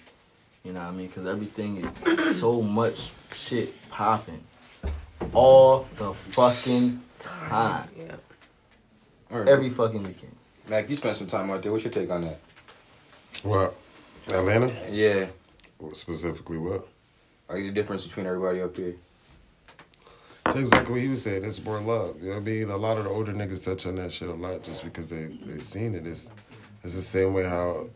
You 0.64 0.72
know 0.72 0.80
what 0.80 0.88
I 0.88 0.90
mean? 0.90 1.06
Because 1.06 1.26
everything 1.26 1.76
is 2.06 2.36
so 2.40 2.60
much 2.60 3.10
shit 3.32 3.74
popping 3.90 4.42
all 5.32 5.86
the 5.96 6.12
fucking 6.12 7.00
time, 7.20 7.88
Yeah. 7.96 8.16
Alright. 9.30 9.48
every 9.48 9.70
fucking 9.70 10.02
weekend. 10.02 10.34
Mac, 10.68 10.88
you 10.90 10.96
spent 10.96 11.16
some 11.16 11.28
time 11.28 11.50
out 11.50 11.62
there. 11.62 11.70
What's 11.70 11.84
your 11.84 11.92
take 11.92 12.10
on 12.10 12.22
that? 12.22 12.40
What? 13.44 13.76
Atlanta? 14.28 14.72
Yeah, 14.90 15.26
Specifically 15.92 16.58
what? 16.58 16.86
are 17.48 17.58
you 17.58 17.66
the 17.66 17.72
difference 17.74 18.06
between 18.06 18.26
everybody 18.26 18.60
up 18.60 18.76
here? 18.76 18.94
That's 20.44 20.58
exactly 20.58 20.92
what 20.92 21.02
he 21.02 21.08
was 21.08 21.22
saying. 21.22 21.44
It's 21.44 21.62
more 21.64 21.80
love. 21.80 22.16
You 22.20 22.28
know 22.28 22.34
what 22.34 22.42
I 22.42 22.44
mean? 22.44 22.70
A 22.70 22.76
lot 22.76 22.98
of 22.98 23.04
the 23.04 23.10
older 23.10 23.32
niggas 23.32 23.64
touch 23.64 23.86
on 23.86 23.96
that 23.96 24.12
shit 24.12 24.28
a 24.28 24.32
lot 24.34 24.62
just 24.62 24.84
because 24.84 25.08
they 25.10 25.24
they 25.44 25.58
seen 25.60 25.94
it. 25.94 26.06
It's 26.06 26.32
it's 26.84 26.94
the 26.94 27.02
same 27.02 27.34
way 27.34 27.44
how 27.44 27.88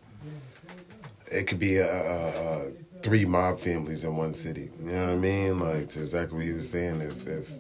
it 1.31 1.45
could 1.47 1.59
be 1.59 1.77
a, 1.77 1.89
a, 1.89 2.69
a 2.69 2.71
three 3.03 3.25
mob 3.25 3.61
families 3.61 4.05
in 4.05 4.17
one 4.17 4.35
city. 4.35 4.71
You 4.81 4.93
know 4.93 5.07
what 5.07 5.13
I 5.13 5.17
mean? 5.17 5.61
Like 5.61 5.83
exactly 5.83 6.37
what 6.37 6.47
he 6.47 6.53
was 6.53 6.69
saying. 6.71 7.01
If 7.01 7.27
if 7.27 7.51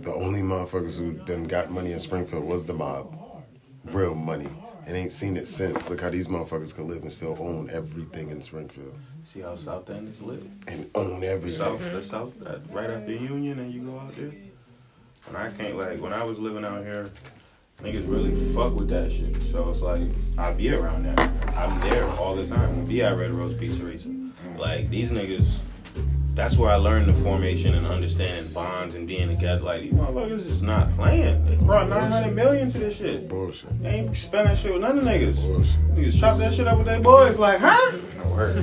the 0.00 0.14
only 0.14 0.40
motherfuckers 0.40 0.98
who 0.98 1.12
done 1.24 1.44
got 1.44 1.70
money 1.70 1.92
in 1.92 2.00
Springfield 2.00 2.44
was 2.44 2.64
the 2.64 2.74
mob, 2.74 3.14
real 3.86 4.14
money, 4.14 4.48
and 4.86 4.96
ain't 4.96 5.12
seen 5.12 5.36
it 5.36 5.48
since. 5.48 5.90
Look 5.90 6.00
how 6.00 6.10
these 6.10 6.28
motherfuckers 6.28 6.74
can 6.74 6.88
live 6.88 7.02
and 7.02 7.12
still 7.12 7.36
own 7.40 7.68
everything 7.70 8.30
in 8.30 8.40
Springfield 8.40 8.94
See 9.24 9.40
how 9.40 9.56
South 9.56 9.90
End 9.90 10.08
is 10.08 10.22
lit? 10.22 10.42
and 10.68 10.88
own 10.94 11.22
everything. 11.24 11.58
South, 11.58 11.80
the 11.80 12.02
South, 12.02 12.32
right 12.70 12.88
after 12.90 13.12
Union, 13.12 13.58
and 13.58 13.74
you 13.74 13.80
go 13.82 13.98
out 13.98 14.12
there. 14.12 14.30
And 15.28 15.36
I 15.36 15.50
can't 15.50 15.76
like 15.76 16.00
when 16.00 16.12
I 16.12 16.22
was 16.22 16.38
living 16.38 16.64
out 16.64 16.84
here, 16.84 17.06
niggas 17.82 18.08
really 18.08 18.34
fuck 18.54 18.74
with 18.76 18.88
that 18.90 19.10
shit. 19.10 19.34
So 19.50 19.68
it's 19.70 19.80
like 19.80 20.02
I 20.38 20.52
be 20.52 20.72
around 20.72 21.04
that. 21.06 21.18
I'm 21.56 21.80
there 21.80 22.08
all 22.10 22.36
the 22.36 22.46
time. 22.46 22.84
Be 22.84 23.02
at 23.02 23.16
Red 23.16 23.32
Rose 23.32 23.54
Pizzeria. 23.54 24.30
Like 24.56 24.88
these 24.88 25.10
niggas. 25.10 25.58
That's 26.36 26.58
where 26.58 26.70
I 26.70 26.76
learned 26.76 27.08
the 27.08 27.14
formation 27.22 27.74
and 27.74 27.86
understanding 27.86 28.52
bonds 28.52 28.94
and 28.94 29.08
being 29.08 29.28
together. 29.28 29.62
Like 29.62 29.80
these 29.84 29.92
motherfuckers 29.94 30.32
is 30.32 30.62
not 30.62 30.94
playing. 30.94 31.46
They 31.46 31.56
brought 31.56 31.88
nine 31.88 32.10
hundred 32.10 32.34
million 32.36 32.70
to 32.72 32.78
this 32.78 32.98
shit. 32.98 33.26
Bullshit. 33.26 33.82
They 33.82 33.88
ain't 33.88 34.14
spending 34.14 34.48
that 34.48 34.58
shit 34.58 34.74
with 34.74 34.82
none 34.82 34.98
of 34.98 35.04
the 35.04 35.10
niggas. 35.10 35.36
Bullshit. 35.36 35.80
Niggas 35.96 36.20
chop 36.20 36.36
that 36.36 36.52
shit 36.52 36.68
up 36.68 36.76
with 36.76 36.88
their 36.88 37.00
boys. 37.00 37.38
Like, 37.38 37.58
huh? 37.58 37.90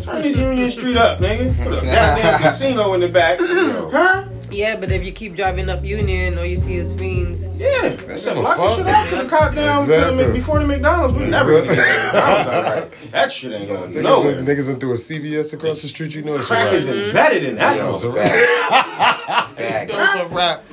Turn 0.04 0.22
this 0.22 0.38
Union 0.38 0.70
Street 0.70 0.98
up, 0.98 1.18
nigga. 1.18 1.58
Put 1.64 1.74
a 1.74 1.86
goddamn 1.86 2.42
casino 2.44 2.94
in 2.94 3.02
the 3.02 3.08
back. 3.08 3.40
Huh? 3.40 4.28
Yeah, 4.54 4.76
but 4.80 4.92
if 4.92 5.04
you 5.04 5.12
keep 5.12 5.36
driving 5.36 5.70
up 5.70 5.84
Union, 5.84 6.38
all 6.38 6.46
you 6.46 6.56
see 6.58 6.76
is 6.76 6.94
fiends. 6.94 7.46
Yeah. 7.58 7.90
That 7.90 8.20
Shit, 8.20 8.26
never 8.28 8.42
lock 8.42 8.58
the 8.58 8.64
fuck. 8.64 8.78
shit 8.78 8.88
out 8.88 9.10
to 9.10 9.16
the 9.18 9.24
goddamn 9.24 9.78
Exactly. 9.80 10.32
before 10.34 10.60
the 10.60 10.68
McDonald's. 10.68 11.18
We 11.18 11.26
never 11.28 11.62
get 11.62 11.72
Exactly. 11.72 11.94
the 11.94 12.04
McDonald's 12.04 12.50
out 12.50 12.64
right. 12.84 12.94
That 13.12 13.32
shit 13.32 13.52
ain't 13.52 13.68
going 13.70 13.94
Niggas, 13.94 14.02
nowhere. 14.04 14.36
done- 14.36 14.46
niggas 14.46 14.66
done 14.68 14.80
threw 14.80 14.92
a 14.92 14.96
CVS 14.96 15.54
across 15.54 15.82
the 15.82 15.88
street. 15.88 16.16
You 16.16 16.22
know 16.24 16.34
it's 16.36 16.44
a 16.46 16.48
Crack 16.48 16.74
is 16.74 16.86
rap. 16.86 16.96
embedded 16.96 17.44
in 17.44 17.56
that. 17.56 17.78
That's 17.78 18.04
a 18.04 18.08
motherfucker. 18.08 18.16
rap. 18.16 19.50
Fact. 19.58 19.92
It's 19.94 20.16
a 20.16 20.28
rap. 20.28 20.64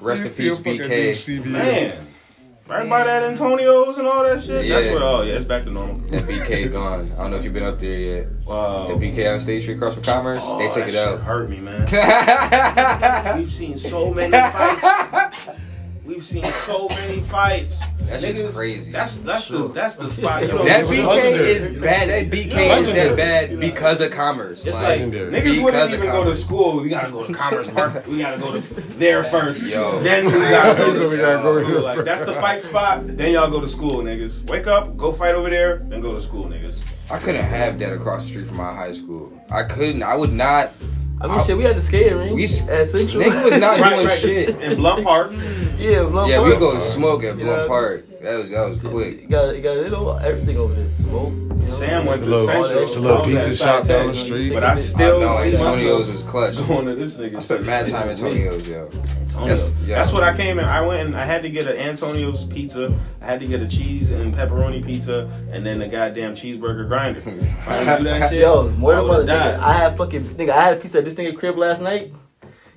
Rest 0.00 0.38
You 0.40 0.56
in 0.56 0.62
peace, 0.62 0.80
BK. 0.88 1.40
CVS. 1.42 1.50
Man. 1.50 2.06
Right 2.70 2.88
by 2.88 3.02
that 3.04 3.24
Antonio's 3.24 3.98
and 3.98 4.06
all 4.06 4.22
that 4.22 4.40
shit. 4.40 4.68
That's 4.68 4.86
Yeah. 4.86 4.92
what. 4.92 5.02
Oh 5.02 5.22
yeah, 5.22 5.34
it's 5.34 5.48
back 5.48 5.64
to 5.64 5.70
normal. 5.70 5.96
That 6.10 6.22
BK 6.22 6.70
gone. 6.70 7.10
I 7.18 7.22
don't 7.22 7.32
know 7.32 7.36
if 7.36 7.44
you've 7.44 7.52
been 7.52 7.64
up 7.64 7.80
there 7.80 7.96
yet. 7.96 8.26
Wow. 8.46 8.86
The 8.86 8.94
BK 8.94 9.26
on 9.34 9.40
State 9.40 9.62
Street 9.62 9.74
across 9.74 9.94
from 9.94 10.04
Commerce, 10.04 10.42
Oh, 10.46 10.56
they 10.58 10.66
took 10.66 10.74
that 10.76 10.88
it 10.88 10.92
shit 10.92 11.08
out. 11.08 11.20
Hurt 11.20 11.50
me, 11.50 11.58
man. 11.58 11.86
We've 13.38 13.52
seen 13.52 13.76
so 13.76 14.14
many 14.14 14.30
fights. 14.30 15.48
We've 16.04 16.24
seen 16.24 16.44
so 16.64 16.88
many 16.88 17.20
fights. 17.20 17.80
That 18.06 18.20
shit's 18.22 18.40
Niggas, 18.40 18.54
crazy. 18.54 18.90
That's 18.90 19.18
that's 19.18 19.48
the 19.48 19.68
that's 19.68 19.96
the 19.96 20.08
spot. 20.10 20.42
You 20.42 20.48
know, 20.48 20.64
That 20.64 20.86
BK 20.86 21.06
legendary. 21.06 21.48
is 21.48 21.68
bad. 21.76 22.08
That 22.08 22.30
BK 22.36 22.78
is 22.80 22.92
that 22.92 23.16
bad 23.16 23.60
because 23.60 24.00
of 24.00 24.10
Commerce. 24.10 24.64
It's 24.64 24.76
Like, 24.76 24.82
like 24.84 24.98
Legendary. 25.00 25.30
niggas 25.30 25.42
Because 25.44 25.58
wouldn't 25.60 25.82
of 25.84 25.92
even 25.92 26.06
go 26.10 26.24
to 26.24 26.34
school. 26.34 26.80
We 26.80 26.88
gotta 26.88 27.12
go 27.12 27.26
to 27.26 27.32
Commerce 27.32 27.70
Park. 27.70 28.06
We 28.08 28.18
gotta 28.18 28.38
go 28.38 28.52
to 28.58 28.60
there 28.98 29.22
first. 29.24 29.62
Yo. 29.62 30.02
Then 30.02 30.24
we 30.26 30.32
gotta 30.32 30.76
go. 30.78 30.92
So 30.94 31.00
To, 31.02 31.08
we 31.10 31.16
gotta 31.18 31.42
go 31.42 31.62
So, 31.62 31.68
there 31.68 31.80
like, 31.82 32.04
that's 32.04 32.24
the 32.24 32.32
fight 32.34 32.62
spot. 32.62 33.06
Then 33.06 33.32
y'all 33.32 33.50
go 33.50 33.60
to 33.60 33.68
school, 33.68 33.96
niggas. 33.98 34.48
Wake 34.50 34.66
up, 34.66 34.96
go 34.96 35.12
fight 35.12 35.34
over 35.34 35.50
there, 35.50 35.78
then 35.88 36.00
go 36.00 36.14
to 36.14 36.20
school, 36.20 36.44
niggas. 36.46 36.80
I 37.10 37.18
couldn't 37.18 37.44
have 37.44 37.78
that 37.80 37.92
across 37.92 38.22
the 38.24 38.30
street 38.30 38.48
from 38.48 38.56
my 38.56 38.72
high 38.74 38.92
school. 38.92 39.32
I 39.50 39.64
couldn't. 39.64 40.02
I 40.02 40.16
would 40.16 40.32
not. 40.32 40.72
I 41.20 41.26
mean, 41.26 41.44
shit, 41.44 41.56
we 41.56 41.64
had 41.64 41.76
the 41.76 41.80
skating 41.82 42.16
ring 42.18 42.34
We 42.34 42.44
s- 42.44 42.66
at 42.68 42.88
Central. 42.88 43.22
Nigga 43.22 43.44
was 43.44 43.58
not 43.60 43.78
Right, 43.78 43.94
doing 43.94 44.06
right. 44.06 44.18
shit. 44.18 44.60
In 44.60 44.76
Blunt 44.76 45.04
Park. 45.04 45.32
yeah, 45.78 46.02
Blunt 46.04 46.30
Yeah, 46.30 46.42
we 46.42 46.50
go 46.56 46.78
smoke 46.78 47.22
at 47.24 47.36
Yeah. 47.36 47.44
Blunt 47.44 47.68
Park. 47.68 48.04
That 48.20 48.38
was 48.38 48.50
that 48.50 48.68
was 48.68 48.78
quick. 48.78 49.22
You 49.22 49.28
got, 49.28 49.56
you 49.56 49.62
got 49.62 49.76
you 49.78 49.88
know, 49.88 50.10
everything 50.18 50.58
over 50.58 50.74
there. 50.74 50.90
Smoke. 50.92 51.32
You 51.32 51.38
know? 51.54 51.66
Sam 51.68 52.04
went 52.04 52.20
The 52.20 52.26
to 52.26 52.30
little, 52.36 52.46
Central. 52.64 52.86
the 52.94 53.00
little 53.00 53.24
pizza 53.24 53.54
shop 53.56 53.86
down 53.86 54.08
the 54.08 54.14
street. 54.14 54.52
But 54.52 54.62
I 54.62 54.74
still 54.74 54.76
I 54.76 55.16
still 55.16 55.20
know 55.20 55.42
see 55.42 55.52
Antonio's 55.52 56.08
myself 56.08 56.12
was 56.14 56.24
clutch. 56.24 56.68
going 56.68 56.86
to 56.86 56.94
this 56.96 57.16
nigga. 57.16 57.36
I 57.36 57.40
spent 57.40 57.64
mad 57.64 57.86
time 57.86 58.08
at 58.10 58.18
Antonio's, 58.22 58.68
yo. 58.68 58.84
Antonio. 58.92 59.46
That's- 59.46 59.72
yeah. 59.86 59.96
That's 59.96 60.12
what 60.12 60.22
I 60.22 60.36
came 60.36 60.58
in. 60.58 60.66
I 60.66 60.82
went 60.82 61.00
and 61.08 61.16
I 61.16 61.24
had 61.24 61.40
to 61.44 61.50
get 61.50 61.66
an 61.66 61.78
Antonio's 61.78 62.44
pizza. 62.44 62.94
I 63.22 63.24
had 63.24 63.40
to 63.40 63.46
get 63.46 63.62
a 63.62 63.68
cheese 63.68 64.10
and 64.10 64.34
pepperoni 64.34 64.84
pizza, 64.84 65.30
and 65.50 65.64
then 65.64 65.78
the 65.78 65.88
goddamn 65.88 66.34
cheeseburger 66.34 66.86
grinder. 66.88 67.22
I 67.66 67.78
didn't 67.84 67.98
do 67.98 68.04
that 68.04 68.30
shit, 68.30 68.40
Yo, 68.40 68.68
more 68.72 68.92
I 68.92 68.96
than 68.96 69.08
would've 69.08 69.26
nigga. 69.28 69.58
I 69.60 69.72
had 69.72 69.96
fucking 69.96 70.24
nigga. 70.34 70.50
I 70.50 70.64
had 70.66 70.82
pizza 70.82 70.98
at 70.98 71.04
this 71.06 71.14
nigga 71.14 71.38
crib 71.38 71.56
last 71.56 71.80
night. 71.80 72.12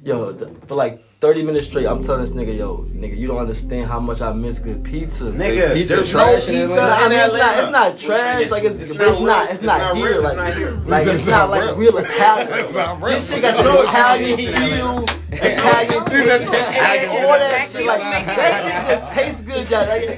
Yo, 0.06 0.32
th- 0.32 0.50
for 0.68 0.76
like 0.76 1.04
thirty 1.24 1.42
minutes 1.42 1.68
straight, 1.68 1.86
I'm 1.88 2.02
telling 2.04 2.20
this 2.20 2.32
nigga, 2.34 2.58
yo, 2.58 2.80
nigga, 2.94 3.18
you 3.18 3.28
don't 3.28 3.38
understand 3.38 3.88
how 3.88 3.98
much 3.98 4.20
I 4.22 4.34
miss 4.34 4.60
good 4.60 4.84
pizza. 4.84 5.24
Nigga, 5.32 5.74
Pizza 5.74 5.96
there's 5.96 6.12
trash 6.12 6.48
no 6.50 6.54
in 6.54 6.60
pizza 6.68 6.82
Atlanta? 6.84 7.06
I 7.06 7.08
mean, 7.08 7.20
it's 7.20 7.34
not, 7.34 7.64
it's 7.64 7.72
not 7.72 7.98
trash. 7.98 8.52
like 8.52 8.64
it's, 8.66 8.78
it's, 8.78 8.94
not, 8.94 9.08
it's 9.08 9.20
not, 9.22 9.50
it's 9.52 9.62
not 9.62 9.96
here. 9.96 10.06
real, 10.06 10.22
like, 10.22 10.34
it's 10.34 10.38
not 10.38 10.58
here. 10.58 10.72
like 10.86 11.02
It's 11.04 11.12
it's 11.14 11.28
not 11.28 11.50
not 11.50 11.50
like 11.52 11.64
real. 11.64 11.76
real 11.78 11.98
Italian. 12.00 12.48
It's 12.52 12.74
not 12.74 12.98
real. 13.02 13.08
This 13.14 13.32
shit 13.32 13.42
got 13.42 13.50
It's 13.52 13.58
some 13.58 13.66
no 13.68 13.82
Italian 13.84 14.40
Italian. 14.40 15.08
feel, 15.08 15.18
Italian 15.32 16.06
taste, 16.06 16.44
Italian. 16.44 17.10
all 17.10 17.40
that 17.40 17.70
shit. 17.72 17.86
Like 17.86 18.00
that 18.02 18.64
shit 18.64 19.00
just 19.00 19.16
tastes 19.16 19.42
good. 19.44 19.70
y'all. 19.70 19.88
Like, 19.88 20.02
it, 20.04 20.10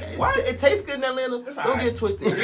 it, 0.41 0.55
it 0.55 0.57
tastes 0.57 0.85
good 0.87 0.95
in 0.95 1.03
Atlanta. 1.03 1.43
Don't 1.63 1.79
get 1.79 1.95
twisted. 1.95 2.29
You 2.31 2.35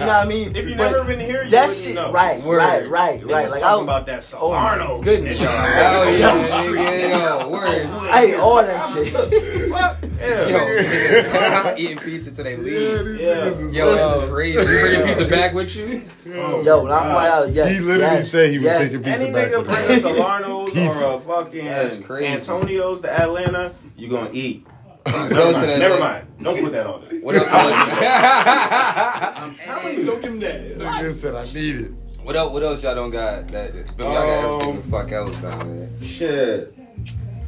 know 0.00 0.06
what 0.06 0.08
I 0.08 0.24
mean? 0.26 0.54
If 0.56 0.68
you 0.68 0.74
But 0.74 0.90
never 0.90 1.04
been 1.04 1.20
here, 1.20 1.44
you 1.44 1.50
that 1.50 1.70
shit, 1.70 1.94
know. 1.94 2.10
right, 2.12 2.42
Word. 2.42 2.58
right, 2.58 2.88
right, 2.90 3.20
Niggas 3.22 3.30
right. 3.32 3.50
Like 3.50 3.60
talking 3.62 3.80
I, 3.88 3.92
about 3.96 4.06
that 4.06 4.34
oh 4.38 4.50
my 4.50 4.76
Salarno. 4.76 5.02
goodness. 5.02 5.38
nigga. 5.38 5.74
Hell 5.74 6.04
Yo, 6.10 6.18
yeah, 6.18 6.62
street. 6.62 6.78
nigga, 6.80 7.40
yo, 7.40 7.48
word. 7.90 8.10
hey, 8.10 8.34
all 8.34 8.56
that 8.56 8.92
shit. 8.92 9.12
Fuck, 9.70 9.96
yeah. 10.18 10.46
Yo, 10.48 11.40
I'm 11.70 11.78
eating 11.78 11.98
pizza 11.98 12.30
till 12.32 12.44
they 12.44 12.52
Yeah, 12.52 12.58
leave. 12.58 13.04
these 13.06 13.20
Yeah. 13.20 13.26
niggas 13.34 13.62
is 13.62 13.74
Yo, 13.74 13.92
this 13.94 14.22
is 14.24 14.30
crazy. 14.30 14.58
You 14.58 14.64
bringing 14.64 15.06
pizza 15.06 15.26
back 15.26 15.54
with 15.54 15.76
you? 15.76 16.02
Yo, 16.26 16.82
when 16.82 16.92
I 16.92 17.00
fly 17.10 17.28
out, 17.28 17.52
yes. 17.52 17.70
He 17.70 17.80
literally 17.80 18.00
yes, 18.14 18.30
said 18.30 18.50
he 18.50 18.58
was 18.58 18.64
yes. 18.66 18.78
taking 18.80 19.02
pizza 19.04 19.24
Any 19.24 19.32
back 19.32 19.50
nigga 19.50 19.58
with 19.58 19.66
bring 19.66 19.98
him. 19.98 20.06
a 20.06 20.22
Salarno's 20.22 21.02
or 21.02 21.14
a 21.14 21.20
fucking 21.20 21.64
That's 21.64 21.98
crazy. 21.98 22.26
Antonio's 22.26 23.00
to 23.02 23.10
Atlanta, 23.20 23.74
you 23.96 24.08
gonna 24.08 24.30
eat. 24.32 24.66
Never 25.06 25.52
mind. 25.52 25.66
Never 25.80 25.98
mind. 25.98 26.26
Don't 26.42 26.58
put 26.60 26.72
that 26.72 26.86
on 26.86 27.06
there. 27.10 27.20
What 27.20 27.36
else? 27.36 27.48
in- 27.48 27.54
I'm 29.44 29.54
telling 29.56 29.98
you, 29.98 30.04
don't 30.06 30.22
give 30.22 30.32
him 30.32 30.40
that. 30.40 30.78
Nigga 30.78 31.12
said 31.12 31.34
I 31.34 31.42
need 31.42 31.76
it. 31.86 31.90
What 32.22 32.36
else? 32.36 32.52
What 32.54 32.62
else 32.62 32.82
y'all 32.82 32.94
don't 32.94 33.10
got? 33.10 33.48
That 33.48 33.74
y'all 33.74 33.84
got 34.14 34.44
um, 34.44 34.60
everything 34.62 34.76
the 34.82 34.90
fuck 34.96 35.12
else 35.12 35.42
down 35.42 35.76
there. 35.76 35.90
Shit. 36.08 36.74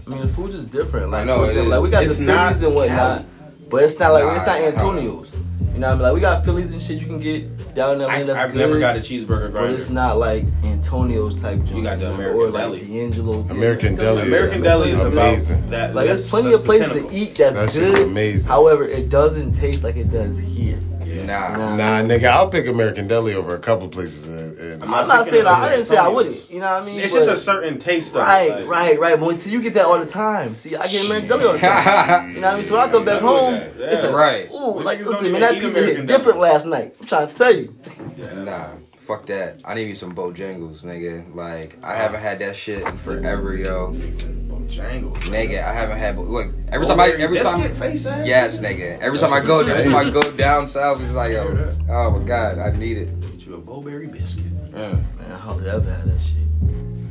I 0.07 0.11
mean, 0.11 0.21
the 0.21 0.29
food 0.29 0.55
is 0.55 0.65
different. 0.67 1.11
Like, 1.11 1.23
I 1.23 1.25
know, 1.25 1.41
for 1.41 1.47
example, 1.47 1.71
like 1.73 1.83
we 1.83 1.91
got 1.91 2.05
is. 2.05 2.19
the 2.19 2.25
It's 2.25 2.33
Phillies 2.33 2.63
and 2.63 2.75
whatnot. 2.75 3.25
but 3.69 3.83
it's 3.83 3.99
not 3.99 4.13
like 4.13 4.25
Nah, 4.25 4.37
it's 4.37 4.47
not 4.47 4.61
Antonio's. 4.61 5.33
You 5.75 5.81
know 5.81 5.89
what 5.89 5.91
I 5.91 5.93
mean? 5.95 6.03
Like 6.05 6.15
we 6.15 6.21
got 6.21 6.45
Phillies 6.45 6.73
and 6.73 6.81
shit 6.81 7.01
you 7.01 7.07
can 7.07 7.19
get 7.19 7.75
down 7.75 7.99
there. 7.99 8.09
I, 8.09 8.23
that's 8.23 8.39
I've 8.39 8.53
good, 8.53 8.61
never 8.61 8.79
got 8.79 8.97
a 8.97 9.01
cheeseburger 9.01 9.53
but 9.53 9.71
it's 9.71 9.91
not 9.91 10.17
like 10.17 10.45
Antonio's 10.63 11.39
type 11.43 11.59
joint. 11.65 11.77
You 11.77 11.83
got 11.83 11.99
the 11.99 12.13
American 12.13 12.41
or 12.41 12.49
like 12.51 12.63
Deli. 12.63 12.81
D'Angelo. 12.81 13.41
American 13.51 13.95
Deli 13.97 14.23
American 14.23 14.57
is 14.57 14.63
Deli 14.63 14.91
is 14.93 15.01
amazing. 15.01 15.59
about 15.59 15.71
that. 15.71 15.95
Like 15.95 16.07
there's 16.07 16.31
plenty 16.31 16.53
of 16.55 16.65
places 16.65 16.93
to 16.93 17.11
eat 17.13 17.35
that's 17.35 17.57
That 17.59 17.71
shit's 17.71 17.95
good. 17.97 18.07
amazing. 18.09 18.49
However, 18.49 18.85
it 18.89 19.11
doesn't 19.11 19.53
taste 19.53 19.83
like 19.85 19.97
it 19.97 20.11
does 20.11 20.39
here. 20.39 20.81
Nah. 21.27 21.57
Nah. 21.57 21.77
Nah, 21.77 22.03
nigga, 22.03 22.25
I'll 22.27 22.49
pick 22.49 22.67
American 22.67 23.07
Deli 23.09 23.35
over 23.35 23.55
a 23.55 23.59
couple 23.59 23.89
places. 23.89 24.27
In, 24.27 24.73
in, 24.75 24.83
I'm 24.83 24.95
I'm 24.95 25.09
not 25.09 25.25
saying 25.27 25.45
it 25.45 25.47
I, 25.47 25.69
didn't 25.71 25.87
say 25.87 25.97
I 25.97 26.09
wouldn't. 26.09 26.51
You 26.51 26.61
know 26.61 26.73
what 26.75 26.83
I 26.83 26.87
mean? 26.87 27.01
It's 27.01 27.13
just 27.13 27.29
a 27.29 27.37
certain 27.37 27.79
taste 27.79 28.15
of 28.15 28.23
Right, 28.23 28.51
it. 28.51 28.61
like- 28.61 28.69
right, 28.69 28.99
right. 29.01 29.21
But 29.21 29.37
see, 29.37 29.51
you 29.51 29.61
get 29.63 29.75
that 29.75 29.85
all 29.87 29.99
the 29.99 30.07
time. 30.07 30.55
See, 30.55 30.77
I 30.77 30.87
get 30.87 31.07
American 31.07 31.29
Deli 31.29 31.45
all 31.47 31.53
the 31.55 31.59
time. 31.59 32.29
you 32.35 32.41
know 32.41 32.47
what 32.49 32.53
I 32.53 32.57
mean? 32.57 32.65
So 32.65 32.77
when 32.79 32.89
I 32.89 32.93
come 32.93 33.05
back 33.05 33.21
home, 33.21 33.55
yeah. 33.55 33.69
it's 33.79 34.03
like, 34.03 34.13
Right. 34.15 34.51
ooh, 34.53 34.75
But 34.77 34.85
like, 34.85 34.99
niggas 35.01 35.07
listen, 35.07 35.33
man, 35.33 35.41
that 35.43 35.55
even 35.55 35.69
eat 35.69 35.75
pizza 35.75 35.85
hit 35.85 36.07
different 36.07 36.39
last 36.39 36.67
night. 36.67 36.95
I'm 37.01 37.07
trying 37.07 37.29
to 37.29 37.35
tell 37.35 37.55
you. 37.55 37.75
Nah, 38.17 38.69
fuck 39.07 39.27
that. 39.27 39.61
I 39.65 39.75
need 39.75 39.89
me 39.89 39.95
some 39.95 40.15
Bojangles, 40.15 40.83
nigga. 40.85 41.35
Like 41.35 41.79
I 41.83 41.95
haven't 41.95 42.21
had 42.21 42.39
that 42.41 42.57
shit 42.57 42.83
in 42.83 42.99
forever, 42.99 43.55
yo. 43.57 43.93
Bojangles. 43.93 45.17
Nigga, 45.31 45.63
I 45.63 45.73
haven't 45.73 45.99
had. 45.99 46.19
Look, 46.19 46.53
every 46.69 46.87
time 46.87 47.01
I, 47.01 47.11
every 47.19 47.39
time. 47.41 47.61
Biscuit 47.61 47.77
face 47.77 48.07
ass? 48.07 48.27
Yes, 48.27 48.61
nigga. 48.61 48.99
Every 49.01 49.19
time 49.19 49.33
I 49.33 49.41
go, 49.41 49.61
every 49.61 49.85
time 49.85 49.95
I 49.95 50.11
go 50.11 50.31
down 50.33 50.69
south, 50.69 51.01
it's 51.03 51.15
like, 51.15 51.33
yo, 51.33 51.75
oh 51.89 52.19
my 52.19 52.25
god, 52.27 52.59
I 52.59 52.71
need 52.77 52.99
it. 52.99 53.21
Get 53.21 53.47
you 53.47 53.55
a 53.55 53.59
Bo-Berry 53.59 54.09
biscuit. 54.09 54.49
Mm. 54.73 55.17
Man, 55.19 55.33
I 55.33 55.37
hardly 55.37 55.71
ever 55.71 55.91
had 55.91 56.05
that 56.05 56.21
shit. 56.21 56.37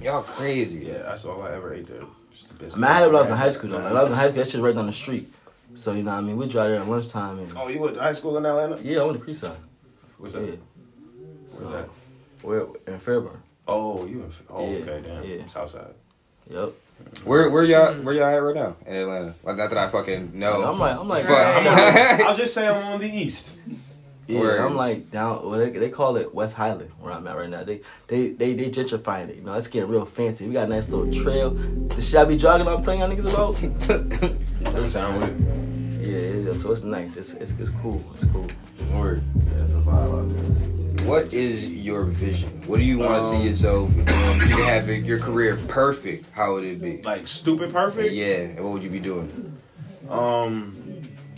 Y'all 0.03 0.21
crazy. 0.21 0.85
Yeah, 0.85 0.99
that's 1.03 1.25
all 1.25 1.41
I 1.41 1.53
ever 1.53 1.73
ate 1.73 1.87
there. 1.87 2.03
Just 2.31 2.49
the 2.49 2.55
I 2.55 2.57
biscuit. 2.59 2.81
mean, 2.81 2.91
I 2.91 2.93
had 2.93 3.03
it 3.03 3.07
when 3.07 3.15
I 3.15 3.21
was 3.21 3.31
in 3.31 3.37
high 3.37 3.49
school 3.49 3.69
though. 3.71 3.77
Like, 3.79 3.91
I 3.93 4.01
was 4.03 4.11
in 4.11 4.17
high 4.17 4.27
school, 4.27 4.37
that 4.43 4.47
shit 4.49 4.61
right 4.61 4.75
down 4.75 4.85
the 4.85 4.91
street. 4.93 5.33
So 5.73 5.91
you 5.93 6.03
know 6.03 6.11
what 6.11 6.17
I 6.17 6.21
mean? 6.21 6.37
We 6.37 6.47
drive 6.47 6.69
there 6.69 6.79
at 6.81 6.87
lunchtime 6.87 7.39
and 7.39 7.51
Oh, 7.57 7.67
you 7.67 7.79
went 7.79 7.95
to 7.95 8.01
high 8.01 8.13
school 8.13 8.37
in 8.37 8.45
Atlanta? 8.45 8.79
yeah, 8.83 8.99
I 9.01 9.03
went 9.05 9.19
to 9.19 9.25
Creekside. 9.25 9.55
What's 10.17 10.35
Yeah. 10.35 10.41
That? 11.59 11.65
So, 11.65 11.71
that? 11.71 11.89
We're 12.43 12.67
in 12.87 12.99
Fairburn. 12.99 13.41
Oh, 13.67 14.05
you 14.05 14.23
in? 14.23 14.31
Oh, 14.49 14.69
Yeah, 14.71 14.77
okay, 14.79 15.01
damn. 15.07 15.23
yeah. 15.23 15.47
Southside. 15.47 15.93
Yep. 16.49 16.73
Where 17.25 17.49
where 17.49 17.63
y'all 17.65 17.93
where 17.95 18.13
y'all 18.15 18.23
at 18.25 18.37
right 18.37 18.55
now 18.55 18.75
in 18.85 18.95
Atlanta? 18.95 19.35
Like 19.43 19.57
not 19.57 19.69
that 19.69 19.77
I 19.77 19.89
fucking 19.89 20.37
know. 20.39 20.63
I'm 20.63 20.79
like, 20.79 20.95
I'm 20.97 21.07
like, 21.09 21.25
Fuck. 21.25 21.37
I'm 21.65 22.27
I'll 22.27 22.35
just 22.37 22.53
say 22.53 22.67
I'm 22.67 22.85
on 22.93 23.01
the 23.01 23.09
east. 23.13 23.51
Yeah, 24.27 24.39
Word. 24.39 24.59
I'm 24.61 24.75
like 24.75 25.11
down. 25.11 25.47
Well, 25.47 25.59
they, 25.59 25.71
they 25.71 25.89
call 25.89 26.15
it 26.17 26.33
West 26.33 26.55
Highland 26.55 26.91
where 26.99 27.11
I'm 27.13 27.27
at 27.27 27.35
right 27.35 27.49
now. 27.49 27.63
They 27.63 27.81
they 28.07 28.29
they 28.29 28.53
they 28.53 28.69
gentrifying 28.69 29.29
it. 29.29 29.35
You 29.35 29.41
know, 29.41 29.53
it's 29.55 29.67
getting 29.67 29.89
real 29.89 30.05
fancy. 30.05 30.47
We 30.47 30.53
got 30.53 30.67
a 30.67 30.69
nice 30.69 30.87
little 30.87 31.11
trail. 31.13 31.49
The 31.51 32.01
shit 32.01 32.15
I 32.15 32.25
be 32.25 32.37
jogging. 32.37 32.67
I'm 32.67 32.81
playing 32.81 33.03
on 33.03 33.11
niggas 33.15 33.33
about. 33.33 34.73
That's 34.73 34.93
down 34.93 35.19
with 35.19 36.01
it. 36.01 36.07
yeah, 36.07 36.49
yeah, 36.49 36.53
so 36.55 36.71
it's 36.71 36.83
nice. 36.83 37.17
It's 37.17 37.33
it's, 37.33 37.51
it's 37.59 37.69
cool. 37.71 38.01
It's 38.15 38.25
cool. 38.25 38.47
Word. 38.93 39.21
Yeah, 39.57 39.63
it's 39.63 39.73
a 39.73 39.77
vibe 39.77 40.19
out 40.19 40.33
there. 40.33 40.54
What 41.05 41.33
is 41.33 41.67
your 41.67 42.03
vision? 42.05 42.49
What 42.65 42.77
do 42.77 42.83
you 42.83 42.97
want 42.97 43.21
to 43.21 43.29
see 43.29 43.35
Um, 43.37 43.43
yourself 43.45 43.93
doing? 43.93 44.07
You 44.07 44.55
can 44.55 44.63
have 44.65 44.89
your 44.89 45.19
career 45.19 45.55
perfect. 45.67 46.25
How 46.31 46.53
would 46.55 46.63
it 46.63 46.81
be? 46.81 47.01
Like 47.03 47.27
stupid 47.27 47.71
perfect. 47.71 48.11
Yeah, 48.13 48.37
and 48.57 48.63
what 48.63 48.73
would 48.73 48.81
you 48.83 48.89
be 48.89 48.99
doing? 48.99 49.55
Um, 50.09 50.75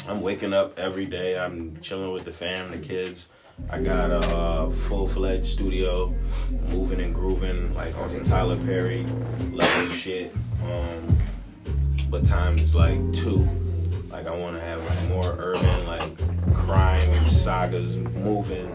I'm 0.08 0.22
waking 0.22 0.54
up 0.54 0.80
every 0.80 1.06
day. 1.06 1.38
I'm 1.38 1.78
chilling 1.82 2.14
with 2.14 2.24
the 2.24 2.32
fam, 2.32 2.72
the 2.72 2.78
kids. 2.78 3.28
I 3.70 3.80
got 3.82 4.10
a 4.12 4.20
uh, 4.38 4.70
full 4.72 5.06
fledged 5.08 5.48
studio, 5.48 6.16
moving 6.70 7.02
and 7.02 7.14
grooving 7.14 7.74
like 7.74 7.98
on 7.98 8.10
some 8.10 8.24
Tyler 8.24 8.56
Perry 8.66 9.06
level 9.52 9.90
shit. 9.90 10.34
Um, 10.64 11.18
but 12.10 12.26
times 12.26 12.74
like 12.74 13.00
two. 13.14 13.46
Like 14.10 14.28
I 14.28 14.32
want 14.36 14.56
to 14.56 14.62
have 14.62 14.80
like 14.90 15.10
more 15.10 15.36
urban 15.40 15.86
like 15.88 16.54
crime 16.54 17.12
sagas 17.30 17.98
moving 17.98 18.70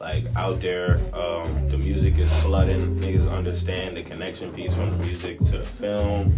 like 0.00 0.24
out 0.34 0.60
there. 0.60 0.98
Um, 1.14 1.68
the 1.68 1.78
music 1.78 2.18
is 2.18 2.32
flooding. 2.42 2.96
Niggas 2.96 3.30
understand 3.30 3.96
the 3.96 4.02
connection 4.02 4.52
piece 4.52 4.74
from 4.74 4.98
the 4.98 5.06
music 5.06 5.38
to 5.38 5.58
the 5.58 5.64
film. 5.64 6.36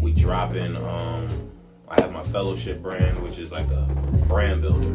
We 0.00 0.12
dropping. 0.12 0.76
Um, 0.76 1.50
I 1.88 2.00
have 2.00 2.12
my 2.12 2.24
fellowship 2.24 2.82
brand, 2.82 3.22
which 3.22 3.38
is 3.38 3.52
like 3.52 3.70
a 3.70 3.86
brand 4.28 4.60
builder. 4.60 4.88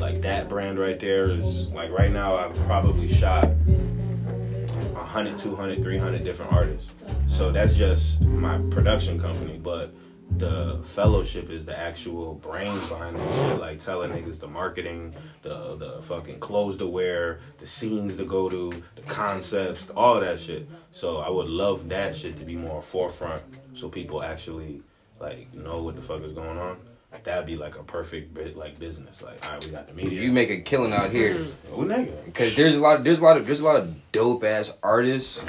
Like 0.00 0.22
that 0.22 0.48
brand 0.48 0.78
right 0.78 0.98
there 0.98 1.30
is 1.30 1.68
like 1.68 1.90
right 1.90 2.10
now 2.10 2.36
I've 2.36 2.56
probably 2.66 3.06
shot 3.06 3.44
100, 3.44 5.38
200, 5.38 5.82
300 5.82 6.24
different 6.24 6.52
artists. 6.52 6.94
So 7.28 7.52
that's 7.52 7.74
just 7.74 8.22
my 8.22 8.58
production 8.70 9.20
company, 9.20 9.58
but 9.62 9.94
the 10.38 10.80
fellowship 10.84 11.50
is 11.50 11.64
the 11.64 11.78
actual 11.78 12.34
brains 12.34 12.88
behind 12.88 13.16
this 13.16 13.34
shit, 13.34 13.60
like 13.60 13.80
telling 13.80 14.10
niggas 14.10 14.40
the 14.40 14.46
marketing, 14.46 15.14
the 15.42 15.76
the 15.76 16.02
fucking 16.02 16.40
clothes 16.40 16.78
to 16.78 16.86
wear, 16.86 17.40
the 17.58 17.66
scenes 17.66 18.16
to 18.16 18.24
go 18.24 18.48
to, 18.48 18.72
the 18.96 19.02
concepts, 19.02 19.90
all 19.90 20.20
that 20.20 20.38
shit. 20.40 20.68
So 20.92 21.18
I 21.18 21.30
would 21.30 21.48
love 21.48 21.88
that 21.88 22.16
shit 22.16 22.36
to 22.38 22.44
be 22.44 22.56
more 22.56 22.82
forefront, 22.82 23.42
so 23.74 23.88
people 23.88 24.22
actually 24.22 24.82
like 25.20 25.52
know 25.54 25.82
what 25.82 25.96
the 25.96 26.02
fuck 26.02 26.22
is 26.22 26.32
going 26.32 26.58
on. 26.58 26.76
That'd 27.24 27.46
be 27.46 27.56
like 27.56 27.78
a 27.78 27.82
perfect 27.82 28.32
bit 28.32 28.56
like 28.56 28.78
business. 28.78 29.22
Like, 29.22 29.44
all 29.44 29.52
right, 29.52 29.64
we 29.64 29.70
got 29.70 29.86
the 29.86 29.92
media. 29.92 30.20
You 30.20 30.32
make 30.32 30.50
a 30.50 30.58
killing 30.58 30.92
out 30.92 31.12
here 31.12 31.34
nigga. 31.70 32.24
because 32.24 32.56
there's 32.56 32.76
a 32.76 32.80
lot. 32.80 33.04
There's 33.04 33.20
a 33.20 33.24
lot 33.24 33.36
of. 33.36 33.46
There's 33.46 33.60
a 33.60 33.64
lot 33.64 33.76
of 33.76 33.94
dope 34.12 34.44
ass 34.44 34.72
artists 34.82 35.40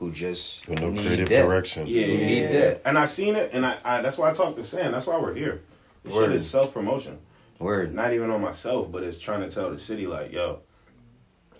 who 0.00 0.10
just 0.10 0.66
with 0.66 0.80
no 0.80 0.90
need 0.90 1.04
creative 1.06 1.28
that. 1.28 1.42
direction. 1.42 1.86
Yeah, 1.86 2.06
yeah, 2.06 2.26
need 2.26 2.40
yeah. 2.40 2.48
that. 2.52 2.82
And 2.86 2.98
I 2.98 3.04
seen 3.04 3.36
it, 3.36 3.52
and 3.52 3.64
I, 3.64 3.78
I 3.84 4.00
that's 4.00 4.16
why 4.16 4.30
I 4.30 4.32
talked 4.32 4.56
to 4.56 4.64
Sam. 4.64 4.92
That's 4.92 5.06
why 5.06 5.18
we're 5.18 5.34
here. 5.34 5.60
This 6.02 6.14
Word. 6.14 6.28
shit 6.28 6.36
is 6.36 6.50
self 6.50 6.72
promotion. 6.72 7.18
Word. 7.58 7.94
Not 7.94 8.14
even 8.14 8.30
on 8.30 8.40
myself, 8.40 8.90
but 8.90 9.02
it's 9.02 9.18
trying 9.18 9.42
to 9.42 9.50
tell 9.50 9.70
the 9.70 9.78
city 9.78 10.06
like, 10.06 10.32
yo, 10.32 10.60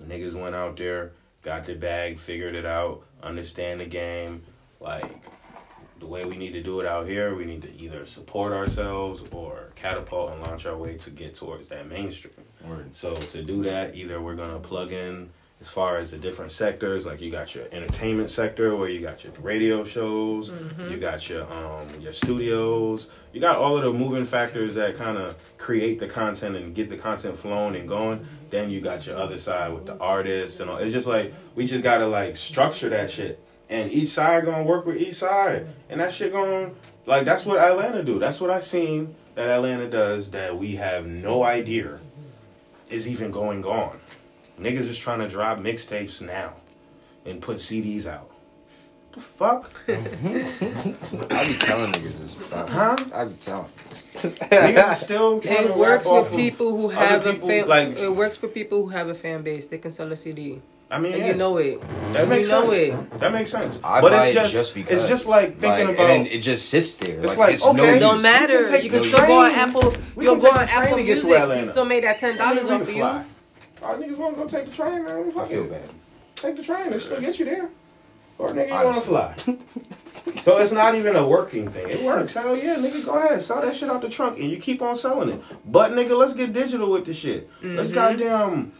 niggas 0.02 0.32
went 0.32 0.54
out 0.54 0.78
there, 0.78 1.12
got 1.42 1.64
the 1.64 1.74
bag, 1.74 2.18
figured 2.18 2.56
it 2.56 2.64
out, 2.64 3.02
understand 3.22 3.78
the 3.80 3.84
game. 3.84 4.42
Like 4.80 5.22
the 5.98 6.06
way 6.06 6.24
we 6.24 6.38
need 6.38 6.52
to 6.52 6.62
do 6.62 6.80
it 6.80 6.86
out 6.86 7.06
here, 7.06 7.34
we 7.34 7.44
need 7.44 7.60
to 7.60 7.78
either 7.78 8.06
support 8.06 8.54
ourselves 8.54 9.22
or 9.32 9.68
catapult 9.76 10.32
and 10.32 10.40
launch 10.40 10.64
our 10.64 10.78
way 10.78 10.96
to 10.96 11.10
get 11.10 11.34
towards 11.34 11.68
that 11.68 11.86
mainstream. 11.86 12.32
Word. 12.66 12.96
So 12.96 13.14
to 13.14 13.42
do 13.42 13.62
that, 13.64 13.94
either 13.94 14.22
we're 14.22 14.36
gonna 14.36 14.58
plug 14.58 14.92
in 14.92 15.28
as 15.60 15.68
far 15.68 15.98
as 15.98 16.10
the 16.10 16.16
different 16.16 16.50
sectors, 16.50 17.04
like 17.04 17.20
you 17.20 17.30
got 17.30 17.54
your 17.54 17.66
entertainment 17.70 18.30
sector 18.30 18.74
where 18.76 18.88
you 18.88 19.00
got 19.00 19.22
your 19.24 19.32
radio 19.40 19.84
shows, 19.84 20.52
you 20.88 20.96
got 20.96 21.28
your 21.28 21.50
um 21.52 21.86
your 22.00 22.12
studios, 22.14 23.10
you 23.34 23.40
got 23.40 23.58
all 23.58 23.76
of 23.76 23.84
the 23.84 23.92
moving 23.92 24.24
factors 24.24 24.74
that 24.76 24.96
kind 24.96 25.18
of 25.18 25.36
create 25.58 25.98
the 25.98 26.06
content 26.06 26.56
and 26.56 26.74
get 26.74 26.88
the 26.88 26.96
content 26.96 27.38
flowing 27.38 27.76
and 27.76 27.86
going. 27.86 28.26
Then 28.48 28.70
you 28.70 28.80
got 28.80 29.06
your 29.06 29.18
other 29.18 29.36
side 29.36 29.72
with 29.74 29.84
the 29.84 29.96
artists 29.98 30.60
and 30.60 30.70
all. 30.70 30.78
It's 30.78 30.94
just 30.94 31.06
like 31.06 31.34
we 31.54 31.66
just 31.66 31.84
gotta 31.84 32.06
like 32.06 32.36
structure 32.38 32.88
that 32.88 33.10
shit, 33.10 33.38
and 33.68 33.92
each 33.92 34.08
side 34.08 34.46
gonna 34.46 34.64
work 34.64 34.86
with 34.86 34.96
each 34.96 35.14
side, 35.16 35.66
and 35.90 36.00
that 36.00 36.12
shit 36.12 36.32
gonna 36.32 36.70
like 37.04 37.26
that's 37.26 37.44
what 37.44 37.58
Atlanta 37.58 38.02
do. 38.02 38.18
That's 38.18 38.40
what 38.40 38.50
I 38.50 38.60
seen 38.60 39.14
that 39.34 39.48
Atlanta 39.48 39.90
does 39.90 40.30
that 40.30 40.58
we 40.58 40.76
have 40.76 41.06
no 41.06 41.42
idea 41.42 42.00
is 42.88 43.06
even 43.06 43.30
going 43.30 43.64
on. 43.64 43.99
Niggas 44.60 44.80
is 44.88 44.98
trying 44.98 45.20
to 45.20 45.26
drop 45.26 45.58
mixtapes 45.58 46.20
now 46.20 46.52
and 47.24 47.40
put 47.40 47.56
CDs 47.58 48.06
out. 48.06 48.30
The 49.12 49.20
fuck? 49.20 49.72
I 49.88 51.44
be 51.48 51.56
telling 51.56 51.92
niggas 51.92 52.20
this 52.20 52.38
stuff. 52.46 52.68
Huh? 52.68 52.96
I 53.12 53.24
be 53.24 53.34
telling. 53.34 53.68
Niggas 53.90 54.92
is 54.92 54.98
still 55.00 55.40
trying 55.40 55.56
to 55.66 55.72
It 55.72 55.76
works 55.76 56.04
rap 56.06 56.12
off 56.12 56.30
with 56.30 56.38
people 56.38 56.76
who 56.76 56.86
other 56.86 56.94
have 56.94 57.26
a 57.26 57.34
fan. 57.34 57.66
like- 57.66 57.96
it 57.96 58.14
works 58.14 58.36
for 58.36 58.46
people 58.48 58.82
who 58.84 58.88
have 58.90 59.08
a 59.08 59.14
fan 59.14 59.42
base. 59.42 59.66
They 59.66 59.78
can 59.78 59.90
sell 59.90 60.12
a 60.12 60.16
CD, 60.16 60.60
I 60.90 61.00
mean, 61.00 61.12
and 61.14 61.22
yeah, 61.22 61.28
you 61.28 61.34
know 61.34 61.56
it. 61.56 61.80
that 62.12 62.28
makes 62.28 62.48
you 62.48 62.54
know 62.54 62.70
sense. 62.70 63.12
it. 63.12 63.20
That 63.20 63.32
makes 63.32 63.50
sense. 63.50 63.80
I 63.82 64.00
but 64.00 64.12
buy 64.12 64.26
it's 64.26 64.30
it 64.30 64.40
just, 64.42 64.52
just 64.52 64.74
because 64.74 65.00
it's 65.00 65.08
just 65.08 65.26
like 65.26 65.58
thinking 65.58 65.86
like, 65.86 65.94
about. 65.96 66.10
and 66.10 66.26
it 66.28 66.40
just 66.40 66.68
sits 66.68 66.94
there. 66.94 67.18
It's 67.20 67.36
like, 67.36 67.38
like, 67.38 67.54
it's 67.54 67.64
no 67.64 67.70
okay. 67.72 67.98
Don't 67.98 68.22
matter. 68.22 68.68
take 68.68 68.84
You 68.84 68.90
can 68.90 69.02
still 69.02 69.26
go 69.26 69.38
on. 69.40 69.50
Apple. 69.50 69.94
You'll 70.20 70.36
can 70.36 70.42
go 70.42 70.50
on 70.52 70.68
Apple 70.68 70.96
to 70.98 71.02
get 71.04 71.18
to 71.20 71.24
Music. 71.26 71.42
Atlanta. 71.42 71.60
He 71.62 71.66
still 71.66 71.84
made 71.84 72.04
that 72.04 72.18
ten 72.20 72.36
dollars 72.36 72.62
We 72.64 72.70
off 72.70 72.78
can 72.78 72.86
for 72.86 72.92
you. 72.92 73.24
Fly. 73.80 73.88
All 73.88 73.96
niggas 73.96 74.16
want 74.16 74.34
to 74.34 74.42
go 74.42 74.48
take 74.48 74.66
the 74.66 74.72
train, 74.72 75.04
man. 75.04 75.28
I 75.28 75.30
Fuck 75.30 75.48
feel 75.48 75.64
it. 75.64 75.70
bad. 75.70 75.90
Take 76.34 76.56
the 76.56 76.62
train. 76.62 76.92
It 76.92 77.00
still 77.00 77.20
get 77.20 77.38
you 77.38 77.44
there. 77.44 77.68
Or 78.38 78.48
nigga, 78.50 78.68
you 78.68 78.84
want 78.84 78.96
to 78.96 79.02
fly. 79.02 79.34
so 80.44 80.56
it's 80.58 80.72
not 80.72 80.94
even 80.94 81.14
a 81.16 81.26
working 81.26 81.68
thing. 81.68 81.90
It 81.90 82.02
works. 82.02 82.34
Hell 82.34 82.56
yeah, 82.56 82.76
nigga, 82.76 83.04
go 83.04 83.12
ahead. 83.12 83.42
Sell 83.42 83.60
that 83.60 83.74
shit 83.74 83.90
out 83.90 84.00
the 84.00 84.08
trunk 84.08 84.38
and 84.38 84.50
you 84.50 84.58
keep 84.58 84.80
on 84.80 84.96
selling 84.96 85.28
it. 85.28 85.42
But 85.66 85.92
nigga, 85.92 86.16
let's 86.16 86.32
get 86.32 86.54
digital 86.54 86.90
with 86.90 87.04
the 87.04 87.12
shit. 87.12 87.50
Let's 87.62 87.90
mm-hmm. 87.90 87.94
goddamn 87.94 88.72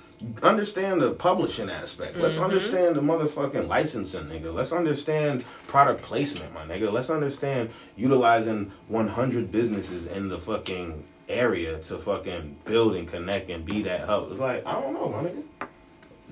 understand 0.42 1.00
the 1.02 1.12
publishing 1.12 1.70
aspect. 1.70 2.16
Let's 2.16 2.36
mm-hmm. 2.36 2.44
understand 2.44 2.96
the 2.96 3.00
motherfucking 3.00 3.68
licensing, 3.68 4.24
nigga. 4.24 4.52
Let's 4.52 4.72
understand 4.72 5.44
product 5.66 6.02
placement, 6.02 6.52
my 6.52 6.64
nigga. 6.64 6.90
Let's 6.90 7.10
understand 7.10 7.70
utilizing 7.96 8.72
100 8.88 9.50
businesses 9.50 10.06
in 10.06 10.28
the 10.28 10.38
fucking 10.38 11.04
area 11.30 11.78
to 11.78 11.98
fucking 11.98 12.56
build 12.64 12.96
and 12.96 13.06
connect 13.08 13.50
and 13.50 13.64
be 13.64 13.82
that 13.82 14.00
hub. 14.00 14.30
It's 14.30 14.40
like, 14.40 14.66
I 14.66 14.80
don't 14.80 14.92
know, 14.94 15.08
my 15.08 15.22
nigga. 15.28 15.42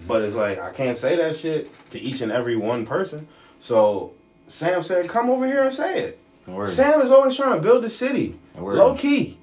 But 0.06 0.22
it's 0.22 0.36
like 0.36 0.58
I 0.60 0.72
can't 0.72 0.96
say 0.96 1.16
that 1.16 1.36
shit 1.36 1.70
to 1.90 1.98
each 1.98 2.20
and 2.20 2.30
every 2.30 2.56
one 2.56 2.86
person. 2.86 3.26
So 3.60 4.12
Sam 4.48 4.82
said, 4.82 5.08
"Come 5.08 5.28
over 5.28 5.46
here 5.46 5.64
and 5.64 5.72
say 5.72 5.98
it." 6.00 6.20
Word. 6.46 6.70
Sam 6.70 7.00
is 7.02 7.10
always 7.10 7.36
trying 7.36 7.56
to 7.56 7.60
build 7.60 7.82
the 7.84 7.90
city, 7.90 8.38
Word. 8.54 8.76
low 8.76 8.94
key. 8.94 9.36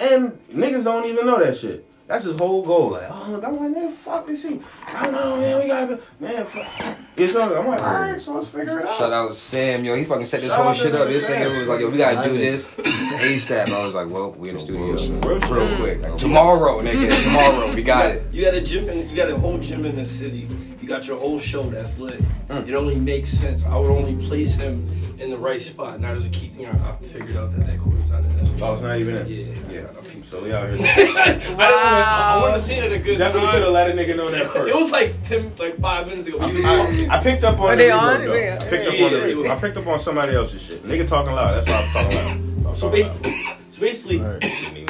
And 0.00 0.32
niggas 0.52 0.84
don't 0.84 1.06
even 1.06 1.24
know 1.24 1.38
that 1.38 1.56
shit. 1.56 1.86
That's 2.12 2.24
his 2.24 2.36
whole 2.36 2.62
goal. 2.62 2.90
Like, 2.90 3.08
oh, 3.08 3.28
look, 3.30 3.42
I'm 3.42 3.56
like, 3.56 3.70
man, 3.70 3.90
fuck 3.90 4.26
this 4.26 4.42
shit. 4.42 4.60
I 4.86 5.04
don't 5.04 5.12
know, 5.12 5.36
man. 5.38 5.62
We 5.62 5.66
gotta 5.66 5.96
go, 5.96 6.02
man. 6.20 6.44
Fuck. 6.44 6.98
It's 7.16 7.34
all, 7.34 7.56
I'm 7.56 7.66
like, 7.66 7.82
all 7.82 7.90
right, 7.90 8.20
so 8.20 8.34
let's 8.34 8.48
figure 8.48 8.80
it 8.80 8.86
out. 8.86 8.98
Shout 8.98 9.12
out 9.14 9.34
Sam, 9.34 9.82
yo. 9.82 9.96
He 9.96 10.04
fucking 10.04 10.26
set 10.26 10.42
this 10.42 10.50
Shout 10.50 10.62
whole 10.62 10.74
shit 10.74 10.94
up. 10.94 11.08
This 11.08 11.24
Sam. 11.24 11.40
nigga 11.40 11.60
was 11.60 11.68
like, 11.68 11.80
yo, 11.80 11.88
we 11.88 11.96
gotta 11.96 12.28
do 12.28 12.36
this 12.36 12.68
ASAP. 12.68 13.72
I 13.72 13.82
was 13.82 13.94
like, 13.94 14.10
well, 14.10 14.32
we 14.32 14.50
in 14.50 14.56
the 14.56 14.60
studio. 14.60 14.88
bullshit. 14.88 15.24
Real 15.24 15.40
shit. 15.40 15.50
Real 15.50 15.76
quick. 15.78 16.02
Like, 16.02 16.18
tomorrow, 16.18 16.82
nigga. 16.82 17.24
Tomorrow. 17.24 17.72
We 17.72 17.82
got 17.82 18.10
it. 18.10 18.22
You 18.30 18.44
got 18.44 18.52
a 18.52 18.60
gym, 18.60 18.90
in, 18.90 19.08
you 19.08 19.16
got 19.16 19.30
a 19.30 19.36
whole 19.38 19.56
gym 19.56 19.86
in 19.86 19.96
the 19.96 20.04
city. 20.04 20.50
You 20.82 20.88
got 20.88 21.06
your 21.06 21.16
whole 21.16 21.38
show 21.38 21.62
that's 21.62 21.96
lit. 21.98 22.20
Mm. 22.48 22.66
It 22.68 22.74
only 22.74 22.96
makes 22.96 23.30
sense. 23.30 23.64
I 23.64 23.76
would 23.78 23.88
only 23.90 24.16
place 24.26 24.52
him 24.52 24.88
in 25.20 25.30
the 25.30 25.38
right 25.38 25.60
spot. 25.60 26.00
Now 26.00 26.08
there's 26.08 26.26
a 26.26 26.30
key 26.30 26.48
thing 26.48 26.66
I, 26.66 26.72
I 26.72 26.96
figured 26.96 27.36
out 27.36 27.52
that 27.56 27.64
that 27.66 27.78
quarter's 27.78 28.10
not 28.10 28.24
in 28.24 28.36
this. 28.36 28.50
Oh, 28.60 28.72
it's 28.74 28.82
not 28.82 28.98
even 28.98 29.14
in. 29.18 29.28
Yeah, 29.28 29.54
Yeah. 29.82 29.86
I 29.96 30.04
peeped. 30.08 30.26
So 30.28 30.42
we 30.42 30.52
out 30.52 30.68
here. 30.70 30.78
I, 30.84 31.38
wanna- 31.50 31.62
I 31.64 32.38
want 32.42 32.56
to 32.56 32.60
see 32.62 32.74
it 32.74 32.82
at 32.82 32.90
a 32.92 32.98
good 32.98 33.18
time. 33.18 33.32
Definitely 33.32 33.50
should 33.52 33.62
have 33.62 33.72
let 33.72 33.90
a 33.90 33.92
nigga 33.92 34.16
know 34.16 34.28
that 34.32 34.46
first. 34.50 34.68
It 34.74 34.74
was 34.74 34.90
like 34.90 35.22
ten, 35.22 35.52
like 35.56 35.78
five 35.78 36.08
minutes 36.08 36.26
ago. 36.26 36.40
He 36.48 36.64
I. 36.64 37.18
I 37.18 37.22
picked 37.22 37.44
up 37.44 37.60
on 37.60 37.66
Are 37.68 37.76
the 37.76 37.82
they 37.84 37.90
on? 37.92 38.24
though. 38.24 38.32
I 38.32 38.58
picked 38.68 38.88
up 38.88 38.94
Yeah, 38.94 39.04
on 39.06 39.12
the 39.12 39.18
yeah, 39.18 39.24
it 39.26 39.36
was- 39.36 39.50
I 39.50 39.60
picked 39.60 39.76
up 39.76 39.86
on 39.86 40.00
somebody 40.00 40.34
else's 40.34 40.62
shit. 40.62 40.82
Nigga 40.84 41.06
talking 41.06 41.32
loud. 41.32 41.64
That's 41.64 41.68
why 41.70 41.76
I'm 41.76 41.92
talking 41.92 42.16
loud. 42.16 42.66
I 42.66 42.70
was 42.70 42.80
So 42.80 42.88
talking 42.90 43.04
loud. 43.06 43.22
basically, 43.22 43.56
so 43.70 43.80
basically, 43.80 44.18
Shouldn't 44.18 44.44
even 44.44 44.64
record. 44.74 44.81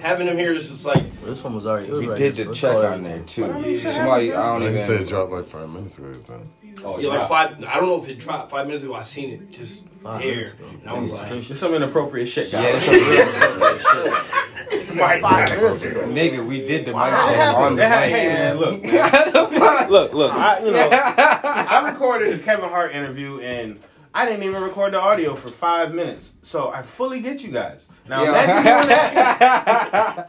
Having 0.00 0.26
him 0.26 0.36
here 0.38 0.52
is 0.52 0.68
just 0.70 0.84
like 0.84 1.02
This 1.24 1.42
one 1.44 1.54
was 1.54 1.66
already. 1.66 1.88
It 1.88 1.92
was 1.92 2.00
We 2.00 2.08
right 2.08 2.18
did 2.18 2.36
here, 2.36 2.46
the 2.46 2.54
so 2.56 2.60
check 2.72 2.76
it's 2.76 2.94
on 2.94 3.02
there 3.02 3.20
too. 3.20 3.42
Yeah. 3.42 3.92
Somebody, 3.92 4.32
I 4.32 4.52
don't 4.52 4.62
Like 4.62 4.72
you 4.72 4.78
said, 4.78 4.90
even. 4.90 5.02
it 5.02 5.08
dropped 5.08 5.32
like 5.32 5.44
five 5.46 5.68
minutes 5.68 5.98
ago. 5.98 6.12
Son. 6.14 6.48
Oh, 6.84 6.98
yeah, 6.98 7.08
like 7.08 7.28
five. 7.28 7.64
I 7.64 7.74
don't 7.74 7.86
know 7.86 8.02
if 8.02 8.08
it 8.08 8.18
dropped 8.20 8.50
five 8.52 8.66
minutes 8.66 8.84
ago. 8.84 8.94
I 8.94 9.02
seen 9.02 9.30
it 9.30 9.50
just 9.50 9.84
Five 10.02 10.22
there, 10.22 10.30
minutes 10.30 10.52
ago. 10.52 10.64
and 10.80 10.88
I 10.88 10.92
was 10.96 11.12
like, 11.12 11.28
gracious. 11.28 11.48
There's 11.48 11.58
some 11.58 11.74
inappropriate 11.74 12.28
shit, 12.28 12.52
Yeah, 12.52 12.62
guys. 12.72 12.86
that's 12.86 13.84
a 13.84 13.92
real 13.92 15.18
Five 15.20 15.56
minutes 15.56 15.84
ago. 15.84 16.00
nigga. 16.02 16.46
We 16.46 16.66
did 16.66 16.84
the 16.86 16.92
mic 16.92 17.10
check 17.10 17.54
on 17.56 17.74
the 17.76 17.88
Hey, 17.88 18.10
hey, 18.10 18.28
mic. 18.28 18.38
man, 18.38 18.56
look, 18.58 18.82
man. 18.82 19.90
look, 19.90 20.12
look. 20.12 20.32
I, 20.34 20.64
you 20.64 20.70
know, 20.70 20.88
I 20.92 21.90
recorded 21.90 22.38
the 22.38 22.42
Kevin 22.42 22.68
Hart 22.68 22.92
interview 22.94 23.40
and 23.40 23.80
I 24.18 24.26
didn't 24.26 24.42
even 24.42 24.60
record 24.60 24.94
the 24.94 25.00
audio 25.00 25.36
for 25.36 25.46
five 25.48 25.94
minutes, 25.94 26.32
so 26.42 26.70
I 26.70 26.82
fully 26.82 27.20
get 27.20 27.40
you 27.44 27.52
guys. 27.52 27.86
Now 28.08 28.24
Yeah. 28.24 28.30
imagine 28.30 28.64
doing 28.64 28.88
that. 28.88 30.28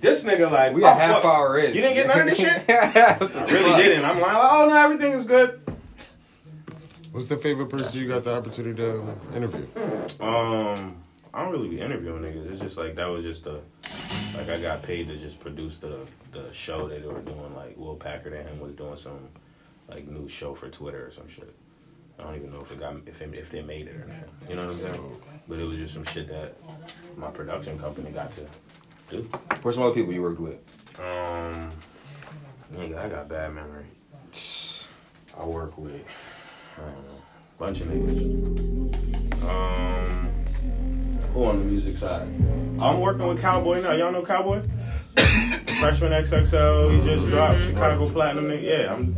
This 0.00 0.24
nigga 0.24 0.50
like 0.50 0.74
We 0.74 0.82
oh, 0.82 0.86
a 0.86 0.94
half 0.94 1.22
what? 1.22 1.34
hour 1.34 1.58
in. 1.58 1.74
You 1.74 1.82
didn't 1.82 1.96
get 1.96 2.06
none 2.06 2.20
of 2.20 2.26
this 2.28 2.38
shit. 2.38 2.64
I 2.70 3.44
really 3.52 3.82
didn't. 3.82 4.06
I'm 4.06 4.20
like, 4.22 4.34
oh 4.34 4.68
no, 4.70 4.74
everything 4.74 5.12
is 5.12 5.26
good. 5.26 5.60
What's 7.12 7.26
the 7.26 7.36
favorite 7.36 7.66
person 7.66 8.00
you 8.00 8.08
got 8.08 8.24
the 8.24 8.34
opportunity 8.34 8.74
to 8.76 9.00
um, 9.00 9.20
interview? 9.34 9.66
Um, 10.18 10.96
I 11.34 11.42
don't 11.42 11.52
really 11.52 11.68
be 11.68 11.80
interviewing 11.80 12.22
niggas. 12.22 12.50
It's 12.52 12.60
just 12.62 12.78
like 12.78 12.96
that 12.96 13.04
was 13.06 13.22
just 13.22 13.44
a 13.44 13.60
like 14.34 14.48
I 14.48 14.58
got 14.58 14.82
paid 14.82 15.08
to 15.08 15.18
just 15.18 15.40
produce 15.40 15.76
the 15.76 16.08
the 16.32 16.50
show 16.54 16.88
that 16.88 17.02
they 17.02 17.06
were 17.08 17.20
doing. 17.20 17.54
Like 17.54 17.76
Will 17.76 17.96
Packer 17.96 18.34
and 18.34 18.48
him 18.48 18.60
was 18.60 18.72
doing 18.72 18.96
some 18.96 19.28
like 19.90 20.08
new 20.08 20.26
show 20.26 20.54
for 20.54 20.70
Twitter 20.70 21.06
or 21.06 21.10
some 21.10 21.28
shit. 21.28 21.54
I 22.18 22.22
don't 22.22 22.36
even 22.36 22.52
know 22.52 22.60
if 22.60 22.70
it 22.72 22.80
got 22.80 22.96
if 23.06 23.20
it, 23.20 23.34
if 23.34 23.50
they 23.50 23.62
made 23.62 23.88
it 23.88 23.96
or 23.96 24.06
not. 24.06 24.16
You 24.48 24.56
know 24.56 24.62
what 24.62 24.72
I'm 24.72 24.76
saying? 24.76 25.20
But 25.48 25.58
it 25.58 25.64
was 25.64 25.78
just 25.78 25.94
some 25.94 26.04
shit 26.04 26.28
that 26.28 26.56
my 27.16 27.30
production 27.30 27.78
company 27.78 28.10
got 28.10 28.32
to 28.36 28.46
do. 29.10 29.28
Where's 29.62 29.76
some 29.76 29.84
other 29.84 29.94
people 29.94 30.12
you 30.12 30.22
worked 30.22 30.40
with? 30.40 30.58
Um, 30.98 31.70
nigga, 32.74 32.98
I 32.98 33.08
got 33.08 33.28
bad 33.28 33.54
memory. 33.54 33.84
I 35.38 35.44
work 35.44 35.76
with 35.76 36.02
I 36.78 36.80
don't 36.80 37.06
know, 37.06 37.22
bunch 37.58 37.80
of 37.82 37.88
niggas. 37.88 39.44
Um, 39.48 40.28
who 41.32 41.44
on 41.44 41.58
the 41.58 41.64
music 41.64 41.96
side? 41.96 42.22
I'm 42.80 43.00
working 43.00 43.26
with 43.26 43.40
Cowboy 43.40 43.82
now. 43.82 43.92
Y'all 43.92 44.10
know 44.12 44.24
Cowboy? 44.24 44.62
Freshman 45.78 46.12
XXL. 46.12 46.98
He 46.98 47.06
just 47.06 47.28
dropped 47.28 47.62
Chicago 47.62 48.08
Platinum. 48.08 48.50
Yeah, 48.62 48.94
I'm. 48.94 49.14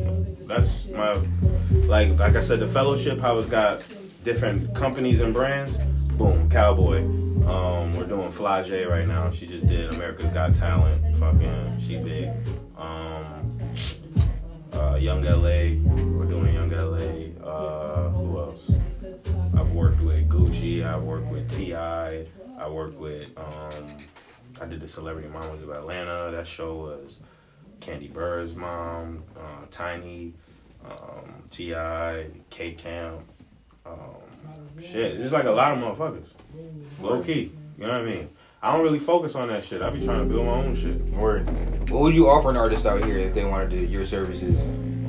That's 0.46 0.87
my 0.87 1.20
like 1.70 2.18
like 2.18 2.37
I 2.37 2.40
said. 2.40 2.61
The 2.61 2.68
fellowship. 2.68 3.18
How 3.18 3.38
it's 3.38 3.48
got 3.48 3.83
different 4.24 4.74
companies 4.74 5.20
and 5.20 5.33
brands. 5.35 5.76
Boom, 6.16 6.50
Cowboy. 6.50 7.02
Um, 7.48 7.96
we're 7.96 8.04
doing 8.04 8.31
J 8.64 8.85
right 8.85 9.07
now. 9.07 9.31
She 9.31 9.46
just 9.46 9.66
did 9.66 9.94
America's 9.94 10.33
Got 10.35 10.54
Talent. 10.54 11.16
Fucking, 11.16 11.81
she 11.81 11.96
big. 11.96 12.31
Um, 12.76 13.59
uh, 14.72 14.96
Young 14.96 15.22
LA. 15.22 15.81
We're 16.16 16.26
doing 16.26 16.54
Young 16.54 16.70
LA. 16.70 17.46
Uh, 17.46 18.11
who 18.11 18.38
else? 18.38 18.70
I've 19.57 19.72
worked 19.72 20.00
with 20.02 20.28
Gucci. 20.28 20.85
I've 20.85 21.02
worked 21.02 21.31
with 21.31 21.48
Ti. 21.57 21.74
I 21.74 22.26
worked 22.68 22.98
with. 22.98 23.26
Um, 23.37 23.98
I 24.61 24.66
did 24.66 24.81
the 24.81 24.88
Celebrity 24.88 25.28
Mamas 25.28 25.62
of 25.62 25.70
Atlanta. 25.70 26.31
That 26.33 26.46
show 26.46 26.74
was 26.74 27.18
Kandi 27.81 28.12
Burruss's 28.12 28.57
mom, 28.57 29.22
uh, 29.37 29.64
Tiny, 29.70 30.35
um, 30.84 31.42
Ti, 31.50 31.74
K 32.50 32.72
Camp. 32.72 33.20
Um, 33.86 33.94
shit, 34.80 35.14
it's 35.14 35.22
just 35.22 35.32
like 35.32 35.44
a 35.44 35.50
lot 35.50 35.72
of 35.72 35.78
motherfuckers. 35.78 36.28
Low 37.00 37.22
key, 37.22 37.52
you 37.78 37.86
know 37.86 37.92
what 37.92 38.02
I 38.02 38.04
mean? 38.04 38.30
I 38.60 38.72
don't 38.72 38.82
really 38.82 38.98
focus 38.98 39.36
on 39.36 39.48
that 39.48 39.62
shit. 39.62 39.82
I 39.82 39.90
be 39.90 40.04
trying 40.04 40.18
to 40.18 40.24
build 40.24 40.46
my 40.46 40.52
own 40.52 40.74
shit. 40.74 41.00
Word. 41.10 41.48
What 41.90 42.02
would 42.02 42.14
you 42.14 42.28
offer 42.28 42.50
an 42.50 42.56
artist 42.56 42.86
out 42.86 43.04
here 43.04 43.18
if 43.18 43.32
they 43.32 43.44
wanted 43.44 43.70
to, 43.70 43.86
your 43.86 44.04
services? 44.04 44.56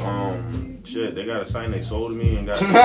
Um, 0.04 0.84
shit, 0.84 1.16
they 1.16 1.26
got 1.26 1.42
a 1.42 1.46
sign 1.46 1.72
they 1.72 1.82
sold 1.82 2.12
me 2.14 2.38
and 2.38 2.46
got. 2.46 2.62
Ay, 2.62 2.76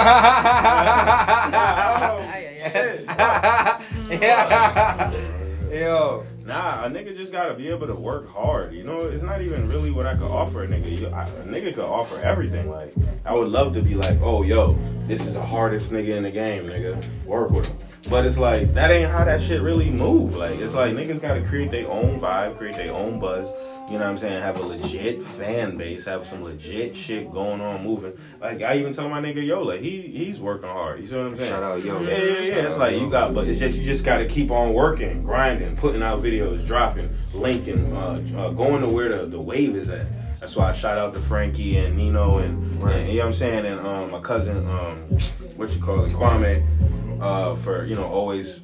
ay, 4.11 5.41
Yo. 5.75 6.23
Nah, 6.45 6.85
a 6.85 6.89
nigga 6.89 7.17
just 7.17 7.33
gotta 7.33 7.53
be 7.53 7.69
able 7.69 7.89
to 7.89 7.97
work 7.97 8.29
hard. 8.29 8.73
You 8.73 8.85
know, 8.85 9.07
it's 9.07 9.25
not 9.25 9.43
even 9.43 9.69
really 9.69 9.91
what 9.91 10.07
I 10.07 10.15
could 10.15 10.31
offer 10.31 10.63
a 10.63 10.69
nigga. 10.69 11.01
You, 11.01 11.09
I, 11.09 11.27
a 11.27 11.45
nigga 11.45 11.75
could 11.75 11.85
offer 11.85 12.21
everything. 12.21 12.71
Like, 12.71 12.95
I 13.25 13.35
would 13.35 13.49
love 13.49 13.75
to 13.75 13.83
be 13.83 13.97
like, 13.97 14.17
oh, 14.21 14.45
yo, 14.45 14.79
this 15.09 15.27
is 15.27 15.35
the 15.35 15.43
hardest 15.43 15.91
nigga 15.91 16.17
in 16.17 16.23
the 16.23 16.31
game, 16.31 16.67
nigga. 16.67 17.03
Work 17.25 17.51
with 17.51 17.67
him. 17.67 17.89
But 18.09 18.25
it's 18.25 18.39
like 18.39 18.73
that 18.75 18.93
ain't 18.93 19.11
how 19.11 19.25
that 19.25 19.43
shit 19.43 19.63
really 19.63 19.91
move. 19.91 20.37
Like, 20.37 20.61
it's 20.61 20.75
like 20.75 20.95
niggas 20.95 21.21
gotta 21.21 21.43
create 21.43 21.73
their 21.73 21.91
own 21.91 22.21
vibe, 22.21 22.57
create 22.57 22.77
their 22.77 22.93
own 22.93 23.19
buzz. 23.19 23.53
You 23.87 23.99
know 23.99 24.05
what 24.07 24.07
I'm 24.13 24.19
saying? 24.19 24.41
Have 24.41 24.59
a 24.61 24.63
legit 24.67 25.23
fan 25.23 25.77
base, 25.77 26.07
have 26.07 26.27
some 26.27 26.43
legit 26.43 26.97
shit 26.97 27.31
going 27.31 27.61
on, 27.61 27.85
moving. 27.85 28.15
Like, 28.41 28.63
I 28.63 28.79
even 28.79 28.95
tell 28.95 29.09
my 29.11 29.21
nigga, 29.21 29.45
yo, 29.45 29.61
like 29.63 29.81
he 29.83 30.01
he's 30.03 30.41
working 30.41 30.71
hard. 30.71 31.01
You 31.01 31.07
see 31.07 31.17
what 31.17 31.27
I'm 31.27 31.37
saying? 31.37 31.51
Shout 31.51 31.63
out, 31.63 31.85
yo. 31.85 32.01
Yeah, 32.01 32.09
yeah, 32.11 32.25
yeah. 32.41 32.55
Shout 32.55 32.65
It's 32.65 32.77
like 32.79 32.93
yo. 32.93 33.05
you 33.05 33.11
got, 33.11 33.35
but 33.35 33.47
it's 33.47 33.61
just 33.61 33.77
you 33.77 33.85
just 33.85 34.03
got 34.05 34.19
to 34.19 34.27
keep 34.27 34.51
on 34.51 34.73
working, 34.73 35.23
grinding, 35.23 35.77
putting 35.77 36.03
out 36.03 36.23
videos, 36.23 36.67
dropping, 36.67 37.15
linking, 37.35 37.95
uh, 37.95 38.23
uh, 38.37 38.51
going 38.53 38.81
to 38.81 38.89
where 38.89 39.19
the, 39.19 39.27
the 39.27 39.41
wave 39.41 39.77
is 39.77 39.91
at. 39.91 40.07
That's 40.41 40.57
why 40.57 40.71
I 40.71 40.73
shout 40.73 40.97
out 40.99 41.13
to 41.15 41.21
Frankie 41.21 41.77
and 41.77 41.95
Nino 41.97 42.39
and, 42.39 42.83
Right. 42.83 42.97
and 42.97 43.09
you 43.09 43.15
know 43.19 43.27
what 43.27 43.27
I'm 43.29 43.35
saying, 43.35 43.67
and 43.67 43.81
um, 43.81 44.11
my 44.11 44.21
cousin, 44.21 44.67
um, 44.69 44.97
what 45.57 45.75
you 45.75 45.83
call 45.83 46.05
it, 46.05 46.13
Kwame, 46.13 47.21
uh, 47.21 47.55
for 47.57 47.85
you 47.85 47.95
know 47.97 48.05
always 48.05 48.61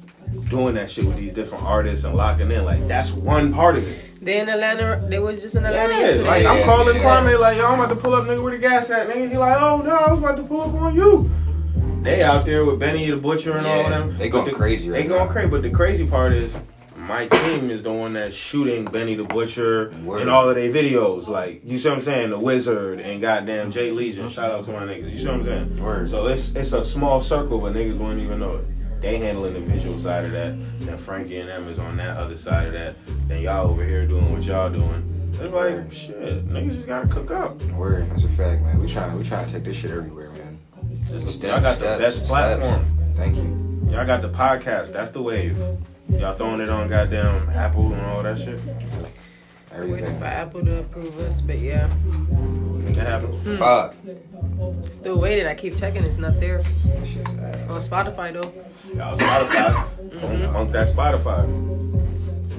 doing 0.49 0.73
that 0.75 0.89
shit 0.91 1.05
with 1.05 1.17
these 1.17 1.33
different 1.33 1.63
artists 1.65 2.05
and 2.05 2.15
locking 2.15 2.51
in. 2.51 2.63
Like 2.65 2.87
that's 2.87 3.11
one 3.11 3.53
part 3.53 3.77
of 3.77 3.87
it. 3.87 4.23
They 4.23 4.39
in 4.39 4.49
Atlanta. 4.49 5.05
They 5.09 5.19
was 5.19 5.41
just 5.41 5.55
in 5.55 5.65
Atlanta 5.65 5.93
Yeah, 5.93 5.99
yesterday. 5.99 6.27
like 6.27 6.45
I'm 6.45 6.63
calling 6.63 6.95
yeah. 6.97 7.03
Kwame, 7.03 7.39
like 7.39 7.57
yo, 7.57 7.65
I'm 7.65 7.79
about 7.79 7.89
to 7.93 7.99
pull 7.99 8.13
up, 8.13 8.25
nigga, 8.25 8.43
where 8.43 8.51
the 8.53 8.59
gas 8.59 8.89
at, 8.91 9.07
nigga? 9.09 9.29
He 9.31 9.37
like, 9.37 9.59
oh 9.61 9.81
no, 9.81 9.95
I 9.95 10.11
was 10.11 10.19
about 10.19 10.37
to 10.37 10.43
pull 10.43 10.61
up 10.61 10.73
on 10.81 10.95
you. 10.95 11.29
They 12.03 12.23
out 12.23 12.45
there 12.45 12.65
with 12.65 12.79
Benny 12.79 13.09
the 13.09 13.17
Butcher 13.17 13.57
and 13.57 13.65
all 13.67 13.77
Yeah, 13.77 13.83
of 13.83 13.89
them. 14.09 14.17
they 14.17 14.29
But 14.29 14.37
going 14.39 14.45
the- 14.51 14.57
crazy 14.57 14.89
They 14.89 15.03
going 15.05 15.29
crazy, 15.29 15.49
but 15.49 15.61
the 15.61 15.69
crazy 15.69 16.07
part 16.07 16.33
is 16.33 16.55
my 16.97 17.27
team 17.27 17.69
is 17.71 17.83
the 17.83 17.91
one 17.91 18.13
that's 18.13 18.35
shooting 18.35 18.85
Benny 18.85 19.15
the 19.15 19.23
Butcher 19.23 19.91
Word. 20.03 20.21
and 20.21 20.29
all 20.29 20.47
of 20.47 20.55
their 20.55 20.71
videos. 20.71 21.27
Like 21.27 21.61
you 21.65 21.77
see 21.79 21.89
what 21.89 21.95
I'm 21.95 22.01
saying, 22.01 22.29
the 22.29 22.39
Wizard 22.39 22.99
and 22.99 23.19
goddamn 23.21 23.71
Jay 23.71 23.91
Legion. 23.91 24.29
Shout 24.29 24.51
out 24.51 24.65
to 24.65 24.71
my 24.71 24.79
niggas. 24.83 25.11
You 25.11 25.17
see 25.17 25.25
what 25.25 25.35
I'm 25.35 25.43
saying? 25.43 25.83
Word. 25.83 26.09
So 26.09 26.27
it's 26.27 26.55
it's 26.55 26.73
a 26.73 26.83
small 26.83 27.19
circle, 27.19 27.59
but 27.59 27.73
niggas 27.73 27.97
wouldn't 27.97 28.21
even 28.21 28.39
know 28.39 28.57
it. 28.57 28.65
They 29.01 29.17
handling 29.17 29.53
the 29.55 29.59
visual 29.61 29.97
side 29.97 30.25
of 30.25 30.31
that. 30.31 30.55
Then 30.79 30.97
Frankie 30.97 31.37
and 31.39 31.49
them 31.49 31.67
is 31.67 31.79
on 31.79 31.97
that 31.97 32.17
other 32.17 32.37
side 32.37 32.67
of 32.67 32.73
that. 32.73 32.95
Then 33.27 33.41
y'all 33.41 33.69
over 33.69 33.83
here 33.83 34.05
doing 34.05 34.31
what 34.31 34.43
y'all 34.43 34.69
doing. 34.69 35.07
It's 35.41 35.53
like 35.53 35.91
shit. 35.91 36.47
Niggas 36.47 36.71
just 36.75 36.87
gotta 36.87 37.07
cook 37.07 37.31
up. 37.31 37.61
Word. 37.71 38.09
That's 38.11 38.25
a 38.25 38.29
fact, 38.29 38.61
man. 38.61 38.79
We 38.79 38.87
trying, 38.87 39.17
we 39.17 39.23
trying 39.23 39.45
to 39.47 39.51
take 39.51 39.63
this 39.63 39.77
shit 39.77 39.89
everywhere, 39.91 40.29
man. 40.31 40.59
This 41.09 41.23
is- 41.25 41.33
Step, 41.35 41.51
y'all 41.51 41.61
got 41.61 41.75
step, 41.75 41.97
the 41.97 42.03
best 42.03 42.17
steps. 42.17 42.29
platform. 42.29 42.85
Thank 43.15 43.35
you. 43.37 43.89
Y'all 43.91 44.05
got 44.05 44.21
the 44.21 44.29
podcast. 44.29 44.93
That's 44.93 45.11
the 45.11 45.21
wave. 45.21 45.57
Y'all 46.09 46.35
throwing 46.37 46.61
it 46.61 46.69
on 46.69 46.87
goddamn 46.87 47.49
Apple 47.49 47.91
and 47.93 48.01
all 48.05 48.21
that 48.21 48.37
shit. 48.39 48.59
Waiting 49.73 49.93
Everything. 49.95 50.19
for 50.19 50.25
Apple 50.25 50.65
to 50.65 50.79
approve 50.79 51.17
us, 51.19 51.39
but 51.41 51.57
yeah, 51.59 51.87
Make 52.83 52.97
it 52.97 53.07
happen. 53.07 53.57
Fuck. 53.57 53.95
still 54.83 55.19
waiting. 55.19 55.47
I 55.47 55.53
keep 55.55 55.77
checking. 55.77 56.03
It's 56.03 56.17
not 56.17 56.39
there 56.39 56.61
That 56.85 57.07
shit's 57.07 57.33
ass. 57.35 57.69
on 57.69 57.81
Spotify 57.81 58.33
though. 58.33 58.53
Y'all 58.95 59.17
Spotify. 59.17 60.51
Pump 60.51 60.71
that 60.71 60.87
Spotify. 60.87 61.47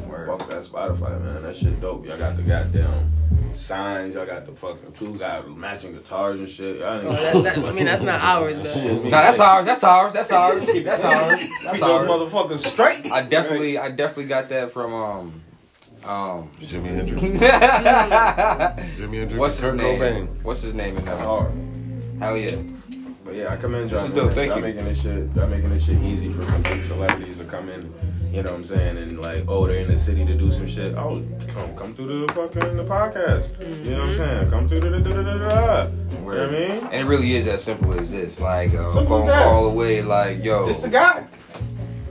Word. 0.08 0.26
fuck 0.38 0.48
that 0.48 0.62
Spotify, 0.62 1.20
man. 1.22 1.42
That 1.42 1.54
shit 1.56 1.80
dope. 1.80 2.06
Y'all 2.06 2.16
got 2.18 2.36
the 2.36 2.42
goddamn 2.42 3.12
signs. 3.54 4.14
Y'all 4.14 4.24
got 4.24 4.46
the 4.46 4.52
fucking 4.52 4.92
two 4.92 5.14
got 5.18 5.50
matching 5.54 5.92
guitars 5.92 6.38
and 6.40 6.48
shit. 6.48 6.78
Y'all 6.78 7.06
Oh, 7.06 7.12
that's, 7.42 7.58
that, 7.60 7.68
I 7.68 7.72
mean, 7.72 7.84
that's 7.84 8.02
not 8.02 8.20
ours 8.22 8.56
though. 8.62 9.02
No, 9.02 9.10
that's 9.10 9.38
ours. 9.40 9.66
That's 9.66 9.84
ours. 9.84 10.12
That's 10.14 10.32
ours. 10.32 10.60
That's 10.84 11.04
ours. 11.04 11.40
That's 11.40 11.72
Keep 11.78 11.80
those 11.80 11.82
ours. 11.82 12.08
motherfuckers 12.08 12.60
straight. 12.66 13.10
I 13.12 13.22
definitely, 13.22 13.76
I 13.76 13.90
definitely 13.90 14.26
got 14.26 14.48
that 14.48 14.72
from 14.72 14.94
um, 14.94 15.42
um. 16.04 16.48
Jimi 16.60 16.86
Hendrix. 16.86 17.22
Jimi 17.22 19.18
Hendrix 19.18 19.34
What's 19.40 19.62
and 19.62 19.80
his 19.80 19.88
Kurt 19.88 20.00
name? 20.00 20.00
Cobain. 20.28 20.42
What's 20.42 20.62
his 20.62 20.74
name 20.74 20.96
in 20.96 21.04
That's 21.04 21.18
that? 21.18 21.26
hard. 21.26 21.52
Hell 22.18 22.36
yeah. 22.36 22.56
But 23.24 23.34
yeah, 23.34 23.52
I 23.52 23.56
commend 23.56 23.90
y'all. 23.90 24.00
This 24.00 24.08
is 24.08 24.14
dope. 24.14 24.32
Thank 24.32 24.50
y'all 24.52 24.60
making 24.60 24.84
this 24.84 25.02
shit. 25.02 25.28
Y'all 25.36 25.46
making 25.48 25.70
this 25.70 25.86
shit 25.86 25.98
easy 26.02 26.30
for 26.30 26.44
some 26.46 26.62
big 26.62 26.82
celebrities 26.82 27.38
to 27.38 27.44
come 27.44 27.68
in. 27.68 27.92
You 28.32 28.42
know 28.42 28.50
what 28.52 28.58
I'm 28.60 28.64
saying? 28.64 28.96
And 28.96 29.20
like, 29.20 29.44
oh, 29.46 29.66
they're 29.66 29.80
in 29.82 29.90
the 29.92 29.98
city 29.98 30.24
to 30.24 30.34
do 30.34 30.50
some 30.50 30.66
shit. 30.66 30.90
Oh, 30.94 31.22
come 31.48 31.76
come 31.76 31.94
through 31.94 32.26
the 32.26 32.32
fucking 32.32 32.76
the 32.76 32.84
podcast. 32.84 33.84
You 33.84 33.90
know 33.92 34.00
what 34.00 34.08
I'm 34.10 34.14
saying? 34.16 34.50
Come 34.50 34.68
through 34.68 34.80
the 34.80 34.90
da 34.90 34.98
da 34.98 35.10
da 35.10 35.22
da 35.22 35.48
da. 35.48 35.84
You 35.86 36.18
know 36.18 36.24
what 36.24 36.38
I 36.40 36.46
mean? 36.50 36.70
And 36.84 36.94
it 36.94 37.04
really 37.04 37.34
is 37.34 37.46
as 37.46 37.62
simple 37.62 37.92
as 37.98 38.10
this. 38.10 38.40
Like 38.40 38.72
a 38.72 38.92
Simple 38.92 39.06
phone 39.06 39.28
as 39.28 39.34
that. 39.34 39.44
call 39.44 39.66
away. 39.66 40.02
Like 40.02 40.42
yo, 40.44 40.66
It's 40.68 40.80
the 40.80 40.88
guy. 40.88 41.26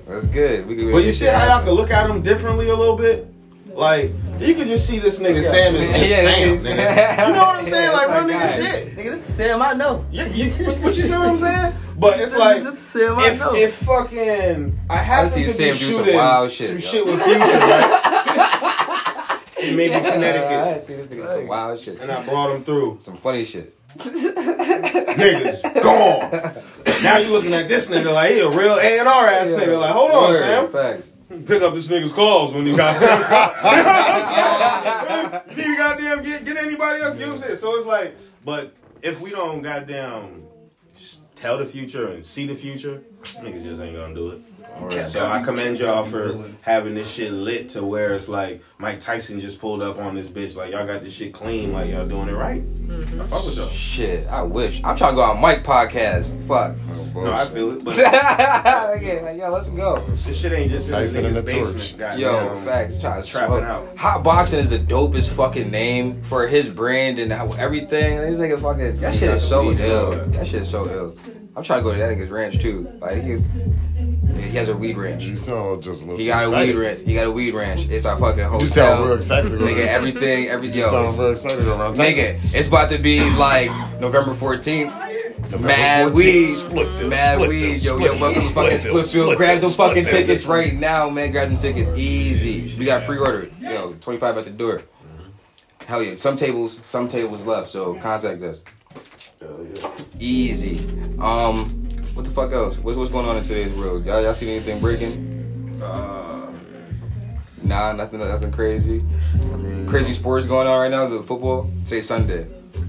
that's 0.07 0.27
good. 0.27 0.67
We 0.67 0.75
could 0.75 0.91
But 0.91 1.03
you 1.05 1.11
see 1.11 1.25
how 1.25 1.45
y'all 1.47 1.63
can 1.63 1.71
look 1.73 1.89
at 1.91 2.09
him 2.09 2.21
differently 2.21 2.69
a 2.69 2.75
little 2.75 2.95
bit? 2.95 3.27
Like, 3.73 4.11
you 4.39 4.53
can 4.55 4.67
just 4.67 4.87
see 4.87 4.99
this 4.99 5.19
nigga 5.19 5.43
Sam 5.43 5.75
is 5.75 5.89
just 5.89 6.09
Yeah, 6.09 6.21
Sam, 6.21 6.57
nigga. 6.57 6.75
nigga. 6.75 7.17
You 7.27 7.33
know 7.33 7.39
what 7.39 7.55
I'm 7.55 7.65
saying? 7.65 7.83
Yeah, 7.83 7.91
like, 7.91 8.07
real 8.09 8.21
my 8.27 8.33
nigga 8.33 8.55
shit. 8.55 8.95
Nigga, 8.97 9.11
this 9.15 9.29
is 9.29 9.35
Sam 9.35 9.61
I 9.61 9.73
know. 9.73 10.05
You, 10.11 10.23
you, 10.25 10.51
what 10.51 10.97
you 10.97 11.03
see 11.03 11.11
what 11.11 11.21
I'm 11.27 11.37
saying? 11.37 11.73
But 11.97 12.19
it's 12.19 12.35
like, 12.35 12.63
this 12.63 12.73
is 12.73 12.79
Sam 12.79 13.19
I 13.19 13.27
if, 13.29 13.39
know. 13.39 13.55
if 13.55 13.75
fucking 13.75 14.79
I 14.89 14.93
I 14.93 14.97
happen 14.97 15.29
see 15.29 15.41
to 15.43 15.47
be 15.47 15.53
Sam 15.53 15.77
do 15.77 15.79
some 15.79 15.91
shooting 15.93 16.15
wild 16.15 16.51
shit, 16.51 16.67
some 16.67 16.77
yo. 16.77 16.81
shit 16.81 17.05
with 17.05 17.21
Future, 17.23 17.39
right? 17.39 19.39
Maybe 19.75 19.95
I 19.95 19.99
Connecticut, 20.01 20.81
see 20.81 20.95
this 20.95 21.07
nigga 21.07 21.27
some 21.27 21.47
wild 21.47 21.79
shit. 21.79 21.99
and 21.99 22.11
I 22.11 22.23
brought 22.25 22.55
him 22.55 22.63
through. 22.63 22.97
Some 22.99 23.17
funny 23.17 23.45
shit. 23.45 23.75
Niggas 23.97 25.61
gone. 25.83 26.55
Now 27.03 27.17
you 27.17 27.31
looking 27.31 27.53
at 27.53 27.67
this 27.67 27.89
nigga 27.89 28.13
like 28.13 28.31
he 28.33 28.39
a 28.39 28.49
real 28.49 28.75
A 28.75 28.99
and 28.99 29.07
R 29.07 29.27
ass 29.27 29.49
nigga. 29.49 29.79
Like, 29.79 29.91
hold 29.91 30.11
on, 30.11 30.31
Word, 30.31 30.37
Sam. 30.39 30.71
Facts. 30.71 31.11
Pick 31.31 31.61
up 31.61 31.73
this 31.73 31.87
nigga's 31.87 32.11
calls 32.11 32.53
when 32.53 32.67
you 32.67 32.75
got 32.75 33.01
You 35.49 35.55
need 35.55 35.63
to 35.63 35.77
goddamn 35.77 36.23
get, 36.23 36.43
get 36.43 36.57
anybody 36.57 37.01
else 37.01 37.17
use 37.17 37.41
it. 37.43 37.57
So 37.57 37.77
it's 37.77 37.87
like, 37.87 38.17
but 38.43 38.73
if 39.01 39.21
we 39.21 39.29
don't 39.29 39.61
goddamn 39.61 40.43
tell 41.35 41.57
the 41.57 41.65
future 41.65 42.09
and 42.09 42.23
see 42.23 42.47
the 42.47 42.55
future, 42.55 43.01
niggas 43.23 43.63
just 43.63 43.81
ain't 43.81 43.95
gonna 43.95 44.13
do 44.13 44.31
it. 44.31 44.41
So 45.07 45.25
I 45.25 45.41
commend 45.41 45.79
y'all 45.79 46.05
for 46.05 46.49
having 46.61 46.95
this 46.95 47.09
shit 47.09 47.31
lit 47.31 47.69
to 47.69 47.85
where 47.85 48.13
it's 48.13 48.27
like 48.27 48.63
Mike 48.77 48.99
Tyson 48.99 49.39
just 49.39 49.59
pulled 49.59 49.81
up 49.81 49.97
on 49.99 50.15
this 50.15 50.27
bitch. 50.27 50.55
Like 50.55 50.71
y'all 50.71 50.85
got 50.87 51.03
this 51.03 51.13
shit 51.13 51.33
clean. 51.33 51.71
Like 51.71 51.89
y'all 51.89 52.07
doing 52.07 52.29
it 52.29 52.33
right. 52.33 52.63
Mm-hmm. 52.63 53.21
I 53.21 53.27
fuck 53.27 53.45
with 53.45 53.57
y'all. 53.57 53.69
Shit, 53.69 54.27
I 54.27 54.41
wish. 54.41 54.81
I'm 54.83 54.97
trying 54.97 55.11
to 55.13 55.15
go 55.17 55.21
on 55.21 55.39
Mike 55.41 55.63
podcast. 55.63 56.45
Fuck. 56.47 56.75
No, 57.13 57.31
I 57.31 57.45
feel 57.45 57.71
it. 57.71 57.83
But 57.83 57.99
okay, 58.97 59.21
like, 59.21 59.37
yo, 59.37 59.51
let's 59.51 59.69
go. 59.69 60.05
this 60.07 60.39
shit 60.39 60.51
ain't 60.53 60.71
just 60.71 60.89
in 60.89 60.95
Tyson 60.95 61.23
the 61.23 61.27
and 61.29 61.37
nigga's 61.37 61.45
the 61.45 61.53
basement. 61.53 61.79
Torch. 61.79 61.97
Goddamn. 61.97 62.19
Yo, 62.19 62.55
facts. 62.55 62.99
Trying 62.99 63.21
to 63.21 63.29
trapping 63.29 63.55
smoke. 63.57 63.63
out. 63.63 63.97
Hot 63.97 64.23
boxing 64.23 64.59
is 64.59 64.69
the 64.69 64.79
dopest 64.79 65.29
fucking 65.29 65.69
name 65.69 66.23
for 66.23 66.47
his 66.47 66.69
brand 66.69 67.19
and 67.19 67.31
how 67.31 67.49
everything. 67.51 68.17
This 68.19 68.39
nigga 68.39 68.61
fucking. 68.61 68.99
That 69.01 69.13
shit 69.13 69.29
is 69.29 69.47
so 69.47 69.67
Weed, 69.67 69.79
ill. 69.81 70.25
That 70.27 70.47
shit 70.47 70.63
is 70.63 70.69
so 70.69 70.89
ill. 70.89 71.40
I'm 71.55 71.63
trying 71.63 71.79
to 71.79 71.83
go 71.83 71.91
to 71.91 71.97
that 71.99 72.09
nigga's 72.17 72.29
ranch 72.29 72.59
too. 72.59 72.89
Like 73.01 73.23
he, 73.23 73.37
he 74.41 74.55
has 74.55 74.69
a 74.69 74.75
weed 74.77 74.95
ranch. 74.95 75.23
You 75.23 75.35
sound 75.35 75.83
just 75.83 76.03
a 76.03 76.05
little 76.05 76.17
He 76.19 76.25
got 76.27 76.45
a 76.45 76.49
weed 76.49 76.75
ranch. 76.75 77.01
He 77.05 77.13
got 77.13 77.27
a 77.27 77.31
weed 77.31 77.53
ranch. 77.53 77.89
It's 77.89 78.05
our 78.05 78.17
fucking 78.17 78.61
You 78.61 78.67
sound 78.67 78.89
real 78.99 79.07
hotel. 79.09 79.13
excited. 79.17 79.51
Nigga, 79.51 79.85
everything, 79.85 80.47
every 80.47 80.69
You 80.69 80.81
yo. 80.81 80.89
sound 80.89 81.17
real 81.17 81.31
excited 81.31 81.67
around. 81.67 81.95
Nigga, 81.97 82.39
it's 82.53 82.69
about 82.69 82.89
to 82.91 82.97
be 82.97 83.19
like 83.31 83.69
November 83.99 84.33
14th. 84.33 85.09
November 85.51 85.67
Mad 85.67 86.11
14th, 86.13 86.15
weed, 86.15 86.49
Splitfield, 86.49 87.09
mad 87.09 87.39
Splitfield, 87.39 87.49
weed. 87.49 87.83
Yo, 87.83 87.97
yo, 87.97 88.17
welcome 88.17 88.41
to 88.41 88.47
fucking 88.53 88.77
Splitfield. 88.77 89.35
Grab 89.35 89.59
them 89.61 89.69
fucking 89.71 90.05
tickets 90.05 90.45
right 90.45 90.73
now, 90.73 91.09
man. 91.09 91.31
Grab 91.33 91.49
them 91.49 91.57
tickets, 91.57 91.91
easy. 91.91 92.73
We 92.79 92.85
got 92.85 93.05
pre-order. 93.05 93.49
Yo, 93.59 93.93
25 93.99 94.37
at 94.37 94.45
the 94.45 94.51
door. 94.51 94.77
Mm-hmm. 94.77 95.85
Hell 95.87 96.03
yeah, 96.03 96.15
some 96.15 96.37
tables, 96.37 96.79
some 96.85 97.09
tables 97.09 97.45
left. 97.45 97.69
So 97.69 97.95
contact 97.95 98.41
us. 98.43 98.61
Hell 99.41 99.65
yeah. 99.75 99.91
Easy. 100.19 100.77
Um, 101.19 101.69
what 102.13 102.25
the 102.25 102.31
fuck 102.31 102.51
else? 102.51 102.77
What's 102.77 102.97
what's 102.97 103.11
going 103.11 103.25
on 103.27 103.37
in 103.37 103.43
today's 103.43 103.73
world? 103.73 104.05
Y'all, 104.05 104.21
y'all 104.21 104.33
seen 104.33 104.49
anything 104.49 104.79
breaking? 104.79 105.79
Uh, 105.81 106.27
Nah, 107.63 107.93
nothing, 107.93 108.19
nothing 108.19 108.51
crazy. 108.51 109.03
I 109.35 109.55
mean, 109.57 109.87
Crazy 109.87 110.13
sports 110.13 110.47
going 110.47 110.67
on 110.67 110.79
right 110.79 110.89
now. 110.91 111.07
The 111.07 111.21
football. 111.23 111.69
Say 111.85 112.01
Sunday. 112.01 112.47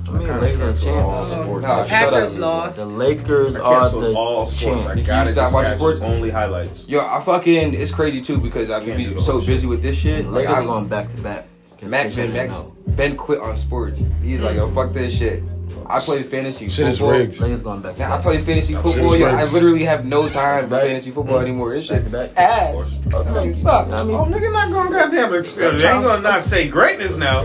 I 0.09 0.11
mean, 0.13 0.41
Lakers 0.41 0.87
are 0.87 0.95
all 1.01 1.25
champions. 1.29 1.45
sports. 1.45 1.63
Nah, 1.63 1.77
shut 1.77 1.89
Packers 1.89 2.39
lost. 2.39 2.77
The 2.79 2.87
Lakers 2.87 3.57
I 3.57 3.61
are 3.61 3.81
canceled 3.83 4.03
the 4.05 4.15
all 4.15 4.47
sports. 4.47 4.87
I 4.87 5.01
gotta 5.01 5.29
You 5.29 5.33
stop 5.35 5.53
watching 5.53 5.75
sports? 5.77 6.01
only 6.01 6.31
highlights. 6.31 6.89
Yo, 6.89 7.01
I 7.01 7.23
fucking 7.23 7.75
it's 7.75 7.93
crazy 7.93 8.21
too 8.23 8.39
because 8.39 8.71
I've 8.71 8.85
been 8.87 8.99
do 8.99 9.15
the 9.15 9.21
so 9.21 9.33
whole 9.33 9.47
busy 9.47 9.67
with 9.67 9.83
this 9.83 9.97
shit. 9.99 10.27
Like 10.27 10.49
I'm 10.49 10.65
going 10.67 10.89
back 10.89 11.11
to 11.15 11.17
back. 11.23 11.47
Mac 11.83 12.11
they 12.13 12.17
Ben 12.27 12.33
didn't 12.33 12.53
Mac. 12.87 12.97
Ben 12.97 13.17
quit 13.17 13.41
on 13.41 13.57
sports. 13.57 14.01
He's 14.23 14.41
like, 14.43 14.57
yo, 14.57 14.69
fuck 14.71 14.93
this 14.95 15.17
shit. 15.17 15.43
I 15.89 16.01
play 16.01 16.23
fantasy 16.23 16.69
football. 16.69 16.75
Shit 16.77 16.89
is 16.89 16.99
football. 16.99 17.19
rigged. 17.19 17.41
Lakers 17.41 17.63
going 17.63 17.81
back 17.81 17.99
Now 17.99 18.17
I 18.17 18.21
play 18.23 18.41
fantasy 18.41 18.75
Shit 18.75 18.83
football. 18.83 19.15
is 19.15 19.21
Yo, 19.21 19.27
I 19.27 19.45
literally 19.45 19.85
have 19.85 20.05
no 20.05 20.29
time 20.29 20.69
for 20.69 20.75
Right. 20.77 20.87
fantasy 20.87 21.11
football 21.11 21.37
mm-hmm. 21.37 21.45
anymore. 21.47 21.75
This 21.75 21.87
shit's 21.87 22.13
Back 22.13 22.29
to 22.31 22.35
back. 22.35 22.51
ass. 22.51 22.99
I 23.13 23.17
oh, 23.17 23.45
mean, 23.45 23.55
suck. 23.55 23.89
I 23.89 24.03
mean, 24.05 24.17
Oh, 24.17 24.25
nigga, 24.25 24.53
not 24.53 24.71
gonna 24.73 24.91
goddamn. 24.91 25.35
It 25.35 25.59
ain't 25.61 25.81
gonna 25.81 26.21
not 26.21 26.43
say 26.43 26.69
greatness 26.69 27.17
now. 27.17 27.45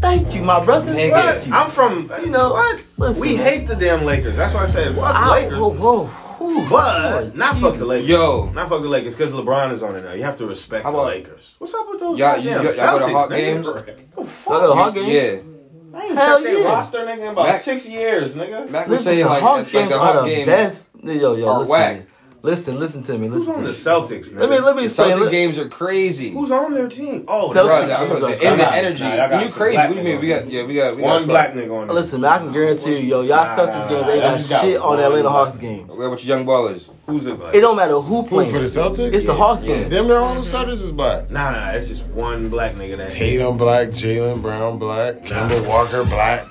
thank 0.00 0.34
you, 0.34 0.42
my 0.42 0.64
brother. 0.64 0.92
Nigga. 0.92 1.12
Thank 1.34 1.46
you. 1.46 1.54
I'm 1.54 1.70
from. 1.70 2.10
You 2.22 2.30
know 2.30 2.52
what? 2.52 2.82
Listen, 2.98 3.22
We 3.22 3.36
hate 3.36 3.66
the 3.66 3.74
damn 3.76 4.04
Lakers. 4.04 4.36
That's 4.36 4.54
why 4.54 4.64
I 4.64 4.66
said 4.66 4.94
fuck 4.94 5.04
I, 5.14 5.30
Lakers. 5.30 5.58
whoa, 5.58 5.68
whoa, 5.70 6.06
whew, 6.06 6.66
But 6.70 6.96
oh, 7.14 7.32
not 7.34 7.56
fuck 7.58 7.74
the 7.76 7.84
Lakers. 7.84 8.08
Yo. 8.08 8.50
not 8.54 8.68
fuck 8.68 8.82
the 8.82 8.88
Lakers 8.88 9.14
because 9.14 9.32
LeBron 9.32 9.72
is 9.72 9.82
on 9.82 9.94
it 9.96 10.04
now. 10.04 10.12
You 10.12 10.22
have 10.24 10.38
to 10.38 10.46
respect 10.46 10.84
How 10.84 10.90
the 10.92 10.98
Lakers. 10.98 11.54
What's 11.58 11.74
up 11.74 11.88
with 11.88 12.00
those 12.00 12.18
Y'all- 12.18 12.36
you- 12.38 12.50
y'all- 12.50 12.64
y'all 12.64 12.64
go 12.64 12.72
to 12.72 13.04
Celtics, 13.04 13.12
Hawk 13.12 13.30
games? 13.30 13.66
The 13.66 13.72
Y'all 13.72 13.84
go 14.16 14.22
to 14.22 14.28
fuck? 14.28 14.74
Hawk 14.74 14.94
games? 14.94 15.08
Yeah. 15.12 15.51
I 15.94 16.04
ain't 16.06 16.14
Hell 16.16 16.36
checked 16.38 16.44
their 16.44 16.58
yeah. 16.60 16.64
roster 16.66 16.98
nigga 16.98 17.18
in 17.18 17.26
about 17.28 17.46
Mac- 17.46 17.60
six 17.60 17.86
years, 17.88 18.34
nigga. 18.34 18.68
Mac 18.70 18.86
was 18.88 18.98
Listen, 19.00 19.04
saying 19.04 19.24
the 19.24 19.26
like, 19.30 19.42
Hawks 19.42 19.64
like 19.64 19.72
games 19.72 19.88
the 19.90 19.98
are 19.98 20.12
Hawk 20.14 20.24
the 20.26 20.44
best. 20.44 20.88
Yo, 21.02 21.34
yo, 21.34 21.48
are 21.48 21.58
listen, 21.60 21.70
whack. 21.70 22.02
To 22.42 22.46
me. 22.48 22.50
listen, 22.50 22.78
listen 22.80 23.02
to 23.04 23.18
me. 23.18 23.28
Who's 23.28 23.46
Listen 23.46 23.54
on 23.54 23.60
to 23.60 23.66
the 23.66 23.72
me. 23.72 23.74
Celtics, 24.18 24.32
nigga? 24.32 24.40
Let 24.40 24.50
me 24.50 24.58
let 24.58 24.74
me 24.76 24.82
The 24.82 24.86
explain. 24.86 25.08
Celtic 25.10 25.24
Let- 25.24 25.30
games 25.30 25.58
are 25.58 25.68
crazy. 25.68 26.30
Who's 26.32 26.50
on 26.50 26.74
their 26.74 26.88
team? 26.88 27.24
Oh, 27.28 27.50
Celtics 27.50 27.52
Bro, 27.54 27.66
right. 27.68 27.86
the, 27.86 27.98
I'm 27.98 28.08
games 28.08 28.20
the, 28.20 28.26
are 28.26 28.52
in 28.52 28.58
the 28.58 28.74
energy. 28.74 29.04
Nah, 29.04 29.14
y'all 29.14 29.42
you 29.44 29.48
crazy. 29.52 29.76
What 29.78 29.88
do 29.88 29.94
you 29.96 30.02
mean? 30.02 30.18
niggas 30.18 30.20
We 30.20 30.28
got 30.28 30.50
yeah, 30.50 30.64
we 30.64 30.74
got 30.74 30.96
we 30.96 31.02
got 31.02 31.10
One 31.10 31.20
some- 31.20 31.28
black 31.28 31.54
nigga 31.54 31.80
on 31.80 31.86
there. 31.86 31.94
Listen, 31.94 32.20
man, 32.20 32.32
I 32.32 32.38
can 32.38 32.52
guarantee 32.52 32.98
you, 32.98 33.06
yo, 33.06 33.20
y'all 33.22 33.44
Nah, 33.44 33.56
Celtics 33.56 33.66
nah, 33.66 33.88
games 33.88 34.06
nah, 34.06 34.12
ain't 34.12 34.22
y'all 34.22 34.32
got 34.38 34.48
got 34.50 34.60
shit 34.60 34.80
on 34.80 34.96
the 34.96 35.02
one 35.02 35.12
Atlanta. 35.12 35.28
Hawks 35.30 35.56
games. 35.58 35.96
We 35.96 36.04
got 36.04 36.10
with 36.10 36.24
young 36.24 36.44
ballers. 36.46 36.88
Who's 37.06 37.26
it? 37.26 37.38
Like? 37.38 37.54
It 37.54 37.60
don't 37.60 37.76
matter 37.76 37.94
who 38.00 38.22
Who 38.22 38.46
for 38.46 38.58
the 38.58 38.64
Celtics? 38.64 39.12
It's 39.14 39.26
the 39.26 39.34
Hawks 39.34 39.64
Yeah. 39.64 39.76
game. 39.76 39.88
Them, 39.88 40.08
they're 40.08 40.18
all 40.20 40.34
the 40.34 40.42
starters 40.44 40.82
is 40.82 40.92
black. 40.92 41.30
Nah, 41.30 41.50
nah, 41.52 41.70
it's 41.72 41.88
just 41.88 42.04
one 42.06 42.48
black 42.48 42.74
nigga 42.74 42.96
that 42.98 43.10
Tatum 43.10 43.56
black, 43.56 43.88
Jaylen 43.88 44.42
Brown 44.42 44.78
black, 44.78 45.16
Kemba 45.22 45.66
Walker 45.66 46.04
black. 46.04 46.44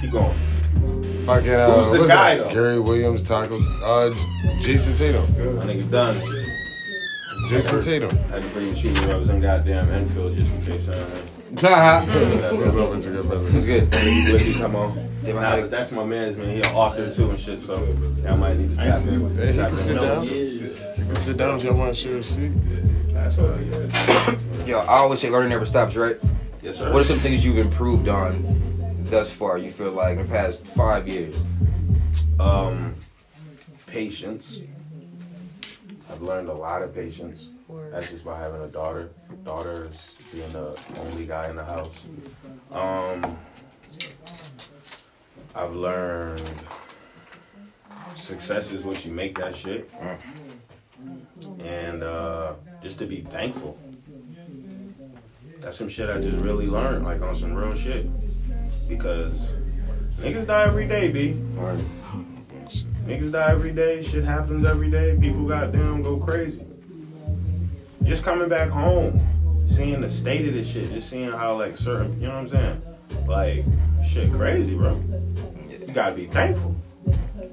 Keep 0.00 0.12
going. 0.12 0.34
Fucking 1.26 1.50
uh, 1.50 1.74
Who's 1.76 1.86
the 1.92 1.98
what's 1.98 2.08
guy, 2.10 2.36
that? 2.36 2.44
though? 2.48 2.52
Gary 2.54 2.78
Williams, 2.80 3.26
Tacko, 3.28 3.58
uh, 3.82 4.10
Jayson 4.62 4.94
Tatum, 4.96 5.22
My 5.56 5.64
nigga 5.64 5.90
done. 5.90 6.16
Jayson 7.48 7.80
Tatum. 7.82 8.16
Had 8.28 8.42
to 8.42 8.48
bring 8.50 8.68
the 8.70 8.74
shooting 8.74 9.08
rubbers 9.08 9.28
in 9.30 9.40
goddamn 9.40 9.90
Enfield 9.90 10.34
just 10.34 10.54
in 10.54 10.64
case. 10.64 10.88
Uh, 10.88 11.08
Nah, 11.62 12.00
What's 12.04 12.74
up 12.74 12.90
with 12.90 13.04
your 13.04 13.14
good 13.22 13.28
brother? 13.28 13.48
it's 13.56 13.64
good. 13.64 13.88
Blicky 13.88 14.54
come 14.54 14.74
on. 14.74 14.96
Nah, 15.22 15.60
but 15.60 15.70
that's 15.70 15.92
my 15.92 16.02
man's 16.04 16.36
man. 16.36 16.50
He 16.50 16.56
an 16.56 16.74
author 16.74 17.12
too 17.12 17.30
and 17.30 17.38
shit. 17.38 17.60
So 17.60 17.76
I 18.26 18.34
might 18.34 18.58
need 18.58 18.70
to 18.70 18.76
tap 18.76 19.06
in. 19.06 19.36
Hey, 19.36 19.52
he 19.52 19.58
tap 19.58 19.68
can 19.68 19.78
in. 19.78 19.82
sit 19.84 19.94
down. 20.00 20.24
You 20.24 20.74
can 20.96 21.14
sit 21.16 21.36
down 21.36 21.56
if 21.56 21.62
y'all 21.62 21.74
want 21.74 21.94
to 21.94 22.00
share 22.00 22.16
a 22.16 22.22
seat. 22.24 22.50
That's 23.12 23.38
all. 23.38 23.56
Yeah. 23.60 24.34
Yo, 24.66 24.78
I 24.80 24.96
always 24.96 25.20
say 25.20 25.30
learning 25.30 25.50
never 25.50 25.64
stops, 25.64 25.94
right? 25.94 26.16
Yes, 26.60 26.78
sir. 26.78 26.92
What 26.92 27.02
are 27.02 27.04
some 27.04 27.18
things 27.18 27.44
you've 27.44 27.58
improved 27.58 28.08
on 28.08 28.34
thus 29.10 29.30
far? 29.30 29.58
You 29.58 29.70
feel 29.70 29.92
like 29.92 30.18
in 30.18 30.26
the 30.26 30.32
past 30.32 30.66
five 30.68 31.06
years? 31.08 31.34
Um, 32.38 32.94
patience. 33.86 34.60
I've 36.10 36.22
learned 36.22 36.48
a 36.48 36.54
lot 36.54 36.82
of 36.82 36.94
patience. 36.94 37.48
That's 37.90 38.10
just 38.10 38.24
by 38.24 38.38
having 38.38 38.62
a 38.62 38.68
daughter. 38.68 39.10
Daughter 39.44 39.88
is 39.90 40.14
being 40.32 40.50
the 40.52 40.78
only 40.98 41.26
guy 41.26 41.48
in 41.48 41.56
the 41.56 41.64
house. 41.64 42.04
Um, 42.72 43.36
I've 45.54 45.74
learned 45.74 46.42
success 48.16 48.72
is 48.72 48.82
what 48.82 49.04
you 49.04 49.12
make 49.12 49.38
that 49.38 49.54
shit. 49.54 49.90
And 51.58 52.02
uh, 52.02 52.54
just 52.82 52.98
to 53.00 53.06
be 53.06 53.20
thankful. 53.20 53.78
That's 55.60 55.78
some 55.78 55.88
shit 55.88 56.10
I 56.10 56.20
just 56.20 56.44
really 56.44 56.66
learned, 56.66 57.04
like 57.04 57.22
on 57.22 57.34
some 57.34 57.54
real 57.54 57.74
shit. 57.74 58.06
Because 58.88 59.56
niggas 60.18 60.46
die 60.46 60.64
every 60.64 60.86
day, 60.86 61.08
B. 61.10 61.32
Niggas 63.06 63.32
die 63.32 63.50
every 63.50 63.72
day. 63.72 64.02
Shit 64.02 64.24
happens 64.24 64.64
every 64.64 64.90
day. 64.90 65.16
People 65.20 65.46
goddamn 65.46 66.02
go 66.02 66.16
crazy. 66.16 66.64
Just 68.02 68.24
coming 68.24 68.48
back 68.48 68.68
home. 68.68 69.20
seeing 69.66 70.00
the 70.00 70.10
state 70.10 70.46
of 70.46 70.54
this 70.54 70.70
shit, 70.70 70.90
just 70.92 71.08
seeing 71.08 71.30
how 71.30 71.56
like 71.56 71.76
certain, 71.76 72.20
you 72.20 72.28
know 72.28 72.34
what 72.34 72.40
I'm 72.40 72.48
saying? 72.48 72.82
Like 73.26 73.64
shit, 74.06 74.32
crazy, 74.32 74.74
bro. 74.74 75.00
You 75.68 75.92
gotta 75.92 76.14
be 76.14 76.26
thankful. 76.26 76.74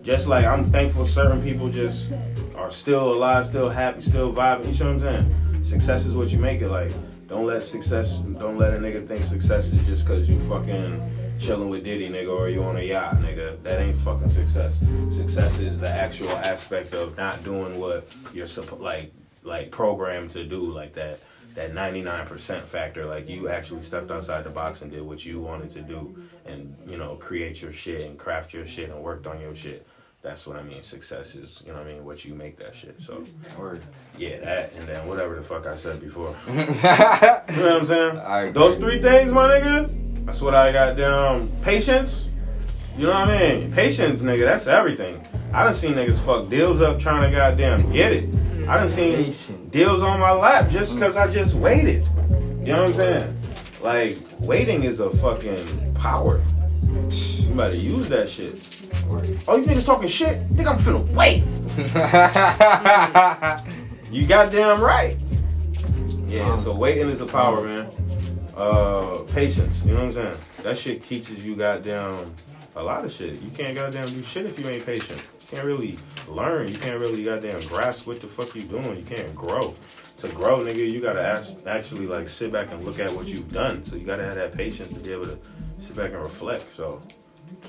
Just 0.04 0.28
like 0.28 0.46
I'm 0.46 0.66
thankful 0.66 1.08
certain 1.08 1.42
people 1.42 1.70
just 1.70 2.10
are 2.56 2.72
still 2.72 3.14
alive, 3.14 3.46
still 3.46 3.70
happy, 3.70 4.02
still 4.02 4.34
vibing. 4.34 4.74
You 4.74 4.84
know 4.84 4.94
what 4.94 5.04
I'm 5.04 5.26
saying? 5.26 5.66
Success 5.66 6.06
is 6.06 6.16
what 6.16 6.30
you 6.30 6.40
make 6.40 6.62
it. 6.62 6.70
Like, 6.70 6.92
don't 7.28 7.46
let 7.46 7.62
success, 7.62 8.16
don't 8.16 8.58
let 8.58 8.74
a 8.74 8.78
nigga 8.78 9.08
think 9.08 9.24
success 9.24 9.72
is 9.72 9.86
just 9.86 10.06
cause 10.06 10.30
you 10.30 10.40
fucking 10.42 11.02
chilling 11.42 11.70
with 11.70 11.84
Diddy, 11.84 12.08
nigga, 12.10 12.30
or 12.38 12.50
you 12.50 12.64
on 12.64 12.78
a 12.78 12.82
yacht, 12.82 13.20
nigga. 13.22 13.62
That 13.64 13.82
ain't 13.82 13.98
fucking 13.98 14.30
success. 14.30 14.80
Success 15.12 15.60
is 15.60 15.80
the 15.80 15.90
actual 15.90 16.30
aspect 16.30 16.94
of 16.94 17.18
not 17.18 17.44
doing 17.44 17.80
what 17.80 18.08
you're 18.34 18.46
suppo- 18.46 18.80
like, 18.80 19.12
like 19.44 19.72
programmed 19.72 20.32
to 20.32 20.44
do, 20.46 20.72
like 20.72 20.94
that. 20.94 21.20
That 21.56 21.74
99% 21.74 22.64
factor, 22.64 23.06
like 23.06 23.28
you 23.28 23.50
actually 23.50 23.82
stepped 23.82 24.10
outside 24.10 24.46
the 24.46 24.50
box 24.50 24.84
and 24.84 24.92
did 24.92 25.02
what 25.02 25.26
you 25.26 25.42
wanted 25.42 25.70
to 25.72 25.82
do, 25.82 26.16
and 26.46 26.74
you 26.88 26.96
know, 26.96 27.16
create 27.16 27.62
your 27.62 27.74
shit 27.74 28.08
and 28.08 28.18
craft 28.18 28.54
your 28.54 28.66
shit 28.66 28.90
and 28.90 29.02
worked 29.04 29.28
on 29.28 29.42
your 29.42 29.54
shit. 29.54 29.86
That's 30.22 30.48
what 30.48 30.56
I 30.56 30.64
mean. 30.64 30.82
Success 30.82 31.36
is, 31.36 31.62
you 31.66 31.74
know 31.74 31.80
what 31.80 31.88
I 31.88 31.94
mean, 31.94 32.06
what 32.06 32.24
you 32.24 32.36
make 32.36 32.56
that 32.60 32.74
shit. 32.74 33.02
So, 33.02 33.26
Word. 33.58 33.84
yeah, 34.18 34.40
that 34.40 34.74
and 34.76 34.88
then 34.88 35.06
whatever 35.08 35.36
the 35.36 35.42
fuck 35.42 35.66
I 35.66 35.76
said 35.76 36.00
before. 36.00 36.36
You 36.48 36.54
know 36.54 37.44
what 37.44 37.82
I'm 37.82 37.86
saying? 37.86 38.54
Those 38.54 38.78
three 38.78 39.02
things, 39.02 39.34
my 39.34 39.50
nigga. 39.50 40.11
That's 40.26 40.42
what 40.42 40.54
I 40.56 40.72
got 40.72 40.98
down. 40.98 41.52
Patience. 41.62 42.30
You 42.98 43.08
know 43.08 43.14
what 43.14 43.30
I 43.30 43.56
mean? 43.56 43.72
Patience, 43.72 44.22
nigga. 44.22 44.44
That's 44.46 44.68
everything. 44.68 45.26
I 45.54 45.64
done 45.64 45.74
seen 45.74 45.94
niggas 45.94 46.20
fuck 46.20 46.50
deals 46.50 46.82
up 46.82 47.00
trying 47.00 47.30
to 47.30 47.36
goddamn 47.36 47.92
get 47.92 48.12
it. 48.12 48.30
I 48.68 48.78
done 48.78 48.88
seen 48.88 49.34
deals 49.70 50.02
on 50.02 50.20
my 50.20 50.32
lap 50.32 50.70
just 50.70 50.94
because 50.94 51.18
I 51.18 51.28
just 51.28 51.56
waited. 51.56 52.04
You 52.62 52.74
know 52.74 52.84
what 52.84 52.90
I'm 52.90 52.94
saying? 52.94 53.38
Like, 53.82 54.18
waiting 54.40 54.84
is 54.84 55.00
a 55.00 55.10
fucking 55.10 55.94
power. 55.96 56.42
You 57.10 57.54
better 57.56 57.76
use 57.76 58.08
that 58.10 58.30
shit. 58.30 58.54
Oh, 59.48 59.58
you 59.58 59.66
niggas 59.66 59.86
talking 59.86 60.08
shit? 60.08 60.48
Think 60.56 60.70
I'm 60.70 60.78
finna 60.78 61.08
wait. 61.12 61.44
You 64.12 64.26
goddamn 64.28 64.82
right. 64.82 65.18
Yeah, 66.28 66.60
so 66.60 66.76
waiting 66.76 67.08
is 67.08 67.22
a 67.22 67.26
power, 67.26 67.64
man. 67.64 67.90
Uh, 68.62 69.24
patience, 69.34 69.84
you 69.84 69.92
know 69.92 70.06
what 70.06 70.18
I'm 70.18 70.36
saying? 70.36 70.38
That 70.62 70.78
shit 70.78 71.04
teaches 71.04 71.44
you 71.44 71.56
goddamn 71.56 72.36
a 72.76 72.84
lot 72.84 73.04
of 73.04 73.12
shit. 73.12 73.42
You 73.42 73.50
can't 73.50 73.74
goddamn 73.74 74.08
do 74.14 74.22
shit 74.22 74.46
if 74.46 74.60
you 74.60 74.68
ain't 74.68 74.86
patient. 74.86 75.20
You 75.20 75.48
can't 75.48 75.66
really 75.66 75.98
learn. 76.28 76.68
You 76.68 76.76
can't 76.76 77.00
really 77.00 77.24
goddamn 77.24 77.60
grasp 77.68 78.06
what 78.06 78.22
the 78.22 78.28
fuck 78.28 78.54
you 78.54 78.62
doing. 78.62 78.98
You 79.00 79.04
can't 79.04 79.34
grow. 79.34 79.74
To 80.18 80.28
grow, 80.28 80.60
nigga, 80.60 80.76
you 80.76 81.02
gotta 81.02 81.24
ask, 81.24 81.56
actually 81.66 82.06
like 82.06 82.30
sit 82.30 82.52
back 82.52 82.72
and 82.72 82.86
look 82.86 83.00
at 83.00 83.12
what 83.12 83.26
you've 83.26 83.52
done. 83.52 83.84
So 83.84 83.96
you 83.96 84.06
gotta 84.06 84.24
have 84.24 84.36
that 84.36 84.54
patience 84.54 84.94
to 84.94 85.00
be 85.00 85.12
able 85.12 85.26
to 85.26 85.40
sit 85.80 85.96
back 85.96 86.12
and 86.12 86.22
reflect. 86.22 86.72
So, 86.72 87.02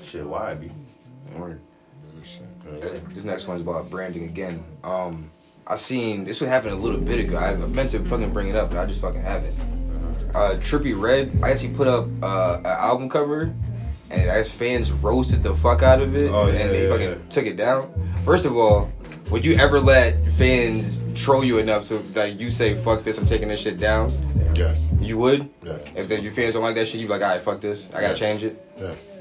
shit, 0.03 0.23
why 0.23 0.53
be? 0.53 0.71
Word. 1.35 1.59
Yeah. 2.71 2.99
This 3.09 3.23
next 3.23 3.47
one's 3.47 3.61
about 3.61 3.89
branding 3.89 4.25
again. 4.25 4.63
Um, 4.83 5.31
I 5.65 5.75
seen 5.75 6.23
this 6.23 6.39
would 6.39 6.51
happen 6.51 6.71
a 6.71 6.75
little 6.75 7.01
bit 7.01 7.19
ago. 7.19 7.37
I 7.37 7.55
meant 7.55 7.89
to 7.89 8.05
fucking 8.05 8.31
bring 8.31 8.49
it 8.49 8.55
up, 8.55 8.69
but 8.69 8.77
I 8.77 8.85
just 8.85 9.01
fucking 9.01 9.23
haven't. 9.23 9.82
Uh, 10.33 10.55
Trippie 10.59 10.99
Redd, 10.99 11.31
I 11.43 11.49
guess 11.49 11.61
he 11.61 11.67
put 11.69 11.87
up 11.87 12.07
uh, 12.23 12.57
an 12.59 12.65
album 12.65 13.07
cover, 13.09 13.53
and 14.09 14.21
I 14.31 14.35
guess 14.41 14.49
fans 14.49 14.91
roasted 14.91 15.43
the 15.43 15.55
fuck 15.55 15.83
out 15.83 16.01
of 16.01 16.15
it, 16.17 16.31
Oh, 16.31 16.47
yeah, 16.47 16.53
and 16.53 16.69
they 16.71 16.83
yeah, 16.87 16.89
fucking 16.89 17.09
yeah. 17.09 17.15
took 17.29 17.45
it 17.45 17.55
down. 17.57 17.93
First 18.25 18.45
of 18.45 18.57
all, 18.57 18.91
would 19.29 19.45
you 19.45 19.53
ever 19.55 19.79
let 19.79 20.15
fans 20.37 21.03
troll 21.15 21.43
you 21.43 21.59
enough 21.59 21.87
to 21.89 21.99
like 22.15 22.39
you 22.39 22.49
say 22.51 22.75
fuck 22.75 23.03
this, 23.03 23.17
I'm 23.17 23.25
taking 23.25 23.47
this 23.47 23.59
shit 23.59 23.79
down? 23.79 24.11
Yes. 24.55 24.91
You 24.99 25.17
would? 25.19 25.49
Yes. 25.63 25.85
If 25.95 26.07
the, 26.09 26.19
your 26.21 26.31
fans 26.31 26.53
don't 26.55 26.63
like 26.63 26.75
that 26.75 26.87
shit, 26.87 26.99
you 27.01 27.07
be 27.07 27.13
like, 27.13 27.21
alright, 27.21 27.41
fuck 27.41 27.61
this, 27.61 27.87
I 27.89 28.01
gotta 28.01 28.07
Yes. 28.09 28.19
change 28.19 28.43
it. 28.43 28.65
Yes. 28.77 29.11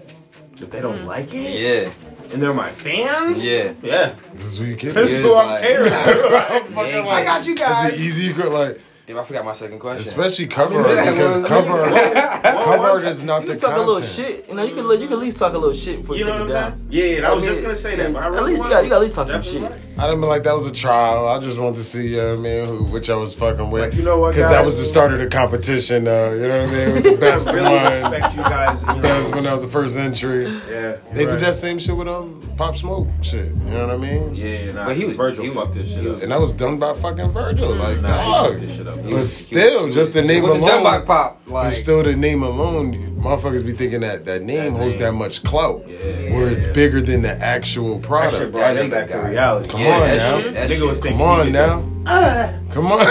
If 0.60 0.70
they 0.70 0.80
don't 0.80 1.06
like 1.06 1.28
it, 1.34 1.60
Yeah, 1.60 2.32
and 2.32 2.40
they're 2.42 2.54
my 2.54 2.70
fans, 2.70 3.44
yeah. 3.46 3.72
yeah. 3.82 4.14
This 4.32 4.46
is 4.46 4.58
who 4.58 4.64
you 4.64 4.76
kid. 4.76 4.94
This 4.94 5.12
is 5.12 5.20
who 5.20 5.36
I'm 5.36 5.46
like- 5.46 5.62
caring. 5.62 5.88
Nigga. 5.90 7.06
I 7.08 7.24
got 7.24 7.44
you 7.46 7.52
It's 7.52 7.60
guys. 7.60 7.92
an 7.94 8.00
easy, 8.00 8.32
co- 8.32 8.48
like, 8.50 8.80
Damn, 9.04 9.18
I 9.18 9.24
forgot 9.24 9.44
my 9.44 9.52
second 9.52 9.80
question. 9.80 10.06
especially 10.06 10.46
cover 10.46 10.78
art 10.80 11.08
because 11.12 11.40
well, 11.40 11.48
cover 11.48 11.72
art, 11.72 12.42
cover 12.44 12.82
art 12.86 13.02
is 13.04 13.24
not 13.24 13.42
You 13.42 13.48
the 13.48 13.52
can 13.54 13.60
talk 13.60 13.70
content. 13.70 13.88
a 13.88 13.92
little 13.92 14.08
shit. 14.08 14.48
You 14.48 14.54
know, 14.54 14.62
you 14.62 14.74
can 14.76 14.84
you 15.00 15.08
can 15.08 15.12
at 15.14 15.18
least 15.18 15.38
talk 15.38 15.54
a 15.54 15.58
little 15.58 15.74
shit 15.74 15.96
before 16.02 16.14
you, 16.14 16.20
You 16.20 16.26
know 16.30 16.38
take 16.38 16.40
what 16.48 16.50
it 16.52 16.56
I'm 16.56 16.70
down. 16.70 16.90
saying? 16.92 17.16
Yeah, 17.20 17.28
I 17.28 17.32
was 17.32 17.42
I 17.42 17.46
just 17.48 17.62
gonna 17.62 17.74
say 17.76 17.96
that, 17.96 18.12
but 18.12 18.22
I 18.22 18.26
at 18.26 18.32
really 18.32 18.52
least- 18.52 18.62
you 18.64 18.70
got- 18.70 18.84
you 18.84 18.90
got 18.90 18.96
at 18.96 19.02
least 19.02 19.14
talk 19.16 19.26
some 19.28 19.36
Definitely 19.42 19.60
shit. 19.60 19.70
right. 19.72 19.80
I 19.98 20.06
didn't 20.06 20.20
mean 20.20 20.28
like 20.30 20.44
that 20.44 20.54
was 20.54 20.66
a 20.66 20.72
trial. 20.72 21.26
I 21.28 21.40
just 21.40 21.58
wanted 21.58 21.74
to 21.76 21.82
see, 21.84 22.18
uh, 22.18 22.36
man, 22.36 22.68
who, 22.68 22.84
which 22.84 23.10
I 23.10 23.16
was 23.16 23.34
fucking 23.34 23.70
with. 23.72 23.82
Like, 23.82 23.94
you 23.94 24.02
know 24.04 24.18
what, 24.20 24.34
Because 24.36 24.50
that 24.50 24.64
was 24.64 24.78
the 24.78 24.84
start 24.84 25.12
of 25.12 25.18
the 25.18 25.26
competition. 25.26 26.06
Uh, 26.06 26.30
you 26.34 26.46
know 26.48 26.60
what 26.60 26.68
I 26.68 26.72
mean? 26.72 26.94
With 26.94 27.04
the 27.04 27.16
best 27.20 27.48
I 27.48 27.52
really 27.54 27.74
one. 27.74 27.84
respect 28.12 28.36
you 28.36 28.42
guys. 28.42 28.82
You 28.82 28.86
That 29.02 29.18
was 29.18 29.28
know, 29.28 29.34
when 29.34 29.44
that 29.44 29.52
was 29.52 29.62
the 29.62 29.68
first 29.68 29.96
entry. 29.96 30.44
yeah, 30.44 30.96
They 31.12 31.26
right. 31.26 31.32
did 31.32 31.40
that 31.40 31.54
same 31.56 31.78
shit 31.80 31.96
with 31.96 32.06
um 32.08 32.38
Pop 32.56 32.76
Smoke 32.76 33.08
shit. 33.22 33.48
You 33.48 33.54
know 33.54 33.86
what 33.88 33.90
I 33.94 33.96
mean? 33.96 34.34
Yeah, 34.34 34.72
nah, 34.72 34.86
But 34.86 34.96
he 34.96 35.04
was- 35.06 35.16
Virgil 35.16 35.42
he 35.44 35.50
was- 35.50 35.58
fucked 35.58 35.74
this 35.74 35.90
shit 35.92 36.06
up. 36.06 36.22
And 36.22 36.30
that 36.32 36.40
was 36.40 36.52
done 36.52 36.78
by 36.78 36.94
fucking 36.94 37.32
Virgil. 37.32 37.74
Like, 37.74 38.00
Nah, 38.00 38.44
he 38.44 38.50
dog. 38.50 38.60
Fucked 38.96 39.10
this 39.10 39.48
shit 39.48 39.58
up. 39.58 39.62
But 39.62 39.62
still, 39.62 39.90
just 39.90 40.14
the 40.14 40.22
name 40.22 40.42
wasn't 40.42 40.64
done 40.64 40.80
alone. 40.80 41.06
pop. 41.06 41.40
Like, 41.46 41.64
But 41.66 41.70
still, 41.72 42.02
the 42.02 42.14
name 42.16 42.42
alone, 42.42 42.94
motherfuckers 43.20 43.64
be 43.64 43.72
thinking 43.72 44.00
that 44.00 44.24
that 44.26 44.42
name 44.42 44.72
That 44.74 44.78
holds 44.80 44.94
name. 44.96 45.04
that 45.06 45.12
much 45.12 45.42
clout, 45.44 45.84
Yeah. 45.88 46.34
where 46.34 46.48
it's 46.48 46.66
bigger 46.66 47.00
than 47.02 47.22
the 47.22 47.32
actual 47.42 47.94
That 47.98 48.00
shit 48.02 48.08
product. 48.08 48.52
brought 48.52 48.74
That 48.74 48.84
him 48.84 48.90
back 48.90 49.08
to 49.10 49.18
reality. 49.18 49.68
Come 49.68 49.80
yeah, 49.80 49.94
on 49.94 50.00
that 50.00 50.16
now. 50.16 50.40
shit, 50.40 50.54
that 50.54 50.70
Nigga 50.70 50.74
shit. 50.78 50.86
was 50.88 51.00
thinking 51.00 51.18
Come 51.18 51.28
on 51.28 51.52
now. 51.52 51.80
could 51.80 52.74
Come 52.74 52.86
on. 52.92 52.98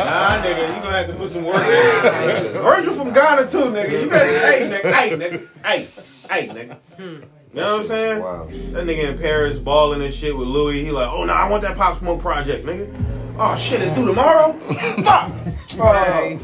Nah, 0.00 0.42
nigga, 0.42 0.68
you 0.76 0.82
gonna 0.82 0.96
have 0.98 1.06
to 1.08 1.14
put 1.14 1.30
some 1.30 1.44
work 1.44 1.56
in. 1.56 2.52
Virgil 2.52 2.94
from 2.94 3.12
Ghana 3.12 3.50
too, 3.50 3.58
nigga. 3.70 4.02
You 4.02 4.08
better, 4.10 4.26
hey, 4.26 4.68
nigga, 4.70 4.92
hey, 4.92 5.10
nigga, 5.16 5.48
hey, 6.28 6.42
hey, 6.42 6.48
nigga. 6.48 6.76
Hmm. 6.96 7.22
You 7.52 7.60
know 7.60 7.72
what 7.72 7.80
I'm 7.82 7.86
saying? 7.88 8.20
Wow. 8.20 8.44
That 8.46 8.84
nigga 8.86 9.08
in 9.12 9.18
Paris 9.18 9.58
balling 9.58 10.02
and 10.02 10.12
shit 10.14 10.36
with 10.36 10.46
Louis. 10.48 10.84
He 10.84 10.90
like, 10.90 11.08
oh 11.10 11.24
no, 11.24 11.32
I 11.32 11.48
want 11.48 11.62
that 11.62 11.76
Pop 11.76 11.98
Smoke 11.98 12.20
project, 12.20 12.64
nigga. 12.66 12.86
Oh 13.42 13.56
shit, 13.56 13.80
it's 13.80 13.94
due 13.94 14.06
tomorrow. 14.06 14.52
Fuck. 15.02 15.32
Uh, 15.80 16.36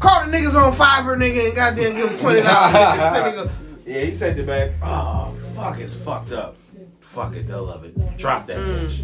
call 0.00 0.24
the 0.24 0.32
niggas 0.36 0.54
on 0.54 0.72
Fiverr, 0.72 1.16
nigga, 1.16 1.46
and 1.48 1.54
goddamn 1.54 1.94
give 1.94 2.08
them 2.10 2.18
twenty 2.20 2.40
dollars. 2.40 3.52
yeah, 3.86 4.00
he 4.00 4.14
sent 4.14 4.38
it 4.38 4.46
back. 4.46 4.70
Oh 4.82 5.34
fuck, 5.54 5.78
it's 5.78 5.94
fucked 5.94 6.32
up. 6.32 6.56
Fuck 7.00 7.36
it, 7.36 7.46
they'll 7.48 7.64
love 7.64 7.84
it. 7.84 8.16
Drop 8.16 8.46
that 8.46 8.58
bitch. 8.58 9.00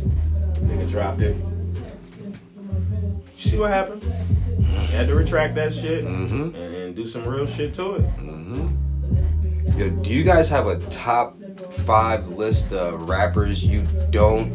Nigga 0.60 0.88
dropped 0.88 1.20
it. 1.20 1.36
You 1.36 3.22
see 3.50 3.58
what 3.58 3.70
happened? 3.70 4.02
He 4.58 4.92
had 4.96 5.06
to 5.08 5.14
retract 5.14 5.54
that 5.56 5.74
shit 5.74 6.04
Mhm. 6.04 6.54
and, 6.54 6.56
and 6.56 6.96
do 6.96 7.06
some 7.06 7.24
real 7.24 7.46
shit 7.46 7.74
to 7.74 7.96
it. 7.96 8.04
Yo, 9.76 9.90
do 9.90 10.10
you 10.10 10.22
guys 10.22 10.48
have 10.48 10.66
a 10.66 10.78
top 10.88 11.36
five 11.84 12.28
list 12.28 12.72
of 12.72 13.08
rappers 13.08 13.64
you 13.64 13.82
don't 14.10 14.50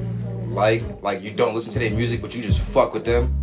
like? 0.50 0.84
Like 1.02 1.22
you 1.22 1.32
don't 1.32 1.54
listen 1.56 1.72
to 1.74 1.80
their 1.80 1.91
music, 1.91 2.22
but 2.22 2.36
you 2.36 2.41
just 2.41 2.60
fuck 2.60 2.93
with 2.93 3.06
them. 3.06 3.36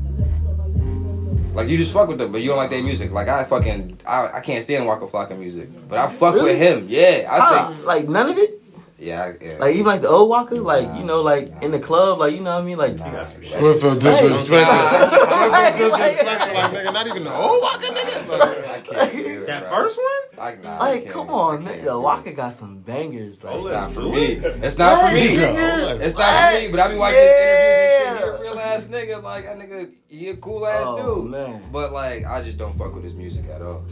Like 1.54 1.68
you 1.68 1.78
just 1.78 1.92
fuck 1.92 2.08
with 2.08 2.18
them, 2.18 2.32
but 2.32 2.42
you 2.42 2.48
don't 2.48 2.58
like 2.58 2.70
their 2.70 2.82
music. 2.82 3.12
Like 3.12 3.28
I 3.28 3.44
fucking 3.44 4.00
I, 4.06 4.28
I 4.34 4.40
can't 4.40 4.62
stand 4.62 4.86
Waka 4.86 5.06
Flocka 5.06 5.38
music, 5.38 5.68
but 5.88 5.98
I 5.98 6.08
fuck 6.10 6.34
Really? 6.34 6.52
with 6.52 6.60
him. 6.60 6.86
Yeah, 6.90 7.26
I 7.30 7.38
How? 7.40 7.68
think. 7.72 7.84
Like 7.86 8.08
none 8.08 8.28
of 8.30 8.36
it? 8.38 8.62
Yeah, 8.98 9.34
yeah. 9.42 9.58
Like 9.58 9.74
even 9.74 9.84
like 9.86 10.00
the 10.00 10.08
old 10.08 10.30
Walker, 10.30 10.56
like 10.56 10.86
you 10.96 11.04
know, 11.04 11.20
like 11.20 11.52
in 11.62 11.70
the 11.70 11.78
club, 11.78 12.18
like 12.18 12.32
you 12.32 12.40
know 12.40 12.54
what 12.54 12.62
I 12.62 12.66
mean, 12.66 12.78
like. 12.78 12.92
He 12.92 12.98
got 12.98 13.28
some 13.28 13.42
shit. 13.42 13.60
Would 13.60 13.78
feel 13.80 13.90
disrespected. 13.90 15.10
Would 15.10 15.50
Like, 15.52 15.76
feel 15.76 15.90
disrespected. 15.90 16.54
Like, 16.54 16.72
nigga, 16.72 16.92
not 16.94 17.06
even 17.06 17.24
the 17.24 17.34
old 17.34 17.60
Walker, 17.62 17.86
nigga. 17.86 18.28
Like, 18.28 18.40
I 18.96 19.06
can't 19.08 19.14
it, 19.26 19.46
That 19.46 19.68
bro. 19.68 19.70
first 19.70 19.98
one? 19.98 20.40
I, 20.48 20.54
nah, 20.62 20.78
Like, 20.78 21.10
come 21.10 21.28
on, 21.28 21.64
can't. 21.66 21.84
The 21.84 22.00
Walker 22.00 22.32
got 22.32 22.54
some 22.54 22.78
bangers. 22.78 23.44
Like, 23.44 23.56
It's 23.56 23.64
not 23.66 23.92
for 23.92 24.00
me. 24.00 24.24
It's 24.36 24.78
not 24.78 25.08
for 25.10 25.14
me. 25.14 25.20
It's 25.20 26.16
not 26.16 26.54
for 26.54 26.60
me, 26.62 26.68
but 26.70 26.80
I 26.80 26.92
be 26.92 26.98
watching 26.98 27.18
Yeah. 27.20 28.14
his 28.14 28.16
interviews 28.16 28.16
and 28.16 28.18
shit. 28.18 28.18
He 28.18 28.24
a 28.24 28.40
real 28.50 28.58
ass 28.58 28.88
nigga. 28.88 29.22
Like 29.22 29.44
that 29.44 29.58
nigga, 29.58 29.90
he 30.08 30.28
a 30.30 30.36
cool 30.38 30.66
ass 30.66 30.84
Oh, 30.88 31.20
dude. 31.22 31.30
man. 31.32 31.62
But 31.70 31.92
like, 31.92 32.24
I 32.24 32.42
just 32.42 32.56
don't 32.56 32.74
fuck 32.74 32.94
with 32.94 33.04
his 33.04 33.14
music 33.14 33.44
at 33.54 33.60
all. 33.60 33.84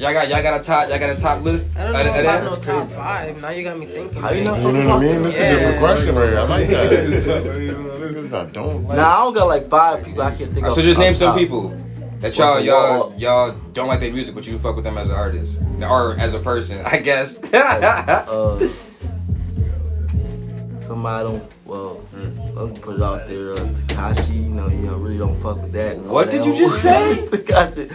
Y'all 0.00 0.14
got 0.14 0.30
y'all 0.30 0.42
got 0.42 0.58
a 0.58 0.64
top 0.64 0.88
y'all 0.88 0.98
got 0.98 1.10
a 1.10 1.20
top 1.20 1.42
list. 1.42 1.68
I 1.76 1.82
don't 1.84 1.92
know 1.92 2.00
of- 2.00 2.06
of 2.06 2.12
if 2.14 2.18
I 2.20 2.22
that? 2.22 2.44
know 2.44 2.56
top 2.56 2.86
five. 2.88 3.42
Now 3.42 3.50
you 3.50 3.62
got 3.64 3.78
me 3.78 3.84
thinking. 3.84 4.22
How 4.22 4.30
you 4.30 4.44
know? 4.44 4.56
You 4.56 4.72
know 4.72 4.88
what 4.88 4.96
I 4.96 5.00
mean? 5.00 5.22
This 5.22 5.34
is 5.34 5.40
a 5.40 5.50
different 5.54 5.78
question 5.78 6.14
right 6.14 6.28
here. 6.30 6.38
I 6.38 6.42
like 6.44 6.68
that. 6.68 6.90
Niggas 8.00 8.32
I 8.32 8.46
don't 8.50 8.84
like. 8.86 8.96
Nah, 8.96 9.20
I 9.20 9.24
don't 9.24 9.34
got 9.34 9.44
like 9.48 9.68
five 9.68 10.02
people 10.02 10.22
I 10.22 10.34
can 10.34 10.46
think 10.54 10.66
of. 10.66 10.72
So 10.72 10.80
just 10.80 10.98
name 10.98 11.14
some 11.14 11.32
top. 11.32 11.36
people 11.38 11.68
that 12.20 12.34
y'all 12.34 12.52
What's 12.52 12.60
the 12.60 12.66
y'all 12.66 12.98
wall? 13.10 13.14
y'all 13.18 13.54
don't 13.74 13.88
like 13.88 14.00
their 14.00 14.10
music, 14.10 14.34
but 14.34 14.46
you 14.46 14.58
fuck 14.58 14.74
with 14.74 14.84
them 14.86 14.96
as 14.96 15.10
an 15.10 15.16
artist 15.16 15.60
or 15.82 16.14
as 16.18 16.32
a 16.32 16.38
person, 16.38 16.80
I 16.86 16.96
guess. 17.00 17.38
Uh, 17.52 18.68
somebody 20.74 21.28
don't. 21.28 21.52
Well, 21.66 22.04
let's 22.54 22.78
put 22.80 22.96
it 22.96 23.02
out 23.02 23.26
there. 23.28 23.52
Uh, 23.52 23.56
Tekashi, 23.58 24.34
you 24.34 24.48
know, 24.48 24.66
you 24.68 24.76
know, 24.78 24.94
really 24.96 25.18
don't 25.18 25.36
fuck 25.40 25.60
with 25.62 25.72
that. 25.72 25.98
What 25.98 26.30
did 26.30 26.44
you 26.46 26.56
just 26.56 26.84
whole- 26.86 27.04
say? 27.14 27.26
Tekashi. 27.26 27.92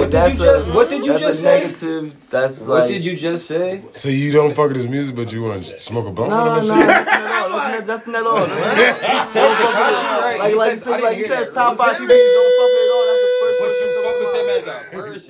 Like 0.00 0.06
What 0.06 0.10
did 0.10 0.12
that's 0.12 0.38
you 0.38 0.44
just- 0.44 0.68
a, 0.68 0.72
what 0.72 0.88
did 0.90 1.04
you 1.06 1.12
that's 1.12 1.22
just 1.24 1.38
a 1.40 1.42
say? 1.42 1.58
negative. 1.60 2.16
That's 2.30 2.60
what 2.66 2.68
like. 2.80 2.88
did 2.88 3.04
you 3.04 3.16
just 3.16 3.46
say? 3.46 3.82
So 3.92 4.08
you 4.08 4.32
don't 4.32 4.54
fuck 4.54 4.68
with 4.68 4.76
his 4.76 4.88
music, 4.88 5.14
but 5.16 5.32
you 5.32 5.42
want 5.42 5.62
to 5.64 5.78
smoke 5.80 6.06
a 6.06 6.10
blunt 6.10 6.30
No, 6.30 6.44
no, 6.44 6.54
with 6.54 6.64
him 6.64 6.68
nothing 6.68 6.88
and 6.88 7.06
shit? 7.06 7.08
at 7.08 7.42
all. 7.42 7.58
Nothing, 7.58 7.86
nothing 7.86 8.14
at 8.20 8.26
all. 8.26 8.38
Tekashi, 9.30 10.02
right? 10.20 10.38
Like, 10.38 10.50
You 10.52 10.58
like 10.58 10.70
said- 10.70 10.74
you 10.74 10.80
said, 10.80 11.00
I 11.00 11.02
like 11.02 11.18
you 11.18 11.26
said, 11.26 11.52
top 11.52 11.76
five 11.76 11.98
people 11.98 12.16
you 12.16 12.22
don't 12.22 12.49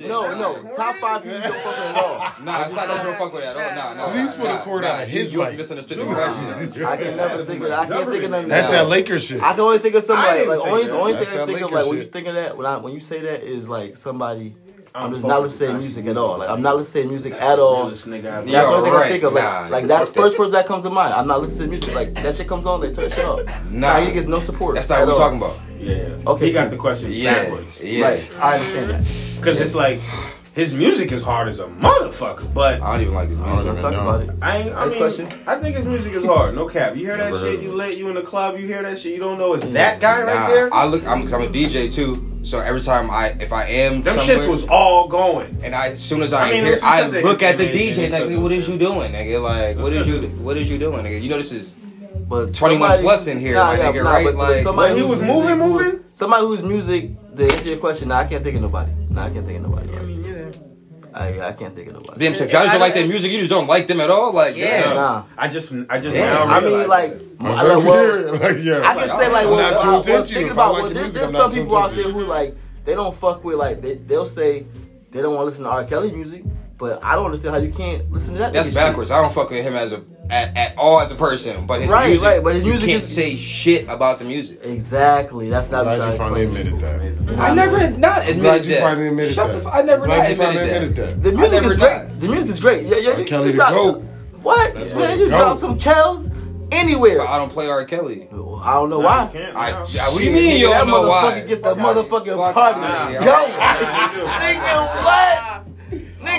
a 0.05 0.07
person. 0.07 0.39
No, 0.39 0.61
no. 0.61 0.73
Top 0.73 0.95
five 0.97 1.23
people 1.23 1.37
you 1.37 1.43
don't 1.43 1.61
fuck 1.61 1.77
with 1.77 1.85
at 1.85 2.03
all. 2.03 2.43
Nah, 2.43 2.63
it's 2.63 2.73
not 2.73 2.87
that 2.87 2.97
you 2.97 3.03
don't 3.09 3.17
fuck 3.17 3.33
with 3.33 3.43
that. 3.43 3.55
Oh, 3.55 3.75
nah, 3.75 3.93
nah. 3.93 4.09
At 4.09 4.15
least 4.15 4.37
put 4.37 4.47
a 4.47 4.59
cord 4.59 4.83
nah, 4.83 4.89
out 4.89 5.03
of 5.03 5.09
his 5.09 5.33
you, 5.33 5.39
mic. 5.39 5.51
You 5.51 5.57
misunderstood 5.57 5.97
the 5.99 6.05
question. 6.05 6.85
I 6.85 6.97
can 6.97 7.17
never 7.17 7.45
think 7.45 7.63
of. 7.63 7.71
I 7.71 7.87
can't 7.87 8.09
think 8.09 8.23
of 8.23 8.31
nothing. 8.31 8.49
That's 8.49 8.71
that 8.71 8.87
Lakers 8.87 9.25
shit. 9.25 9.41
I 9.41 9.51
can 9.51 9.61
only 9.61 9.79
think 9.79 9.95
of 9.95 10.03
somebody. 10.03 10.45
Like 10.45 10.59
only, 10.59 10.87
the 10.87 10.93
only 10.93 11.13
thing 11.13 11.39
I 11.39 11.45
think 11.45 11.61
of, 11.61 11.71
like 11.71 11.85
when 11.85 11.97
you 11.97 12.03
think 12.03 12.27
of 12.27 12.35
that, 12.35 12.57
when 12.57 12.65
I 12.65 12.77
when 12.77 12.93
you 12.93 12.99
say 12.99 13.21
that 13.21 13.43
is 13.43 13.67
like 13.69 13.97
somebody. 13.97 14.55
I'm, 14.93 15.05
I'm 15.05 15.13
just 15.13 15.23
not 15.23 15.41
listening 15.41 15.77
to 15.77 15.79
music 15.79 16.05
at 16.07 16.17
all. 16.17 16.39
Like 16.39 16.49
I'm 16.49 16.61
not 16.61 16.75
listening 16.75 17.05
to 17.05 17.09
music 17.11 17.31
That's 17.31 17.45
at 17.45 17.59
all. 17.59 17.89
nigga 17.91 18.23
That's 18.23 18.45
the 18.45 18.57
only 18.65 18.89
thing 18.89 18.93
right. 18.93 19.05
I 19.05 19.09
think 19.09 19.23
of. 19.23 19.31
Like, 19.31 19.43
Nah, 19.43 19.67
like 19.69 19.87
that's 19.87 20.09
first 20.09 20.35
person 20.35 20.51
that 20.51 20.67
comes 20.67 20.83
to 20.83 20.89
mind. 20.89 21.13
I'm 21.13 21.27
not 21.27 21.41
listening 21.41 21.69
to 21.69 21.77
music. 21.77 21.95
Like 21.95 22.13
that 22.15 22.35
shit 22.35 22.49
comes 22.49 22.65
on, 22.65 22.81
they 22.81 22.91
turn 22.91 23.05
that 23.07 23.13
shit 23.13 23.23
off. 23.23 23.45
Nah. 23.71 23.99
Nah, 23.99 24.05
he 24.05 24.11
gets 24.11 24.27
no 24.27 24.39
support. 24.39 24.75
That's 24.75 24.89
not 24.89 24.99
what 24.99 25.07
we're 25.07 25.13
all. 25.13 25.19
talking 25.19 25.37
about. 25.37 25.70
Yeah, 25.81 25.95
yeah. 25.95 26.15
Okay, 26.31 26.47
He 26.47 26.51
got 26.53 26.69
the 26.69 26.77
question 26.77 27.11
Yeah, 27.11 27.33
backwards. 27.43 27.83
yeah. 27.83 28.07
Right, 28.07 28.31
I 28.39 28.53
understand 28.55 28.91
that. 28.91 29.35
Because 29.39 29.59
it's 29.59 29.73
like 29.75 29.99
his 30.53 30.73
music 30.73 31.11
is 31.11 31.23
hard 31.23 31.47
as 31.47 31.59
a 31.59 31.65
motherfucker, 31.65 32.53
but 32.53 32.81
I 32.81 32.91
don't 32.93 33.01
even 33.01 33.13
like 33.13 33.29
this 33.29 33.39
I 33.39 33.45
don't 33.55 33.63
music. 33.63 33.81
Talk 33.81 33.93
know. 33.93 34.01
about 34.01 34.21
it. 34.21 34.29
I 34.41 34.57
ain't. 34.57 34.75
I 34.75 34.79
Next 34.81 34.89
mean, 34.91 34.97
question. 34.99 35.27
I 35.47 35.59
think 35.59 35.77
his 35.77 35.85
music 35.85 36.13
is 36.13 36.25
hard. 36.25 36.55
No 36.55 36.67
cap. 36.67 36.95
You 36.95 37.05
hear 37.05 37.17
that 37.17 37.31
Never 37.31 37.39
shit? 37.39 37.61
You 37.61 37.69
it. 37.71 37.75
lit. 37.75 37.97
You 37.97 38.09
in 38.09 38.15
the 38.15 38.21
club. 38.21 38.59
You 38.59 38.67
hear 38.67 38.83
that 38.83 38.99
shit. 38.99 39.13
You 39.13 39.19
don't 39.19 39.37
know 39.37 39.53
it's 39.53 39.65
that 39.67 39.99
guy 40.01 40.23
right 40.23 40.35
Nah, 40.35 40.47
there. 40.49 40.73
I 40.73 40.85
look. 40.85 41.05
I'm, 41.07 41.21
I'm 41.33 41.41
a 41.43 41.47
DJ 41.47 41.91
too. 41.93 42.27
So 42.43 42.59
every 42.59 42.81
time 42.81 43.09
I, 43.11 43.29
if 43.39 43.53
I 43.53 43.65
am, 43.67 44.01
Them 44.01 44.17
somewhere, 44.17 44.37
shits 44.39 44.49
was 44.49 44.65
all 44.67 45.07
going. 45.07 45.59
And 45.63 45.73
I, 45.75 45.89
as 45.89 46.01
soon 46.03 46.21
as 46.23 46.33
I, 46.33 46.47
I 46.49 46.51
mean, 46.51 46.65
hear, 46.65 46.77
I 46.81 47.05
look 47.21 47.43
at 47.43 47.57
the 47.59 47.67
DJ 47.67 48.09
like, 48.11 48.23
because 48.23 48.39
what 48.39 48.51
of 48.51 48.57
is 48.57 48.67
you 48.67 48.79
doing, 48.79 49.11
nigga? 49.13 49.41
Like, 49.41 49.77
what 49.77 49.93
is 49.93 50.07
you, 50.07 50.27
what 50.43 50.57
is 50.57 50.69
you 50.69 50.79
doing, 50.79 51.05
nigga? 51.05 51.21
You 51.21 51.29
know 51.29 51.37
this 51.37 51.51
is 51.51 51.75
But 52.31 52.53
21 52.53 53.01
plus 53.01 53.27
in 53.27 53.41
here, 53.41 53.55
my 53.55 53.75
nigga, 53.75 54.05
right? 54.05 54.23
but 54.23 54.35
Like, 54.37 54.63
somebody 54.63 54.93
when 54.93 55.03
he 55.03 55.09
was 55.09 55.21
music 55.21 55.57
moving, 55.57 55.59
moving? 55.59 56.05
Somebody 56.13 56.45
whose 56.45 56.63
music, 56.63 57.35
to 57.35 57.43
answer 57.43 57.69
your 57.69 57.77
question, 57.77 58.07
nah, 58.07 58.19
I 58.19 58.25
can't 58.25 58.41
think 58.41 58.55
of 58.55 58.61
nobody. 58.61 58.93
Nah, 59.09 59.25
I 59.25 59.29
can't 59.31 59.45
think 59.45 59.57
of 59.57 59.69
nobody. 59.69 59.93
I 59.97 60.01
mean, 60.01 60.23
yeah. 60.23 60.51
I, 61.13 61.49
I 61.49 61.51
can't 61.51 61.75
think 61.75 61.89
of 61.89 61.95
nobody. 61.95 62.19
damn. 62.19 62.33
So 62.33 62.45
if 62.45 62.53
y'all 62.53 62.61
just 62.61 62.69
I 62.69 62.71
don't 62.75 62.79
like 62.79 62.93
don't- 62.93 63.03
their 63.03 63.09
music, 63.09 63.31
you 63.31 63.39
just 63.39 63.49
don't 63.49 63.67
like 63.67 63.87
them 63.87 63.99
at 63.99 64.09
all. 64.09 64.31
Like, 64.31 64.55
Yeah. 64.55 64.81
damn. 64.83 64.95
Nah. 64.95 65.23
I 65.37 65.49
just, 65.49 65.73
I 65.89 65.99
just 65.99 66.15
Damn. 66.15 66.47
now 66.47 66.55
I 66.55 66.59
mean, 66.61 66.69
realized 66.69 66.89
like, 66.89 67.37
that. 67.39 67.47
I, 67.47 67.63
like, 67.63 67.85
well, 67.85 68.31
like, 68.39 68.63
yeah. 68.63 68.89
I 68.89 68.95
can 68.95 69.09
say 69.09 69.29
like, 69.29 69.31
what 69.31 69.43
I'm 69.43 69.49
well, 69.49 69.57
not 69.59 69.73
uh, 69.73 69.83
tuned 69.83 70.05
well, 70.07 70.17
into 70.19 70.33
thinking 70.33 70.51
about 70.51 70.71
like 70.73 70.83
well, 70.83 70.87
the 70.93 70.99
there's, 71.01 71.13
there's 71.13 71.31
some 71.31 71.51
people 71.51 71.77
out 71.77 71.89
there 71.91 72.09
who 72.11 72.21
like 72.21 72.55
they 72.85 72.93
don't 72.93 73.13
fuck 73.13 73.43
with 73.43 73.57
like 73.57 73.81
they 73.81 73.95
they'll 73.95 74.25
say 74.25 74.65
they 75.11 75.21
don't 75.21 75.35
want 75.35 75.41
to 75.41 75.45
listen 75.47 75.65
to 75.65 75.69
R. 75.69 75.83
Kelly 75.83 76.11
music, 76.13 76.45
but 76.81 77.01
I 77.03 77.13
don't 77.15 77.25
understand 77.25 77.55
how 77.55 77.61
you 77.61 77.71
can't 77.71 78.11
listen 78.11 78.33
to 78.33 78.39
that. 78.39 78.51
That's 78.53 78.67
nigga 78.69 78.73
backwards. 78.75 79.11
I 79.11 79.21
don't 79.21 79.31
fuck 79.33 79.49
with 79.51 79.63
him 79.63 79.75
as 79.75 79.93
a 79.93 80.03
at, 80.31 80.57
at 80.57 80.77
all 80.77 80.99
as 80.99 81.11
a 81.11 81.15
person, 81.15 81.65
but 81.67 81.79
his 81.81 81.89
Right, 81.89 82.07
music, 82.09 82.25
right, 82.25 82.43
but 82.43 82.55
his 82.55 82.63
you 82.63 82.71
music 82.71 82.89
can't 82.89 83.03
is- 83.03 83.15
say 83.15 83.35
shit 83.35 83.83
about 83.87 84.17
the 84.19 84.25
music. 84.25 84.59
Exactly. 84.63 85.49
That's 85.49 85.69
not 85.71 85.85
I'm 85.87 85.97
glad 85.97 86.01
I'm 86.01 86.11
you 86.13 86.17
finally 86.17 86.43
admitted 86.45 86.79
that. 86.79 87.39
I 87.39 87.53
never 87.53 87.77
not 87.91 88.21
admitted 88.21 88.41
glad 88.41 88.65
you 88.65 88.73
that. 88.75 88.81
finally 88.81 89.07
admitted 89.09 89.33
Shut 89.35 89.47
that. 89.53 89.61
the 89.63 89.69
f- 89.69 89.75
I 89.75 89.81
never 89.83 90.07
not 90.07 90.17
finally 90.25 90.31
admitted 90.57 90.73
admitted 90.73 90.95
that. 90.95 91.23
that. 91.23 91.23
The 91.23 91.31
music 91.33 91.51
never 91.51 91.71
is 91.71 91.77
great. 91.77 92.19
The 92.19 92.27
music 92.27 92.49
is 92.49 92.59
great. 92.59 92.85
Yeah, 92.87 92.97
yeah. 92.97 93.17
You- 93.17 93.25
Kelly 93.25 93.45
you 93.47 93.51
the 93.51 93.57
drop- 93.57 93.69
GOAT. 93.73 94.03
What 94.41 94.73
That's 94.73 94.93
man? 94.95 95.19
You 95.19 95.27
drop 95.27 95.57
some 95.57 95.77
Kells 95.77 96.31
anywhere. 96.71 97.19
But 97.19 97.27
I 97.29 97.37
don't 97.37 97.51
play 97.51 97.67
R. 97.67 97.85
Kelly. 97.85 98.27
I 98.31 98.73
don't 98.73 98.89
know 98.89 99.01
Nah, 99.01 99.07
why. 99.07 99.23
you 99.25 99.31
can't, 99.39 99.55
I, 99.57 99.69
yeah, 99.69 100.07
what 100.09 100.17
do 100.19 100.23
you 100.23 100.31
mean 100.31 100.59
you 100.59 100.69
that 100.69 100.85
don't 100.85 100.87
know 100.87 101.09
why? 101.09 101.33
motherfucker 101.41 101.47
get 101.47 101.63
the 101.63 101.75
motherfucking 101.75 102.25
here. 102.25 102.53
Party. 102.53 102.79
outta 102.79 103.11
here. 103.11 103.21
Yo, 103.21 103.27
Nah, 103.27 104.13
you 104.13 104.19
do. 104.21 104.25
nigga, 104.27 105.03
what? 105.03 105.50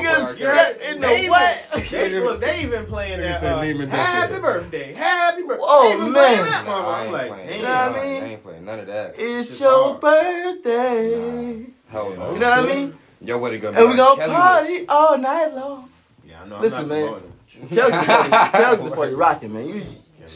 Niggas 0.00 0.80
in 0.90 1.00
the 1.00 1.06
They 1.06 1.28
what? 1.28 1.66
even- 1.76 1.88
They, 1.90 2.20
look, 2.24 2.40
they 2.40 2.62
even 2.62 2.86
playing 2.86 3.18
Nigga 3.18 3.22
that. 3.22 3.40
said 3.40 3.52
Uh, 3.54 3.62
Neiman 3.62 3.88
happy 3.88 4.40
birthday, 4.40 4.92
happy 4.92 5.42
birthday. 5.42 5.62
Oh, 5.66 5.88
They 5.88 5.94
even 5.96 6.12
man. 6.12 6.44
that 6.46 6.64
Nah, 6.64 6.72
I 6.72 6.74
motherfucker. 6.74 6.94
I'm 6.94 7.02
ain't 7.04 7.12
like, 7.12 7.28
playing. 7.28 7.46
damn. 7.48 7.56
You 7.56 7.62
know 7.62 7.68
what 7.68 7.76
I 7.76 8.04
mean? 8.04 8.22
I 8.22 8.26
ain't 8.28 8.42
playing 8.42 8.64
none 8.64 8.78
of 8.80 8.86
that. 8.86 9.14
It's 9.18 9.50
Shit 9.52 9.60
your 9.60 9.84
hard. 9.84 10.00
birthday. 10.00 11.66
Hell 11.90 12.10
no. 12.10 12.32
You 12.34 12.38
know 12.38 12.50
what 12.50 12.58
I 12.58 12.74
mean? 12.74 12.94
Yo, 13.24 13.38
what 13.38 13.52
it 13.54 13.58
gonna 13.58 13.78
And 13.78 13.86
we 13.88 13.92
be? 13.92 13.96
gonna 13.98 14.16
Kelly 14.16 14.32
was- 14.32 14.38
party 14.42 14.88
all 14.88 15.18
night 15.18 15.54
long. 15.54 15.88
Yeah, 16.26 16.42
I 16.42 16.48
know. 16.48 16.60
Listen, 16.60 16.82
I'm 16.82 16.88
man. 16.88 17.00
not 17.00 17.10
promoting 17.12 17.28
them. 17.28 17.68
Kelly's 17.68 18.00
the 18.00 18.06
party, 18.06 18.30
Kelly's 18.58 18.84
the 18.90 18.96
party 18.96 19.14
rocking, 19.14 19.52
man. 19.52 19.68
You 19.68 19.84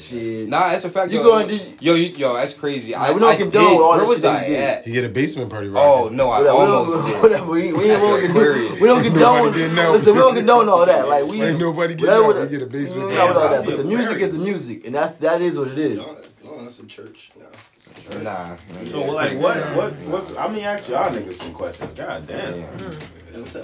shit. 0.05 0.49
Nah, 0.49 0.69
that's 0.71 0.85
a 0.85 0.91
fact. 0.91 1.11
You 1.13 1.19
yo. 1.19 1.25
going 1.25 1.49
to- 1.49 1.85
Yo, 1.85 1.95
you, 1.95 2.07
yo, 2.17 2.35
that's 2.35 2.53
crazy. 2.55 2.95
I, 2.95 3.13
we 3.13 3.21
don't 3.21 3.29
I 3.29 3.37
condone 3.37 3.63
did. 3.63 3.81
all 3.81 3.97
Where 3.97 4.07
was 4.07 4.25
I 4.25 4.33
that 4.41 4.49
you 4.49 4.57
at? 4.57 4.87
He 4.87 4.93
get 4.93 5.05
a 5.05 5.09
basement 5.09 5.51
party 5.51 5.69
right 5.69 5.81
Oh 5.85 6.09
no, 6.09 6.31
I 6.31 6.39
Whatever, 6.41 6.57
almost 6.57 6.89
we 6.89 6.95
don't, 7.03 7.11
did. 7.13 7.23
whatever. 7.23 7.47
We, 7.51 7.73
we, 7.73 7.79
we 7.79 7.87
don't 7.89 8.21
condone. 8.21 8.31
Aquarius. 8.31 8.81
We 8.81 8.87
don't 8.89 9.03
condone. 9.03 9.21
Nobody 9.45 9.59
didn't 9.61 9.77
know. 9.77 9.93
Listen, 9.93 10.13
we 10.15 10.19
don't 10.21 10.35
condone 10.35 10.69
all 10.69 10.87
that. 10.87 11.09
Like 11.09 11.25
we 11.27 11.43
Ain't 11.43 11.59
nobody 11.61 11.95
getting 11.95 12.09
whatever 12.15 12.33
out. 12.33 12.35
the- 12.35 12.41
We 12.43 12.49
get 12.59 12.63
a 12.63 12.67
basement 12.67 12.95
we 13.09 13.15
party. 13.15 13.17
don't 13.17 13.35
know 13.35 13.41
all 13.41 13.49
that, 13.51 13.65
but 13.65 13.77
the 13.79 13.85
music 13.85 14.19
is 14.21 14.33
the 14.33 14.39
music, 14.39 14.87
and 14.87 14.95
that's 14.95 15.15
that 15.17 15.41
is 15.43 15.59
what 15.59 15.73
it 15.73 15.79
is. 15.79 15.99
Oh, 15.99 16.15
that's, 16.61 16.77
that's 16.77 16.79
a 16.81 16.87
church 16.87 17.31
now. 17.39 18.21
Nah. 18.23 18.57
So 18.85 19.01
like, 19.05 19.39
what, 19.39 19.57
what, 19.77 19.93
what? 20.03 20.39
I 20.39 20.49
mean, 20.49 20.63
ask 20.65 20.89
y'all 20.89 21.11
niggas 21.11 21.35
some 21.35 21.53
questions. 21.53 21.97
God 21.99 22.27
damn. 22.27 22.59
Yeah. 22.61 22.67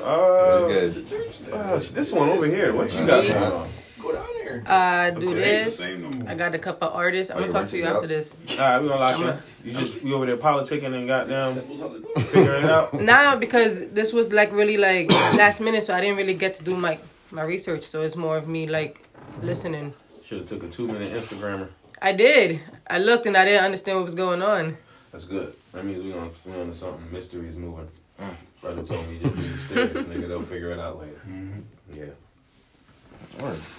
Uh, 0.03 0.68
That's 0.68 0.97
good. 0.99 1.53
uh, 1.53 1.78
this 1.78 2.12
one 2.12 2.28
over 2.28 2.47
here. 2.47 2.72
What 2.74 2.93
you 2.95 3.07
got 3.07 3.22
going 3.22 3.33
on? 3.43 3.68
Go 4.03 4.12
down 4.12 4.26
there. 4.44 4.62
Uh, 4.66 5.11
do 5.11 5.30
Okay. 5.30 5.40
this. 5.40 5.80
No. 5.80 6.11
I 6.26 6.34
got 6.34 6.55
a 6.55 6.59
couple 6.59 6.88
artists. 6.88 7.30
I'm 7.30 7.36
Oh, 7.38 7.40
gonna 7.42 7.53
talk 7.53 7.68
to 7.68 7.76
you 7.78 7.84
rented 7.84 8.11
it 8.11 8.14
after 8.18 8.36
this. 8.46 8.59
All 8.59 8.66
right, 8.68 8.82
we 8.82 8.88
gonna 8.88 9.00
lock 9.00 9.16
I'm 9.16 9.22
in. 9.22 9.28
a- 9.28 9.40
You 9.64 9.72
just 9.72 10.03
we 10.03 10.12
over 10.12 10.26
there 10.26 10.36
politicking 10.36 10.92
and 10.94 11.07
goddamn 11.07 11.55
Samples 11.55 11.80
on 11.82 12.03
the- 12.14 12.20
figuring 12.20 12.64
it 12.64 12.70
out. 12.70 12.92
Nah, 13.00 13.36
because 13.36 13.88
this 13.90 14.12
was 14.12 14.32
like 14.32 14.53
really 14.53 14.76
like 14.76 15.09
last 15.42 15.61
minute, 15.61 15.82
so 15.84 15.94
I 15.94 16.00
didn't 16.00 16.16
really 16.16 16.34
get 16.34 16.55
to 16.55 16.62
do 16.64 16.76
my 16.76 16.98
my 17.30 17.42
research. 17.42 17.84
So 17.84 18.03
it's 18.03 18.16
more 18.16 18.36
of 18.36 18.48
me 18.48 18.66
like 18.66 19.07
listening. 19.42 19.94
Should 20.24 20.38
have 20.40 20.48
took 20.48 20.62
a 20.64 20.68
two 20.68 20.86
minute 20.86 21.12
Instagrammer. 21.12 21.68
I 22.00 22.12
did. 22.12 22.61
I 22.88 22.98
looked 22.98 23.26
and 23.26 23.36
I 23.36 23.44
didn't 23.44 23.64
understand 23.64 23.98
what 23.98 24.05
was 24.05 24.14
going 24.16 24.42
on. 24.42 24.76
That's 25.12 25.24
good. 25.26 25.55
That 25.72 25.84
means 25.84 26.03
we 26.03 26.12
on 26.12 26.30
we 26.44 26.53
on 26.61 26.72
to 26.72 26.76
something. 26.76 27.07
Mystery 27.12 27.48
is 27.48 27.57
moving. 27.57 27.88
Mm. 28.20 28.34
Brother 28.61 28.82
told 28.82 29.09
me 29.09 29.18
just 29.22 29.34
be 29.36 29.42
mysterious, 29.42 30.05
nigga. 30.07 30.28
They'll 30.28 30.42
figure 30.42 30.70
it 30.72 30.78
out 30.80 30.98
later. 31.00 31.20
Mm-hmm. 31.28 31.61
Yeah, 31.92 32.00
Word. 32.05 32.16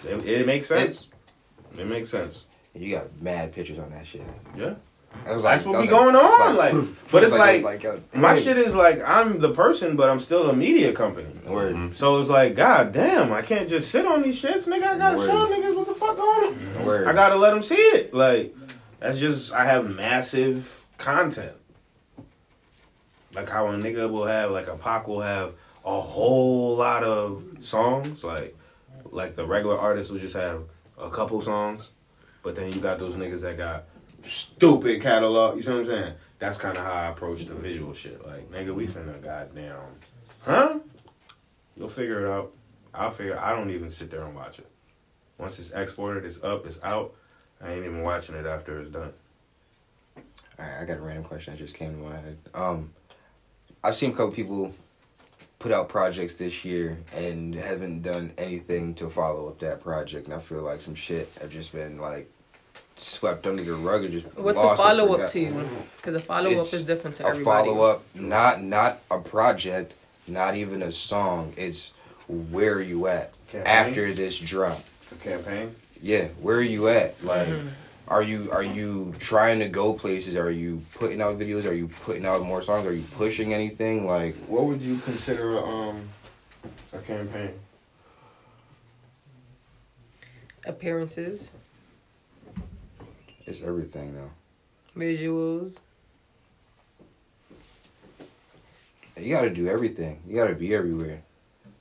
It, 0.06 0.26
it 0.26 0.46
makes 0.48 0.68
sense. 0.68 1.08
It 1.78 1.86
makes 1.88 2.10
sense. 2.10 2.44
You 2.76 2.96
got 2.96 3.22
mad 3.22 3.52
pictures 3.52 3.80
on 3.80 3.90
that 3.92 4.06
shit. 4.06 4.22
Yeah, 4.56 4.74
That 5.26 5.34
was 5.36 5.44
that's 5.44 5.64
like- 5.64 5.66
what 5.66 5.72
that 5.74 5.88
be 5.88 5.94
was 5.94 6.14
going 6.14 6.16
on. 6.16 6.56
Like, 6.56 6.74
but 7.12 7.24
it's 7.24 7.34
like, 7.34 7.84
yo, 7.84 8.00
my 8.16 8.40
shit 8.40 8.58
is 8.58 8.74
like 8.74 9.02
I'm 9.08 9.40
the 9.40 9.52
person, 9.54 9.96
but 9.96 10.10
I'm 10.10 10.20
still 10.20 10.50
a 10.50 10.54
media 10.56 10.92
company. 10.94 11.28
Word. 11.46 11.76
Mm-hmm. 11.76 11.94
So 11.94 12.20
it's 12.20 12.30
like, 12.30 12.56
god 12.56 12.94
damn, 12.94 13.32
I 13.32 13.42
can't 13.44 13.70
just 13.70 13.92
sit 13.92 14.06
on 14.06 14.24
these 14.24 14.42
shits, 14.42 14.68
nigga. 14.68 14.84
I 14.84 14.98
gotta 14.98 15.18
Word. 15.18 15.28
show 15.30 15.48
niggas 15.48 15.76
what 15.76 15.88
the 15.88 15.94
fuck 15.96 16.18
going 16.18 16.48
on. 16.80 16.86
Word. 16.86 17.08
I 17.08 17.14
gotta 17.14 17.36
let 17.36 17.54
them 17.54 17.62
see 17.64 17.76
it. 17.76 18.14
Like, 18.14 18.56
that's 19.00 19.20
just 19.20 19.54
I 19.54 19.66
have 19.66 19.90
massive 19.90 20.84
content. 20.98 21.54
Like 23.36 23.50
how 23.50 23.68
a 23.68 23.74
nigga 23.74 24.10
will 24.10 24.26
have, 24.26 24.52
like 24.52 24.68
a 24.68 24.76
Pac 24.76 25.08
will 25.08 25.22
have 25.22 25.54
a 25.86 26.00
whole 26.02 26.76
lot 26.76 27.04
of 27.04 27.44
songs. 27.62 28.24
Like, 28.24 28.56
like 29.14 29.36
the 29.36 29.46
regular 29.46 29.78
artist 29.78 30.12
will 30.12 30.20
just 30.20 30.36
have 30.36 30.64
a 30.98 31.10
couple 31.10 31.42
songs, 31.42 31.92
but 32.42 32.56
then 32.56 32.72
you 32.72 32.80
got 32.80 33.00
those 33.00 33.16
niggas 33.16 33.42
that 33.42 33.58
got 33.58 33.86
stupid 34.24 35.02
catalog. 35.02 35.56
You 35.56 35.62
see 35.62 35.72
what 35.72 35.80
I'm 35.80 35.86
saying? 35.86 36.14
That's 36.40 36.58
kind 36.58 36.78
of 36.78 36.84
how 36.84 36.92
I 36.92 37.08
approach 37.08 37.46
the 37.46 37.56
visual 37.56 37.94
shit. 37.94 38.26
Like, 38.26 38.52
nigga, 38.52 38.74
we 38.74 38.88
finna 38.88 39.22
goddamn, 39.24 39.78
huh? 40.42 40.80
You'll 41.78 41.90
figure 41.90 42.26
it 42.26 42.32
out. 42.32 42.52
I'll 42.94 43.12
figure. 43.12 43.40
I 43.40 43.56
don't 43.56 43.72
even 43.72 43.90
sit 43.90 44.12
there 44.12 44.24
and 44.24 44.36
watch 44.36 44.60
it. 44.60 44.68
Once 45.38 45.58
it's 45.60 45.72
exported, 45.72 46.26
it's 46.26 46.44
up, 46.44 46.66
it's 46.66 46.84
out. 46.84 47.16
I 47.62 47.72
ain't 47.72 47.86
even 47.86 48.04
watching 48.04 48.36
it 48.36 48.46
after 48.46 48.82
it's 48.82 48.92
done. 48.92 49.14
All 50.18 50.24
right, 50.66 50.82
I 50.82 50.86
got 50.86 50.98
a 50.98 51.02
random 51.02 51.24
question 51.24 51.54
that 51.54 51.60
just 51.60 51.76
came 51.76 51.92
to 51.94 51.98
my 51.98 52.20
head. 52.20 52.38
Um, 52.54 52.92
I've 53.84 53.96
seen 53.96 54.12
a 54.12 54.14
couple 54.14 54.32
people 54.32 54.74
put 55.64 55.72
out 55.72 55.88
projects 55.88 56.36
this 56.36 56.66
year 56.66 56.98
and 57.16 57.56
haven't 57.56 58.02
done 58.04 58.34
anything 58.38 58.94
to 58.94 59.10
follow 59.10 59.48
up 59.48 59.60
that 59.60 59.80
project, 59.80 60.26
and 60.26 60.34
I 60.36 60.40
feel 60.40 60.62
like 60.62 60.82
some 60.82 60.94
shit 60.94 61.32
have 61.40 61.52
just 61.52 61.72
been 61.72 62.00
like 62.00 62.30
swept 62.98 63.48
under 63.48 63.64
the 63.64 63.74
rug 63.74 64.04
or 64.04 64.10
just 64.10 64.26
What's 64.38 64.58
lost 64.58 64.78
a 64.78 64.84
follow 64.84 65.14
up 65.16 65.30
to 65.32 65.40
you? 65.40 65.70
Because 65.96 66.16
a 66.16 66.20
follow 66.20 66.52
up 66.52 66.58
is 66.58 66.84
different 66.84 67.16
to 67.16 67.26
a 67.26 67.30
everybody. 67.30 67.70
follow 67.70 67.82
up, 67.90 68.04
not 68.14 68.62
not 68.62 69.00
a 69.10 69.20
project, 69.20 69.94
not 70.28 70.58
even 70.58 70.84
a 70.84 70.92
song. 70.92 71.54
It's 71.56 71.94
where 72.28 72.74
are 72.74 72.82
you 72.82 73.08
at 73.08 73.34
Campaign? 73.50 73.66
after 73.74 74.12
this 74.12 74.38
drop? 74.38 74.84
The 75.12 75.16
campaign. 75.16 75.76
Yeah, 76.02 76.28
where 76.42 76.58
are 76.58 76.62
you 76.62 76.90
at? 76.90 77.24
Like, 77.24 77.48
Mm-hmm. 77.48 77.68
Are 78.08 78.22
you 78.22 78.52
are 78.52 78.64
you 78.64 79.14
trying 79.20 79.60
to 79.60 79.70
go 79.70 79.94
places? 79.94 80.36
Are 80.36 80.52
you 80.52 80.82
putting 80.94 81.22
out 81.22 81.40
videos? 81.40 81.66
Are 81.66 81.74
you 81.74 81.88
putting 81.88 82.26
out 82.26 82.42
more 82.42 82.62
songs? 82.62 82.86
Are 82.86 82.94
you 82.94 83.04
pushing 83.16 83.54
anything? 83.54 84.06
Like, 84.06 84.36
What 84.48 84.66
would 84.66 84.82
you 84.82 84.98
consider 84.98 85.58
a, 85.58 85.64
um 85.66 85.98
a 86.92 87.00
campaign? 87.00 87.52
Appearances, 90.66 91.52
it's 93.46 93.62
everything 93.62 94.16
though. 94.16 94.30
visuals. 94.98 95.80
You 99.18 99.36
got 99.36 99.42
to 99.42 99.50
do 99.50 99.68
everything. 99.68 100.22
You 100.28 100.36
got 100.36 100.48
to 100.48 100.56
be 100.56 100.74
everywhere. 100.74 101.22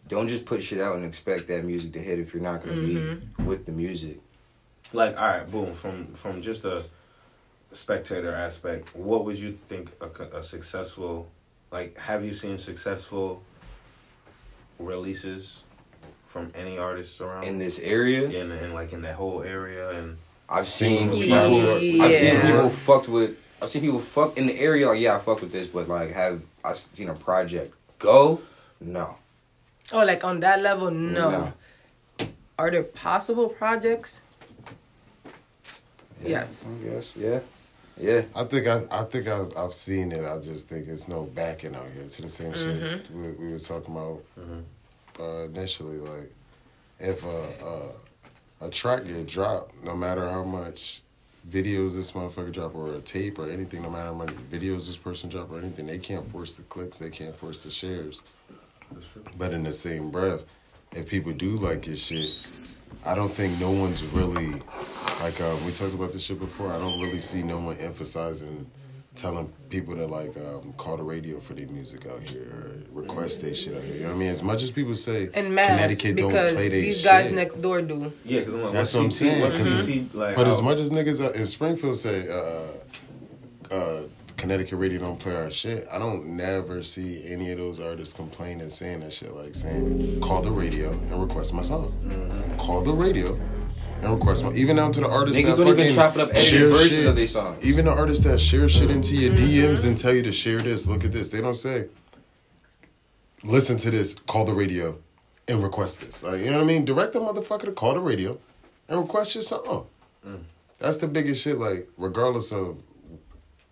Don't 0.08 0.28
just 0.28 0.44
put 0.44 0.62
shit 0.62 0.80
out 0.80 0.96
and 0.96 1.04
expect 1.04 1.46
that 1.48 1.64
music 1.64 1.92
to 1.92 1.98
hit 2.00 2.18
if 2.18 2.34
you're 2.34 2.42
not 2.42 2.62
gonna 2.62 2.76
Mm-hmm. 2.76 3.40
be 3.40 3.44
with 3.44 3.64
the 3.66 3.72
music. 3.72 4.18
Like, 4.92 5.18
all 5.18 5.26
right, 5.28 5.50
boom. 5.50 5.74
From 5.74 6.06
from 6.14 6.42
just 6.42 6.64
a 6.64 6.84
spectator 7.72 8.32
aspect, 8.32 8.94
what 8.94 9.24
would 9.24 9.38
you 9.38 9.58
think 9.68 9.90
a, 10.00 10.38
a 10.38 10.42
successful 10.42 11.28
like, 11.72 11.96
have 11.96 12.22
you 12.22 12.34
seen 12.34 12.58
successful 12.58 13.42
releases 14.78 15.64
from 16.26 16.52
any 16.54 16.78
artists 16.78 17.20
around? 17.20 17.44
In 17.44 17.58
this 17.58 17.78
area, 17.78 18.28
in, 18.28 18.52
in 18.52 18.74
like 18.74 18.92
in 18.92 19.02
that 19.02 19.14
whole 19.14 19.42
area 19.42 19.90
and 19.90 20.18
I've 20.48 20.66
seen 20.66 21.10
people. 21.10 21.28
projects. 21.30 21.98
I've 21.98 22.14
seen 22.14 22.40
people 22.42 22.70
fucked 22.70 23.08
with. 23.08 23.36
I've 23.62 23.70
seen 23.70 23.82
people 23.82 24.00
fuck 24.00 24.36
in 24.36 24.46
the 24.46 24.58
area. 24.58 24.86
Like, 24.86 25.00
yeah, 25.00 25.16
I 25.16 25.20
fucked 25.20 25.40
with 25.40 25.52
this, 25.52 25.66
but 25.66 25.88
like, 25.88 26.12
have 26.12 26.42
I 26.62 26.74
seen 26.74 27.08
a 27.08 27.14
project 27.14 27.74
go? 27.98 28.40
No. 28.80 29.16
Oh, 29.92 30.04
like 30.04 30.24
on 30.24 30.40
that 30.40 30.60
level, 30.60 30.90
no. 30.90 31.30
No. 31.30 32.26
Are 32.58 32.70
there 32.70 32.82
possible 32.82 33.48
projects? 33.48 34.20
Yes. 36.24 36.66
I 36.66 36.84
guess. 36.88 37.12
Yeah. 37.16 37.40
Yeah. 37.98 38.22
I 38.34 38.44
think 38.44 38.66
I, 38.66 38.80
I 38.90 39.04
think 39.04 39.28
I, 39.28 39.44
I've 39.56 39.74
seen 39.74 40.12
it. 40.12 40.24
I 40.24 40.38
just 40.38 40.68
think 40.68 40.88
it's 40.88 41.08
no 41.08 41.24
backing 41.24 41.74
out 41.74 41.86
here 41.94 42.06
to 42.08 42.22
the 42.22 42.28
same 42.28 42.54
shit 42.54 42.80
Mm-hmm. 42.80 43.20
we, 43.22 43.32
we 43.32 43.52
were 43.52 43.58
talking 43.58 43.94
about 43.94 44.22
uh, 45.20 45.42
initially. 45.44 45.98
Like, 45.98 46.32
if 47.00 47.24
a, 47.24 47.28
a 48.60 48.66
a 48.66 48.70
track 48.70 49.04
get 49.04 49.26
dropped, 49.26 49.82
no 49.82 49.96
matter 49.96 50.28
how 50.30 50.44
much 50.44 51.02
videos 51.50 51.94
this 51.96 52.12
motherfucker 52.12 52.52
drop 52.52 52.74
or 52.76 52.94
a 52.94 53.00
tape 53.00 53.38
or 53.40 53.48
anything, 53.50 53.82
no 53.82 53.90
matter 53.90 54.04
how 54.06 54.14
many 54.14 54.32
videos 54.52 54.86
this 54.86 54.96
person 54.96 55.28
drop 55.28 55.50
or 55.50 55.58
anything, 55.58 55.86
they 55.86 55.98
can't 55.98 56.24
force 56.30 56.54
the 56.54 56.62
clicks. 56.62 56.98
They 56.98 57.10
can't 57.10 57.34
force 57.34 57.64
the 57.64 57.70
shares. 57.70 58.22
But 59.36 59.52
in 59.52 59.64
the 59.64 59.72
same 59.72 60.10
breath, 60.10 60.42
if 60.94 61.08
people 61.08 61.32
do 61.32 61.56
like 61.58 61.86
your 61.86 61.96
shit, 61.96 62.28
I 63.04 63.14
don't 63.14 63.30
think 63.32 63.58
no 63.60 63.70
one's 63.70 64.04
really 64.06 64.52
like 65.20 65.40
uh, 65.40 65.56
we 65.66 65.72
talked 65.72 65.94
about 65.94 66.12
this 66.12 66.22
shit 66.24 66.38
before. 66.38 66.68
I 66.72 66.78
don't 66.78 67.00
really 67.00 67.18
see 67.20 67.42
no 67.42 67.58
one 67.58 67.76
emphasizing 67.78 68.70
telling 69.14 69.52
people 69.68 69.94
to 69.94 70.06
like 70.06 70.34
um, 70.38 70.72
call 70.78 70.96
the 70.96 71.02
radio 71.02 71.38
for 71.38 71.52
their 71.52 71.66
music 71.66 72.06
out 72.06 72.22
here 72.22 72.44
or 72.94 73.02
request 73.02 73.42
their 73.42 73.52
shit 73.54 73.76
out 73.76 73.82
here. 73.82 73.94
You 73.96 74.00
know 74.04 74.08
what 74.08 74.14
I 74.14 74.18
mean? 74.18 74.28
As 74.28 74.42
much 74.42 74.62
as 74.62 74.70
people 74.70 74.94
say 74.94 75.28
And 75.34 75.54
mass 75.54 75.68
Connecticut 75.68 76.16
don't 76.16 76.28
because 76.28 76.54
play 76.54 76.68
their 76.70 76.80
these 76.80 76.96
shit, 77.02 77.04
guys 77.04 77.30
next 77.30 77.56
door 77.60 77.82
do. 77.82 78.10
yeah, 78.24 78.40
because 78.40 78.54
I'm 78.54 78.62
like, 78.62 78.72
That's 78.72 78.94
what's 78.94 78.94
what 78.94 79.00
I'm 79.00 79.06
CT 79.10 79.12
saying, 79.12 79.40
What's 79.42 79.56
'cause 79.58 79.86
CT 79.86 80.14
like? 80.14 80.36
but 80.36 80.46
as 80.46 80.62
much 80.62 80.78
as 80.80 80.90
niggas 80.90 81.20
uh, 81.22 81.30
in 81.32 81.44
Springfield 81.44 81.96
say 81.96 82.26
uh, 82.30 83.74
uh, 83.74 84.02
Connecticut 84.36 84.78
radio 84.78 85.00
don't 85.00 85.18
play 85.18 85.36
our 85.36 85.50
shit, 85.50 85.86
I 85.90 85.98
don't 85.98 86.36
never 86.36 86.82
see 86.82 87.22
any 87.26 87.50
of 87.52 87.58
those 87.58 87.80
artists 87.80 88.14
complaining 88.14 88.70
saying 88.70 89.00
that 89.00 89.12
shit. 89.12 89.34
Like 89.34 89.54
saying, 89.54 90.20
call 90.20 90.42
the 90.42 90.50
radio 90.50 90.90
and 90.90 91.20
request 91.20 91.54
my 91.54 91.62
song. 91.62 91.92
Mm-hmm. 92.04 92.56
Call 92.56 92.82
the 92.82 92.92
radio 92.92 93.38
and 94.02 94.12
request 94.12 94.44
my. 94.44 94.52
Even 94.52 94.76
down 94.76 94.92
to 94.92 95.00
the 95.00 95.08
artists 95.08 95.40
Niggas 95.40 95.56
that 95.56 95.66
even 95.66 95.76
fucking 95.76 95.94
chop 95.94 96.16
up 96.16 96.36
share 96.36 96.68
versions 96.68 96.90
shit. 96.90 97.06
of 97.06 97.16
their 97.16 97.26
songs. 97.26 97.64
Even 97.64 97.84
the 97.84 97.92
artists 97.92 98.24
that 98.24 98.38
share 98.38 98.68
shit 98.68 98.90
into 98.90 99.16
your 99.16 99.32
mm-hmm. 99.32 99.72
DMs 99.72 99.86
and 99.86 99.96
tell 99.96 100.14
you 100.14 100.22
to 100.22 100.32
share 100.32 100.58
this, 100.58 100.86
look 100.86 101.04
at 101.04 101.12
this. 101.12 101.28
They 101.28 101.40
don't 101.40 101.54
say, 101.54 101.88
listen 103.44 103.76
to 103.78 103.90
this, 103.90 104.14
call 104.14 104.44
the 104.44 104.54
radio, 104.54 104.98
and 105.48 105.62
request 105.62 106.00
this. 106.00 106.22
Like 106.22 106.40
you 106.40 106.50
know 106.50 106.58
what 106.58 106.64
I 106.64 106.66
mean? 106.66 106.84
Direct 106.84 107.12
the 107.12 107.20
motherfucker 107.20 107.66
to 107.66 107.72
call 107.72 107.94
the 107.94 108.00
radio 108.00 108.38
and 108.88 109.00
request 109.00 109.34
your 109.34 109.42
song. 109.42 109.86
Mm. 110.26 110.40
That's 110.78 110.96
the 110.96 111.08
biggest 111.08 111.42
shit. 111.42 111.58
Like 111.58 111.88
regardless 111.96 112.52
of 112.52 112.78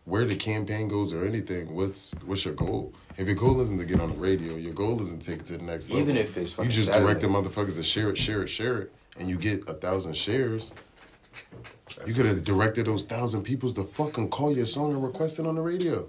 where 0.04 0.24
the 0.24 0.36
campaign 0.36 0.88
goes 0.88 1.12
or 1.12 1.24
anything, 1.24 1.74
what's 1.74 2.12
what's 2.24 2.44
your 2.44 2.54
goal? 2.54 2.92
If 3.16 3.26
your 3.26 3.36
goal 3.36 3.60
isn't 3.60 3.78
to 3.78 3.84
get 3.84 4.00
on 4.00 4.10
the 4.10 4.16
radio, 4.16 4.56
your 4.56 4.72
goal 4.72 5.00
isn't 5.00 5.22
to 5.22 5.30
take 5.30 5.40
it 5.40 5.46
to 5.46 5.58
the 5.58 5.64
next 5.64 5.90
level. 5.90 6.02
Even 6.02 6.16
if 6.16 6.36
it's 6.36 6.56
you 6.58 6.64
just 6.64 6.86
Saturday. 6.86 7.04
direct 7.04 7.20
the 7.20 7.26
motherfuckers 7.28 7.76
to 7.76 7.82
share 7.82 8.10
it, 8.10 8.18
share 8.18 8.42
it, 8.42 8.48
share 8.48 8.78
it, 8.78 8.92
and 9.18 9.28
you 9.28 9.36
get 9.36 9.68
a 9.68 9.74
thousand 9.74 10.16
shares. 10.16 10.72
You 12.06 12.14
could 12.14 12.26
have 12.26 12.44
directed 12.44 12.86
those 12.86 13.04
thousand 13.04 13.42
peoples 13.42 13.74
to 13.74 13.84
fucking 13.84 14.30
call 14.30 14.54
your 14.54 14.66
song 14.66 14.94
and 14.94 15.02
request 15.02 15.38
it 15.38 15.46
on 15.46 15.56
the 15.56 15.60
radio. 15.60 16.08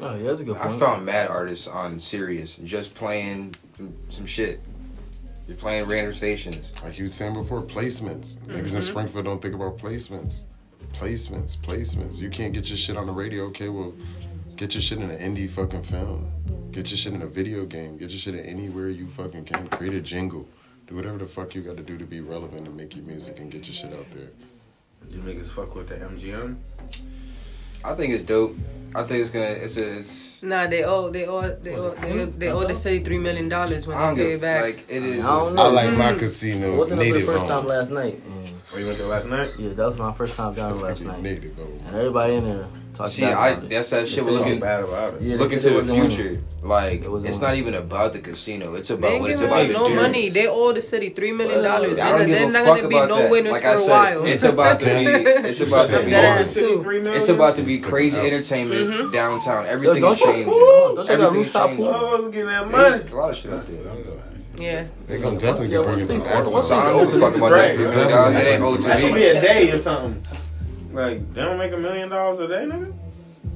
Oh, 0.00 0.14
yeah, 0.14 0.24
that's 0.24 0.40
a 0.40 0.44
good 0.44 0.56
I 0.58 0.76
found 0.78 1.06
mad 1.06 1.28
artists 1.28 1.66
on 1.66 1.98
Sirius 1.98 2.56
just 2.56 2.94
playing 2.94 3.54
some, 3.76 3.94
some 4.10 4.26
shit. 4.26 4.60
You're 5.48 5.56
playing 5.56 5.88
random 5.88 6.12
stations. 6.12 6.70
Like 6.84 6.98
you 6.98 7.04
was 7.04 7.14
saying 7.14 7.34
before, 7.34 7.62
placements. 7.62 8.36
Niggas 8.36 8.56
in 8.56 8.62
mm-hmm. 8.64 8.80
Springfield 8.80 9.24
don't 9.24 9.42
think 9.42 9.54
about 9.54 9.78
placements. 9.78 10.44
Placements, 10.92 11.56
placements. 11.56 12.20
You 12.20 12.30
can't 12.30 12.52
get 12.52 12.68
your 12.68 12.76
shit 12.76 12.96
on 12.96 13.06
the 13.06 13.12
radio. 13.12 13.44
Okay, 13.46 13.68
well, 13.68 13.94
get 14.56 14.74
your 14.74 14.82
shit 14.82 14.98
in 14.98 15.10
an 15.10 15.18
indie 15.18 15.48
fucking 15.48 15.82
film. 15.82 16.30
Get 16.72 16.90
your 16.90 16.98
shit 16.98 17.14
in 17.14 17.22
a 17.22 17.26
video 17.26 17.64
game. 17.64 17.96
Get 17.96 18.10
your 18.10 18.18
shit 18.18 18.34
in 18.34 18.44
anywhere 18.44 18.88
you 18.88 19.06
fucking 19.06 19.44
can. 19.44 19.68
Create 19.68 19.94
a 19.94 20.00
jingle. 20.00 20.46
Do 20.86 20.96
whatever 20.96 21.18
the 21.18 21.26
fuck 21.26 21.54
you 21.54 21.62
got 21.62 21.76
to 21.76 21.82
do 21.82 21.96
to 21.98 22.04
be 22.04 22.20
relevant 22.20 22.66
and 22.66 22.76
make 22.76 22.94
your 22.94 23.04
music 23.04 23.38
and 23.40 23.50
get 23.50 23.66
your 23.66 23.74
shit 23.74 23.92
out 23.92 24.06
there. 24.12 24.28
Do 25.08 25.16
you 25.16 25.22
niggas 25.22 25.48
fuck 25.48 25.74
with 25.74 25.88
the 25.88 25.96
MGM? 25.96 26.56
I 27.82 27.94
think 27.94 28.12
it's 28.12 28.22
dope. 28.22 28.56
I 28.94 29.04
think 29.04 29.22
it's 29.22 29.30
gonna. 29.30 29.46
It's 29.46 29.76
a. 29.76 29.98
It's. 29.98 30.42
Nah, 30.42 30.66
they 30.66 30.84
owe 30.84 31.10
they 31.10 31.26
owe 31.26 31.42
they 31.54 31.74
owe 31.76 31.94
they 31.94 32.20
owe, 32.20 32.26
they 32.26 32.48
owe 32.50 32.64
the 32.66 32.74
city 32.74 33.02
three 33.02 33.18
million 33.18 33.48
dollars 33.48 33.86
when 33.86 33.96
I 33.96 34.08
don't 34.08 34.18
they 34.18 34.22
pay 34.24 34.28
it 34.28 34.32
give 34.32 34.40
back. 34.40 34.62
like 34.62 34.84
it 34.88 35.02
is. 35.02 35.24
I 35.24 35.28
don't 35.28 35.52
I 35.58 35.62
know. 35.62 35.70
like 35.70 35.88
mm-hmm. 35.88 35.98
my 35.98 36.10
I 36.10 36.14
casinos 36.14 36.78
wasn't 36.78 37.00
up 37.00 37.06
for 37.06 37.12
the 37.12 37.18
native 37.18 37.26
first 37.34 37.46
time 37.46 37.62
home. 37.62 37.66
last 37.66 37.90
night. 37.90 38.22
And, 38.24 38.59
Or 38.72 38.78
you 38.78 38.86
went 38.86 38.98
there 38.98 39.08
last 39.08 39.26
night? 39.26 39.50
yeah, 39.58 39.70
that 39.70 39.86
was 39.88 39.98
my 39.98 40.12
first 40.12 40.34
time 40.34 40.54
down 40.54 40.80
last 40.80 41.02
night. 41.02 41.20
Native. 41.20 41.58
And 41.58 41.86
everybody 41.96 42.34
in 42.34 42.44
there 42.44 42.66
talking 42.94 43.12
See, 43.12 43.24
I 43.24 43.48
about 43.50 43.64
it. 43.64 43.68
that's 43.70 43.90
that 43.90 44.06
shit. 44.06 44.18
They 44.18 44.22
Was 44.30 44.36
looking 44.36 44.60
bad 44.60 44.84
about 44.84 45.14
it. 45.14 45.22
Yeah, 45.22 45.36
they 45.36 45.42
look 45.48 45.60
said 45.60 45.74
the 45.84 45.92
future. 45.92 46.22
winning. 46.24 46.44
Like 46.62 47.02
It 47.02 47.10
wasn't 47.10 47.30
it's 47.30 47.40
not 47.40 47.54
even 47.56 47.74
about 47.74 48.12
the 48.12 48.20
casino. 48.20 48.74
It's 48.74 48.90
about 48.90 49.10
ain't 49.12 49.22
what 49.22 49.30
it's 49.32 49.40
about. 49.40 49.66
the 49.66 49.72
no 49.72 49.86
experience. 49.86 50.02
money. 50.02 50.28
They 50.28 50.46
owe 50.46 50.72
the 50.72 50.82
city 50.82 51.08
three 51.08 51.32
million 51.32 51.64
dollars. 51.64 51.98
I 51.98 52.10
don't 52.10 52.18
They're, 52.30 52.38
they're 52.38 52.50
not 52.50 52.66
gonna 52.66 52.86
be 52.88 52.94
no 52.94 53.16
that. 53.22 53.30
winners 53.30 53.52
Like 53.52 53.62
for 53.62 53.68
I 53.68 53.72
a 53.72 53.78
said, 53.78 53.90
while. 53.90 54.26
it's 54.26 54.42
about 54.44 54.78
to 54.80 54.84
be. 54.84 54.90
It's 54.90 55.60
about 55.62 55.88
to 55.88 56.04
be. 56.04 56.10
That 56.10 56.24
ass 56.42 56.54
too. 56.54 56.82
Three 56.82 57.00
million? 57.00 57.20
It's 57.20 57.28
about 57.30 57.56
to 57.56 57.62
be 57.62 57.80
crazy 57.80 58.20
entertainment 58.20 58.90
Mm-hmm. 58.90 59.10
downtown. 59.12 59.66
Everything 59.66 60.02
don't 60.02 60.12
is 60.12 60.20
changing. 60.20 60.46
don't 60.46 60.90
you 60.98 61.04
got 61.06 61.10
Everything's 61.10 61.52
changing. 61.52 61.86
Oh, 61.86 62.20
look 62.22 62.32
that 62.34 62.70
money. 62.70 63.00
A 63.10 63.16
lot 63.16 63.30
of 63.30 63.36
shit 63.36 63.52
out 63.52 63.66
there. 63.66 64.29
Yeah. 64.60 64.86
They 65.06 65.18
gonna 65.18 65.38
definitely 65.38 65.68
be 65.68 65.72
Yeah, 65.74 65.82
bringing 65.82 66.04
some 66.04 66.18
once- 66.20 66.30
access. 66.30 66.52
once 66.54 66.68
So 66.68 66.74
I 66.74 66.84
don't 66.90 67.06
give 67.06 67.14
a 67.14 67.20
fuck 67.20 67.36
about 67.36 67.50
that. 67.50 67.56
Right. 67.56 67.80
It 67.80 68.46
ain't 68.46 68.62
OTV. 68.62 68.84
That 68.84 69.00
should 69.00 69.14
be 69.14 69.24
a 69.24 69.40
day 69.40 69.70
or 69.72 69.78
something. 69.78 70.24
Like, 70.92 71.34
they 71.34 71.42
don't 71.42 71.58
make 71.58 71.72
a 71.72 71.76
million 71.76 72.08
dollars 72.08 72.40
a 72.40 72.48
day, 72.48 72.66
nigga? 72.66 72.92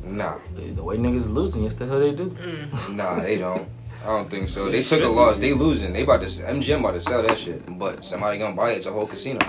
Nah, 0.05 0.37
The 0.55 0.83
way 0.83 0.97
niggas 0.97 1.17
is 1.17 1.31
losing, 1.31 1.65
yes, 1.65 1.75
the 1.75 1.87
hell 1.87 1.99
they 1.99 2.13
do. 2.13 2.27
Mm. 2.31 2.95
nah, 2.95 3.19
they 3.21 3.39
don't. 3.39 3.67
I 4.05 4.09
don't 4.09 4.31
think 4.31 4.51
so. 4.51 4.69
They 4.69 4.83
took 4.83 5.03
a 5.03 5.09
loss. 5.09 5.39
They 5.39 5.55
losing. 5.55 5.95
They 5.95 6.03
about 6.03 6.21
to 6.21 6.27
MGM 6.27 6.81
about 6.81 6.93
to 6.93 7.01
sell 7.01 7.23
that 7.23 7.39
shit. 7.39 7.63
But 7.79 8.05
somebody 8.05 8.39
gonna 8.39 8.55
buy 8.55 8.73
it. 8.73 8.77
It's 8.79 8.87
a 8.87 8.93
whole 8.93 9.07
casino. 9.07 9.41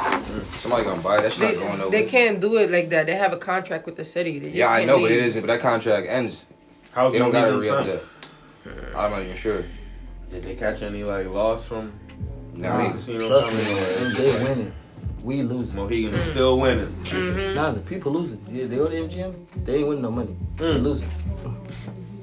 Somebody 0.54 0.86
gonna 0.86 1.02
buy 1.02 1.18
it. 1.18 1.24
That 1.24 1.34
shit 1.34 1.42
They, 1.42 1.56
not 1.60 1.68
going 1.68 1.82
over. 1.82 1.90
they 1.92 2.06
can't 2.06 2.40
do 2.40 2.56
it 2.58 2.72
like 2.72 2.88
that. 2.90 3.06
They 3.06 3.16
have 3.16 3.34
a 3.34 3.38
contract 3.38 3.86
with 3.86 3.98
the 3.98 4.06
city. 4.06 4.40
They 4.40 4.46
just 4.46 4.56
yeah, 4.56 4.70
I 4.72 4.78
can't 4.78 4.88
know, 4.88 5.02
but 5.02 5.12
it 5.12 5.20
isn't. 5.26 5.42
But 5.42 5.48
that 5.48 5.60
contract 5.60 6.08
ends. 6.10 6.46
How's 6.94 7.12
They 7.12 7.20
don't 7.20 7.32
gotta 7.34 7.58
re 7.58 7.68
up 7.70 7.86
that. 7.86 8.02
I'm 8.96 9.12
not 9.12 9.24
even 9.24 9.36
sure. 9.36 9.66
Did 10.30 10.44
they 10.44 10.56
catch 10.56 10.82
any, 10.82 11.04
like, 11.04 11.28
loss 11.28 11.68
from 11.68 11.92
Nah, 12.54 12.78
Nah. 12.78 12.84
they, 12.88 12.92
casino 12.94 13.28
Trust 13.28 13.50
coming? 13.50 13.66
me, 13.66 13.72
or 13.72 13.76
man. 13.76 13.84
it's 13.84 14.18
They 14.18 14.26
just 14.28 14.42
winning. 14.50 14.74
We 15.24 15.42
losing. 15.42 15.76
Mohegan 15.80 16.14
is 16.14 16.26
still 16.26 16.60
winning. 16.60 17.54
Nah, 17.56 17.72
the 17.72 17.80
people 17.82 18.12
losing. 18.14 18.40
Yeah, 18.52 18.66
they 18.68 18.76
go 18.78 18.88
to 18.88 18.96
MGM. 18.96 19.34
They 19.66 19.76
ain't 19.78 19.88
winning 19.88 20.04
no 20.04 20.12
money. 20.12 20.36
They 20.58 20.66
Mm. 20.66 20.84
losing. 20.84 21.10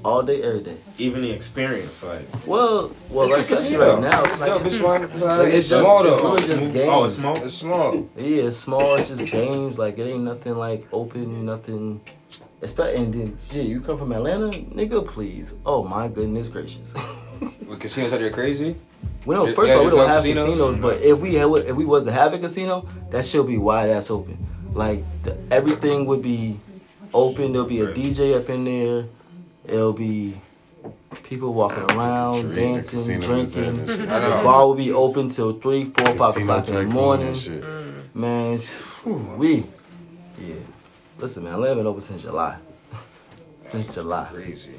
All 0.05 0.23
day, 0.23 0.43
every 0.43 0.63
day. 0.63 0.77
Even 0.99 1.23
the 1.23 1.31
experience, 1.31 2.03
like. 2.03 2.23
Well, 2.47 2.91
well, 3.11 3.27
It's 3.29 3.37
a 3.37 3.41
especially 3.41 3.77
casino. 3.77 3.93
right 3.93 4.01
now, 4.03 4.25
it's 4.25 4.41
like 4.41 4.51
No, 4.51 4.57
it's, 4.57 4.67
it's 4.67 4.77
small. 4.79 4.95
it's 4.95 5.13
It's 5.55 5.69
just- 5.69 5.85
small 5.85 6.05
it's 6.05 6.23
though. 6.23 6.33
really 6.33 6.47
just 6.47 6.73
games. 6.73 6.89
Oh, 6.91 7.05
it's 7.05 7.17
small? 7.17 7.37
It's 7.45 7.55
small. 7.55 8.09
Yeah, 8.17 8.43
it's 8.49 8.57
small. 8.57 8.95
It's 8.97 9.09
just 9.11 9.27
games. 9.31 9.79
Like 9.79 9.99
it 9.99 10.05
ain't 10.09 10.25
nothing 10.25 10.57
like 10.57 10.87
open. 10.93 11.45
Nothing. 11.45 12.01
Expect 12.63 12.97
and 12.99 13.13
then 13.15 13.37
shit. 13.51 13.67
You 13.67 13.81
come 13.81 13.97
from 13.99 14.13
Atlanta, 14.13 14.49
nigga. 14.49 15.07
Please. 15.07 15.55
Oh 15.67 15.85
my 15.85 16.09
goodness 16.09 16.49
gracious. 16.49 16.95
With 17.69 17.81
casinos 17.81 18.13
out 18.13 18.21
there 18.21 18.31
crazy. 18.31 18.77
We 19.25 19.35
don't. 19.35 19.49
Yeah, 19.49 19.55
First 19.55 19.73
of 19.73 19.79
all, 19.79 19.85
we 19.85 19.91
don't 19.91 19.99
no 20.01 20.07
have 20.07 20.23
casinos? 20.23 20.45
casinos, 20.47 20.77
but 20.77 21.01
if 21.01 21.19
we 21.19 21.35
had, 21.35 21.49
if 21.51 21.77
we 21.77 21.85
was 21.85 22.05
to 22.05 22.13
have 22.13 22.33
a 22.35 22.39
casino, 22.39 22.89
that 23.11 23.25
should 23.25 23.47
be 23.47 23.59
wide 23.59 23.91
ass 23.91 24.11
open. 24.11 24.39
Like 24.73 25.05
the, 25.23 25.37
everything 25.51 26.07
would 26.07 26.23
be 26.23 26.59
open. 27.13 27.53
There'll 27.53 27.67
be 27.69 27.81
a 27.81 27.89
DJ 27.89 28.39
up 28.39 28.49
in 28.49 28.65
there. 28.65 29.05
It'll 29.65 29.93
be 29.93 30.41
people 31.23 31.53
walking 31.55 31.85
around, 31.97 32.43
Dream, 32.53 32.75
dancing, 32.75 33.21
casino 33.21 33.37
is 33.37 33.53
that 33.53 33.63
drinking. 33.63 34.01
and 34.01 34.25
The 34.25 34.41
bar 34.43 34.67
will 34.67 34.75
be 34.75 34.93
open 34.93 35.29
till 35.29 35.59
three, 35.61 35.85
four, 35.85 36.07
five 36.17 36.35
Casino 36.35 36.53
o'clock 36.59 36.69
in 36.69 36.75
the 36.75 36.85
morning. 36.85 37.33
Mm. 37.33 38.15
Man, 38.15 38.59
whew, 38.59 39.15
we, 39.37 39.57
yeah. 40.39 40.55
Listen, 41.19 41.45
man, 41.45 41.63
I 41.63 41.69
have 41.69 41.77
been 41.77 41.87
open 41.87 42.03
since 42.03 42.23
July. 42.23 42.57
since 43.61 43.95
July. 43.95 44.29
Crazy. 44.33 44.73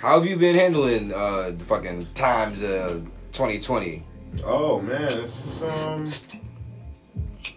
How 0.00 0.18
have 0.18 0.26
you 0.26 0.38
been 0.38 0.54
handling 0.54 1.12
uh, 1.12 1.50
the 1.50 1.64
fucking 1.66 2.06
times 2.14 2.62
of 2.62 3.04
2020? 3.32 4.02
Oh, 4.42 4.80
man. 4.80 5.02
It's 5.02 5.42
just, 5.42 5.62
um. 5.62 6.10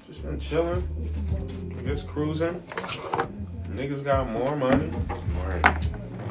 Just 0.06 0.24
been 0.24 0.38
chilling. 0.42 0.86
Just 1.86 2.06
cruising. 2.06 2.62
Niggas 3.70 4.04
got 4.04 4.30
more 4.30 4.58
money. 4.58 4.92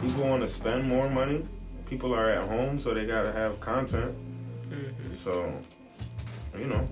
People 0.02 0.28
want 0.28 0.42
to 0.42 0.50
spend 0.50 0.86
more 0.86 1.08
money. 1.08 1.46
People 1.86 2.14
are 2.14 2.28
at 2.28 2.44
home, 2.44 2.78
so 2.78 2.92
they 2.92 3.06
gotta 3.06 3.32
have 3.32 3.58
content. 3.60 4.14
So, 5.16 5.50
you 6.58 6.66
know, 6.66 6.86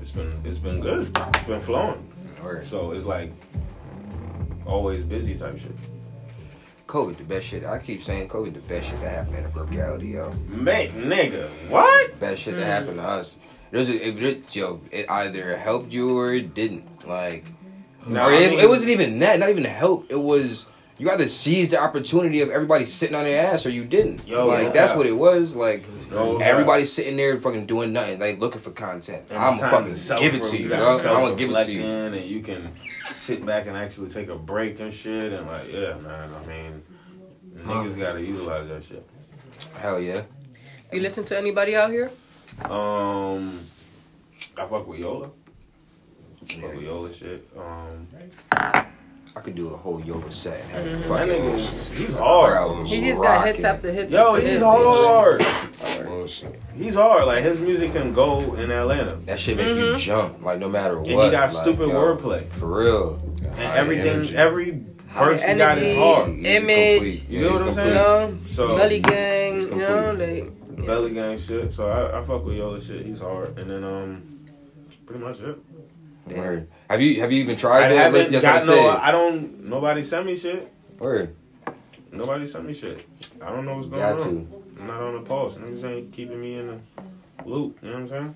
it's 0.00 0.12
been 0.12 0.32
it's 0.44 0.58
been 0.58 0.80
good. 0.80 1.14
It's 1.34 1.44
been 1.44 1.60
flowing. 1.60 2.10
Word. 2.42 2.66
So 2.66 2.92
it's 2.92 3.04
like 3.04 3.32
always 4.64 5.04
busy 5.04 5.34
type 5.36 5.58
shit. 5.58 5.72
COVID 6.90 7.16
the 7.16 7.24
best 7.24 7.46
shit. 7.46 7.64
I 7.64 7.78
keep 7.78 8.02
saying 8.02 8.28
COVID 8.28 8.52
the 8.52 8.60
best 8.60 8.88
shit 8.88 9.00
that 9.00 9.10
happened 9.10 9.36
in 9.36 9.44
a 9.44 9.64
reality, 9.64 10.14
yo. 10.14 10.32
Mate, 10.48 10.90
nigga, 10.90 11.48
what? 11.68 12.18
Best 12.18 12.42
shit 12.42 12.56
that 12.56 12.62
mm. 12.62 12.66
happened 12.66 12.96
to 12.96 13.04
us. 13.04 13.38
There's 13.70 13.88
a, 13.88 14.08
it, 14.08 14.20
it, 14.20 14.56
yo, 14.56 14.80
it 14.90 15.08
either 15.08 15.56
helped 15.56 15.92
you 15.92 16.18
or 16.18 16.34
it 16.34 16.52
didn't. 16.52 17.06
Like, 17.06 17.44
No, 18.08 18.22
or 18.22 18.32
I 18.32 18.38
it, 18.38 18.50
mean- 18.50 18.58
it 18.58 18.68
wasn't 18.68 18.90
even 18.90 19.20
that. 19.20 19.38
Not 19.38 19.50
even 19.50 19.64
help. 19.64 20.10
It 20.10 20.16
was 20.16 20.66
you 20.98 21.08
either 21.10 21.28
seized 21.28 21.70
the 21.70 21.80
opportunity 21.80 22.40
of 22.40 22.50
everybody 22.50 22.84
sitting 22.84 23.14
on 23.14 23.22
their 23.24 23.52
ass 23.52 23.64
or 23.64 23.70
you 23.70 23.84
didn't. 23.84 24.26
Yo, 24.26 24.46
like 24.46 24.64
yeah. 24.64 24.70
that's 24.70 24.96
what 24.96 25.06
it 25.06 25.12
was. 25.12 25.54
Like 25.54 25.84
No, 26.10 26.38
everybody's 26.38 26.92
sitting 26.92 27.16
there 27.16 27.38
fucking 27.38 27.66
doing 27.66 27.92
nothing, 27.92 28.18
like 28.18 28.40
looking 28.40 28.60
for 28.60 28.72
content. 28.72 29.26
And 29.30 29.38
I'm 29.38 29.54
it's 29.54 29.62
time 29.62 29.70
fucking 29.70 29.96
self- 29.96 30.20
give 30.20 30.34
it 30.34 30.44
to 30.44 30.56
you. 30.56 30.64
you 30.64 30.70
yo. 30.70 30.96
I'm 30.98 31.02
gonna 31.04 31.34
give 31.36 31.50
it 31.50 31.54
to 31.54 31.64
self-reflect 31.64 31.70
you. 31.70 31.82
and 31.82 32.14
you 32.24 32.42
can 32.42 32.72
sit 33.06 33.44
back 33.46 33.66
and 33.66 33.76
actually 33.76 34.10
take 34.10 34.28
a 34.28 34.36
break 34.36 34.80
and 34.80 34.92
shit 34.92 35.32
and 35.32 35.46
like 35.46 35.68
yeah 35.70 35.94
man 35.98 36.30
I 36.34 36.46
mean 36.46 36.82
niggas 37.58 37.98
gotta 37.98 38.20
utilize 38.20 38.68
that 38.68 38.84
shit. 38.84 39.06
Hell 39.78 40.00
yeah. 40.00 40.22
You 40.92 41.00
listen 41.00 41.24
to 41.24 41.38
anybody 41.38 41.76
out 41.76 41.90
here? 41.90 42.10
Um, 42.64 43.60
I 44.56 44.66
fuck 44.66 44.86
with 44.86 44.98
Yola. 44.98 45.30
Fuck 46.48 46.74
with 46.74 46.82
Yola 46.82 47.12
shit. 47.12 47.48
Um, 47.56 48.08
I 49.36 49.40
could 49.40 49.54
do 49.54 49.68
a 49.68 49.76
whole 49.76 50.00
yoga 50.00 50.30
set. 50.32 50.60
and 50.60 50.72
have 50.72 51.00
that 51.00 51.08
fucking 51.08 51.28
nigga, 51.28 51.94
he's 51.96 52.14
hard. 52.14 52.86
He 52.86 53.00
just 53.00 53.22
got 53.22 53.46
hits 53.46 53.62
after 53.62 53.92
hits. 53.92 54.12
Yo, 54.12 54.34
after 54.34 54.40
he's 54.40 54.50
hits. 54.52 54.64
hard. 54.64 55.40
Bullshit. 56.10 56.60
He's 56.76 56.94
hard. 56.94 57.26
Like 57.26 57.42
his 57.44 57.60
music 57.60 57.92
can 57.92 58.12
go 58.12 58.54
in 58.54 58.70
Atlanta. 58.70 59.16
That 59.26 59.38
shit 59.40 59.56
make 59.56 59.76
you 59.76 59.96
jump, 59.98 60.42
like 60.42 60.58
no 60.58 60.68
matter 60.68 60.98
what. 60.98 61.08
And 61.08 61.20
he 61.22 61.30
got 61.30 61.52
like, 61.52 61.62
stupid 61.62 61.88
yo, 61.88 61.94
wordplay. 62.16 62.50
For 62.52 62.66
real. 62.66 63.22
And 63.42 63.46
High 63.54 63.76
everything, 63.78 64.08
energy. 64.14 64.36
every 64.36 64.84
verse 65.08 65.42
he 65.42 65.54
got 65.56 65.78
is 65.78 65.82
energy. 65.84 65.98
hard. 65.98 66.28
Image. 66.46 67.24
You 67.28 67.40
know 67.42 67.52
what 67.54 67.62
I'm 67.62 67.74
saying? 67.74 68.42
You 68.46 68.52
So 68.52 68.76
belly 68.76 69.00
Gang. 69.00 69.60
You 69.62 69.68
know, 69.76 70.10
complete. 70.10 70.44
like 70.44 70.86
belly 70.86 71.14
gang 71.14 71.38
shit. 71.38 71.72
So 71.72 71.88
I, 71.88 72.20
I 72.20 72.24
fuck 72.24 72.44
with 72.44 72.56
Yola 72.56 72.80
shit. 72.80 73.04
He's 73.06 73.20
hard. 73.20 73.58
And 73.58 73.70
then 73.70 73.84
um, 73.84 74.26
pretty 75.06 75.22
much 75.24 75.40
it. 75.40 75.58
Word. 76.26 76.68
Have 76.88 77.00
you 77.00 77.20
have 77.20 77.32
you 77.32 77.42
even 77.42 77.56
I 77.56 77.58
tried 77.58 77.88
to 77.88 77.96
haven't? 77.96 78.30
That's 78.30 78.42
got 78.42 78.62
I 78.62 78.66
no. 78.66 78.88
I 78.90 79.10
don't. 79.10 79.64
Nobody 79.64 80.02
sent 80.04 80.26
me 80.26 80.36
shit. 80.36 80.72
Word. 80.98 81.34
Nobody 82.12 82.46
sent 82.46 82.66
me 82.66 82.72
shit. 82.74 83.04
I 83.40 83.50
don't 83.50 83.64
know 83.64 83.76
what's 83.76 83.88
going 83.88 84.00
Got 84.00 84.20
on. 84.20 84.46
to. 84.46 84.64
I'm 84.80 84.86
not 84.86 85.00
on 85.02 85.14
the 85.22 85.28
pulse. 85.28 85.56
Niggas 85.56 85.84
ain't 85.84 86.12
keeping 86.12 86.40
me 86.40 86.58
in 86.58 86.66
the 86.68 86.78
loop. 87.44 87.78
You 87.82 87.88
know 87.90 87.94
what 87.96 88.02
I'm 88.02 88.08
saying? 88.08 88.34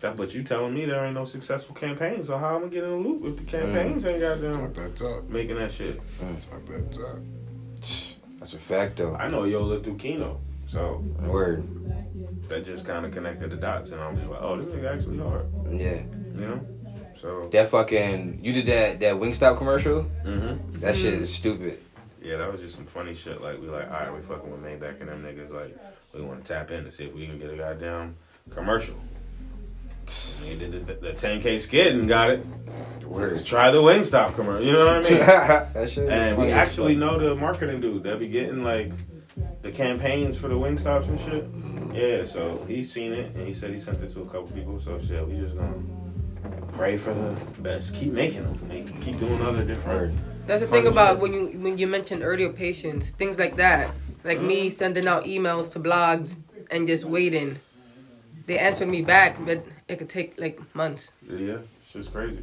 That, 0.00 0.16
but 0.16 0.34
you 0.34 0.42
telling 0.42 0.74
me 0.74 0.84
there 0.86 1.04
ain't 1.04 1.14
no 1.14 1.24
successful 1.24 1.74
campaign, 1.74 2.22
so 2.24 2.36
how 2.36 2.56
am 2.56 2.64
I 2.64 2.68
getting 2.68 2.92
in 2.92 3.02
the 3.02 3.08
loop 3.08 3.24
if 3.26 3.36
the 3.36 3.44
campaigns 3.50 4.04
ain't 4.06 4.20
Talk 4.20 4.40
goddamn 4.40 4.72
that 4.74 4.96
talk. 4.96 5.28
making 5.30 5.56
that 5.56 5.70
shit? 5.72 5.98
Talk 6.18 6.66
that 6.66 6.92
talk. 6.92 7.18
That's 8.38 8.52
a 8.54 8.58
fact 8.58 8.96
though. 8.96 9.14
I 9.16 9.28
know 9.28 9.44
Yola 9.44 9.80
through 9.80 9.96
Kino, 9.96 10.40
so 10.66 11.02
Word. 11.20 11.66
that 12.48 12.66
just 12.66 12.86
kind 12.86 13.06
of 13.06 13.12
connected 13.12 13.50
the 13.50 13.56
dots, 13.56 13.92
and 13.92 14.00
I'm 14.00 14.16
just 14.16 14.28
like, 14.28 14.42
oh, 14.42 14.56
this 14.60 14.66
nigga 14.66 14.94
actually 14.94 15.18
hard, 15.18 15.46
Yeah. 15.70 16.00
you 16.34 16.46
know? 16.46 16.66
So, 17.14 17.48
That 17.52 17.70
fucking 17.70 18.40
you 18.42 18.52
did 18.52 18.66
that 18.66 19.00
that 19.00 19.14
Wingstop 19.14 19.56
commercial. 19.58 20.02
hmm 20.02 20.80
That 20.80 20.96
shit 20.96 21.14
is 21.14 21.32
stupid. 21.32 21.80
Yeah, 22.24 22.38
that 22.38 22.50
was 22.50 22.60
just 22.60 22.76
some 22.76 22.86
funny 22.86 23.14
shit. 23.14 23.40
Like 23.42 23.60
we 23.60 23.68
like, 23.68 23.86
all 23.86 23.92
right, 23.92 24.12
we 24.12 24.20
fucking 24.22 24.50
with 24.50 24.62
Maybach 24.62 25.00
and 25.00 25.08
them 25.08 25.22
niggas. 25.22 25.50
Like 25.50 25.76
we 26.14 26.22
want 26.22 26.44
to 26.44 26.52
tap 26.52 26.70
in 26.70 26.84
to 26.84 26.92
see 26.92 27.04
if 27.04 27.14
we 27.14 27.26
can 27.26 27.38
get 27.38 27.50
a 27.50 27.56
goddamn 27.56 28.16
commercial. 28.50 28.96
They 30.42 30.56
did 30.58 30.86
the, 30.86 30.94
the 30.94 31.12
10k 31.12 31.60
skid 31.60 31.88
and 31.88 32.06
got 32.06 32.30
it. 32.30 32.44
Word. 33.04 33.32
Let's 33.32 33.44
try 33.44 33.70
the 33.70 33.78
Wingstop 33.78 34.34
commercial. 34.34 34.64
You 34.64 34.72
know 34.72 34.86
what 34.86 35.06
I 35.06 35.10
mean? 35.10 35.18
that 35.18 35.90
shit. 35.90 36.08
and 36.08 36.38
we 36.38 36.50
actually 36.50 36.96
know 36.96 37.18
the 37.18 37.34
marketing 37.34 37.80
dude. 37.80 38.02
They'll 38.02 38.18
be 38.18 38.28
getting 38.28 38.62
like 38.62 38.92
the 39.62 39.70
campaigns 39.70 40.36
for 40.36 40.48
the 40.48 40.54
Wingstops 40.54 41.08
and 41.08 41.20
shit. 41.20 41.46
Yeah, 41.94 42.24
so 42.24 42.64
he's 42.66 42.92
seen 42.92 43.12
it 43.12 43.34
and 43.34 43.46
he 43.46 43.54
said 43.54 43.70
he 43.70 43.78
sent 43.78 44.02
it 44.02 44.12
to 44.14 44.22
a 44.22 44.26
couple 44.26 44.48
people. 44.48 44.80
So 44.80 44.98
shit, 45.00 45.26
we 45.26 45.36
just 45.36 45.56
gonna 45.56 45.82
pray 46.76 46.96
for 46.96 47.14
the 47.14 47.60
best. 47.60 47.94
Keep 47.94 48.12
making 48.12 48.42
them. 48.42 49.00
Keep 49.00 49.18
doing 49.18 49.40
other 49.42 49.64
different. 49.64 50.18
That's 50.46 50.60
the 50.60 50.66
thing 50.66 50.86
about 50.86 51.20
when 51.20 51.32
you 51.32 51.46
when 51.58 51.78
you 51.78 51.86
mentioned 51.86 52.22
earlier 52.22 52.50
patience, 52.50 53.10
things 53.10 53.38
like 53.38 53.56
that. 53.56 53.94
Like 54.24 54.40
me 54.40 54.68
mm-hmm. 54.68 54.74
sending 54.74 55.06
out 55.06 55.24
emails 55.24 55.72
to 55.72 55.80
blogs 55.80 56.36
and 56.70 56.86
just 56.86 57.04
waiting. 57.04 57.58
They 58.46 58.58
answered 58.58 58.88
me 58.88 59.02
back, 59.02 59.36
but 59.44 59.64
it 59.88 59.96
could 59.98 60.10
take 60.10 60.38
like 60.38 60.60
months. 60.74 61.12
Yeah, 61.28 61.58
it's 61.82 61.92
just 61.92 62.12
crazy. 62.12 62.42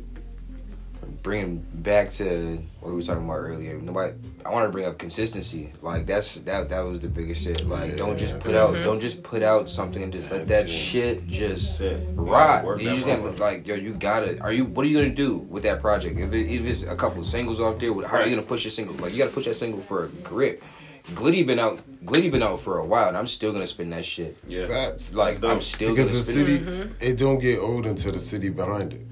Bringing 1.24 1.58
back 1.76 2.10
to 2.12 2.58
what 2.80 2.89
we 2.89 2.95
were 2.95 3.02
talking 3.04 3.26
about 3.26 3.36
earlier. 3.38 3.78
Nobody. 3.80 4.14
I 4.43 4.49
want 4.49 4.66
to 4.68 4.72
bring 4.72 4.86
up 4.86 4.97
consistency. 4.97 5.72
Like 5.84 6.08
that's 6.08 6.36
that 6.41 6.70
that 6.70 6.80
was 6.82 6.99
the 6.99 7.10
biggest 7.10 7.43
shit. 7.43 7.66
Like 7.68 7.95
don't 7.95 8.18
just 8.18 8.34
Yeah, 8.34 8.39
put 8.39 8.52
that's- 8.54 8.64
out 8.70 8.74
mm-hmm. 8.74 8.84
don't 8.86 8.99
just 8.99 9.22
put 9.22 9.43
out 9.43 9.70
something 9.70 10.02
and 10.02 10.12
just 10.12 10.32
let 10.32 10.47
That 10.47 10.56
that 10.56 10.62
too. 10.64 10.70
shit 10.72 11.28
just 11.28 11.78
Shit. 11.78 12.02
rot. 12.14 12.64
Work 12.66 12.82
You 12.82 12.89
just 12.95 13.06
gotta 13.06 13.22
motherfucker. 13.22 13.39
like 13.39 13.68
yo. 13.68 13.76
You 13.76 13.93
gotta. 13.93 14.39
Are 14.41 14.52
you? 14.52 14.66
What 14.66 14.84
are 14.86 14.89
you 14.89 14.97
gonna 14.97 15.14
do 15.14 15.36
with 15.38 15.62
that 15.64 15.80
project? 15.80 16.18
If, 16.20 16.34
it, 16.34 16.47
if 16.52 16.62
it's 16.66 16.84
a 16.84 16.95
couple 16.95 17.24
singles 17.24 17.60
off 17.62 17.78
there, 17.80 17.93
how 18.08 18.18
are 18.18 18.26
you 18.26 18.36
gonna 18.36 18.47
push 18.47 18.64
your 18.64 18.72
single? 18.72 18.95
Like 18.95 19.12
you 19.14 19.20
gotta 19.20 19.32
push 19.34 19.45
that 19.45 19.56
single 19.56 19.82
for 19.82 20.06
a 20.06 20.08
grip. 20.24 20.64
Glitty 21.10 21.45
been 21.45 21.60
out. 21.60 21.82
Glitty 22.06 22.32
been 22.32 22.43
out 22.43 22.62
for 22.62 22.78
a 22.80 22.86
while, 22.86 23.10
and 23.10 23.18
I'm 23.18 23.28
still 23.28 23.52
gonna 23.52 23.68
spin 23.68 23.89
that 23.91 24.06
shit. 24.06 24.38
Yeah. 24.47 24.66
Facts. 24.68 25.14
Like 25.14 25.43
I'm 25.43 25.62
still 25.62 25.91
Because 25.91 26.08
gonna 26.08 26.18
the 26.18 26.24
spin 26.24 26.45
city, 26.45 26.56
it. 26.56 26.66
Mm-hmm. 26.66 26.93
it 26.99 27.18
don't 27.18 27.39
get 27.39 27.60
old 27.60 27.86
until 27.86 28.12
the 28.12 28.20
city 28.20 28.49
behind 28.49 28.93
it. 28.93 29.06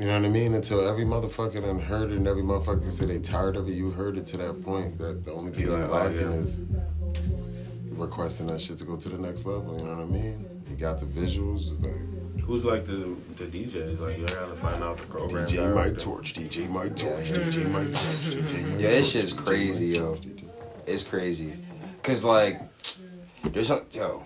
You 0.00 0.06
know 0.06 0.16
what 0.18 0.24
I 0.24 0.28
mean? 0.28 0.54
Until 0.54 0.86
every 0.86 1.04
motherfucker 1.04 1.62
done 1.62 1.78
heard 1.78 2.10
it 2.10 2.16
and 2.16 2.26
every 2.26 2.42
motherfucker 2.42 2.82
can 2.82 2.90
say 2.90 3.06
they 3.06 3.20
tired 3.20 3.56
of 3.56 3.68
it, 3.68 3.72
you 3.72 3.90
heard 3.90 4.18
it 4.18 4.26
to 4.26 4.36
that 4.38 4.62
point 4.62 4.98
that 4.98 5.24
the 5.24 5.32
only 5.32 5.52
thing 5.52 5.66
you're 5.66 5.78
like, 5.78 5.88
oh, 5.88 5.92
lacking 5.92 6.32
yeah. 6.32 6.38
is 6.38 6.62
requesting 7.92 8.46
that 8.48 8.60
shit 8.60 8.78
to 8.78 8.84
go 8.84 8.96
to 8.96 9.08
the 9.08 9.18
next 9.18 9.46
level. 9.46 9.78
You 9.78 9.84
know 9.84 9.96
what 9.96 10.02
I 10.02 10.06
mean? 10.06 10.62
You 10.68 10.76
got 10.76 10.98
the 10.98 11.06
visuals. 11.06 11.82
Like 11.84 12.44
Who's 12.44 12.64
like 12.64 12.86
the 12.86 13.16
the 13.36 13.46
DJs? 13.46 14.00
Like 14.00 14.18
you 14.18 14.26
gotta 14.26 14.54
find 14.56 14.82
out 14.82 14.98
the 14.98 15.06
program. 15.06 15.46
DJ 15.46 15.52
director. 15.52 15.74
Mike 15.74 15.98
Torch, 15.98 16.34
DJ 16.34 16.68
Mike 16.68 16.96
Torch, 16.96 17.30
DJ 17.30 17.70
Mike 17.70 17.84
Torch, 17.84 17.94
DJ 17.94 18.70
Mike 18.70 18.80
Yeah, 18.80 18.90
this 18.90 18.96
Torch, 18.96 19.06
shit's 19.06 19.32
crazy, 19.32 19.86
yo. 19.88 20.14
Torch, 20.16 20.26
It's 20.86 21.04
crazy, 21.04 21.56
cause 22.02 22.22
like 22.22 22.60
there's 23.44 23.68
some 23.68 23.86
yo. 23.92 24.24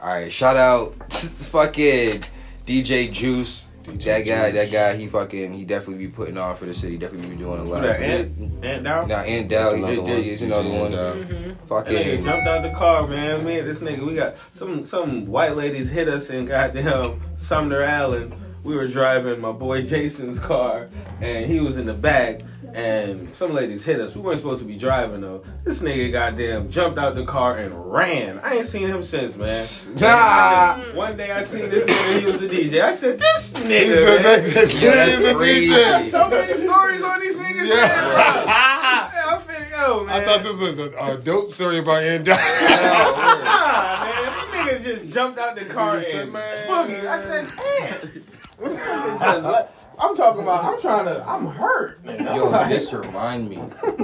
All 0.00 0.08
right, 0.08 0.32
shout 0.32 0.56
out 0.56 1.12
fucking 1.12 2.22
DJ 2.66 3.12
Juice. 3.12 3.66
DJ 3.84 4.04
that 4.04 4.24
guy, 4.26 4.50
Juice. 4.50 4.70
that 4.70 4.72
guy, 4.72 4.96
he 4.96 5.08
fucking, 5.08 5.52
he 5.52 5.64
definitely 5.64 6.06
be 6.06 6.12
putting 6.12 6.38
on 6.38 6.56
for 6.56 6.66
the 6.66 6.74
city. 6.74 6.96
Definitely 6.96 7.30
be 7.30 7.36
doing 7.42 7.60
a 7.60 7.64
lot. 7.64 7.82
that? 7.82 8.00
Ant, 8.00 8.64
Ant 8.64 8.84
Dow? 8.84 9.04
Now, 9.06 9.20
and 9.22 9.50
That's 9.50 9.70
Dow, 9.72 9.76
another 9.76 9.92
he 9.92 9.98
one. 9.98 10.10
did, 10.10 10.24
he's 10.24 10.42
another 10.42 10.68
DJ 10.68 10.80
one. 10.80 10.90
Dow. 10.92 11.14
Mm-hmm. 11.14 11.32
That 11.32 11.56
nigga 11.56 11.68
Fucking, 11.68 12.24
jumped 12.24 12.46
out 12.46 12.62
the 12.62 12.70
car, 12.72 13.06
man. 13.06 13.44
Man, 13.44 13.64
this 13.64 13.80
nigga, 13.80 14.06
we 14.06 14.14
got 14.14 14.36
some 14.52 14.84
some 14.84 15.26
white 15.26 15.56
ladies 15.56 15.90
hit 15.90 16.08
us 16.08 16.30
in 16.30 16.46
goddamn 16.46 17.20
Sumner 17.36 17.82
Allen. 17.82 18.34
We 18.64 18.76
were 18.76 18.86
driving 18.88 19.40
my 19.40 19.52
boy 19.52 19.82
Jason's 19.82 20.38
car, 20.38 20.88
and 21.20 21.46
he 21.50 21.60
was 21.60 21.76
in 21.78 21.86
the 21.86 21.94
back. 21.94 22.40
And 22.74 23.34
some 23.34 23.52
ladies 23.52 23.84
hit 23.84 24.00
us. 24.00 24.14
We 24.14 24.22
weren't 24.22 24.38
supposed 24.38 24.60
to 24.62 24.66
be 24.66 24.78
driving 24.78 25.20
though. 25.20 25.44
This 25.62 25.82
nigga 25.82 26.10
goddamn 26.10 26.70
jumped 26.70 26.98
out 26.98 27.14
the 27.16 27.26
car 27.26 27.58
and 27.58 27.92
ran. 27.92 28.38
I 28.38 28.54
ain't 28.54 28.66
seen 28.66 28.88
him 28.88 29.02
since, 29.02 29.36
man. 29.36 29.98
Nah. 30.00 30.78
One 30.94 31.16
day 31.18 31.30
I 31.32 31.42
seen 31.44 31.68
this 31.68 31.84
nigga. 31.84 32.20
He 32.20 32.26
was 32.26 32.40
a 32.40 32.48
DJ. 32.48 32.80
I 32.82 32.92
said, 32.92 33.18
"This 33.18 33.54
He's 33.54 33.66
nigga, 33.66 34.20
a, 34.20 34.22
man." 34.22 34.40
he's 34.44 34.74
Yeah, 34.82 34.94
that's 34.94 35.22
a 35.24 35.34
crazy. 35.34 35.74
I 35.74 35.78
got 35.80 36.00
DJ. 36.02 36.04
so 36.10 36.28
many 36.30 36.56
stories 36.56 37.02
on 37.02 37.20
these 37.20 37.38
niggas. 37.38 37.68
Yeah. 37.68 37.74
man, 37.74 38.04
bro. 38.08 38.16
yeah, 38.16 39.12
I 39.26 39.76
yo, 39.86 40.04
man. 40.04 40.22
I 40.22 40.24
thought 40.24 40.42
this 40.42 40.58
was 40.60 40.78
a, 40.78 40.90
a 40.98 41.16
dope 41.18 41.50
story 41.52 41.78
about 41.78 42.02
Ant 42.02 42.24
Dow. 42.24 42.36
Nah, 42.36 44.04
man, 44.04 44.24
that 44.24 44.48
nigga 44.52 44.82
just 44.82 45.10
jumped 45.10 45.38
out 45.38 45.56
the 45.56 45.64
car 45.66 45.98
He 45.98 46.04
said, 46.04 46.20
and 46.22 46.32
"Man." 46.32 46.68
boogie. 46.68 47.06
I 47.06 47.20
said, 47.20 47.52
man. 47.56 48.21
This 48.62 48.78
nigga 48.78 49.42
just- 49.42 49.68
I'm 49.98 50.16
talking 50.16 50.42
about. 50.42 50.64
I'm 50.64 50.80
trying 50.80 51.04
to. 51.04 51.22
I'm 51.28 51.46
hurt. 51.46 52.04
Man. 52.04 52.26
I'm 52.26 52.34
yo, 52.36 52.48
like- 52.48 52.70
this 52.70 52.92
remind 52.92 53.48
me. 53.48 53.56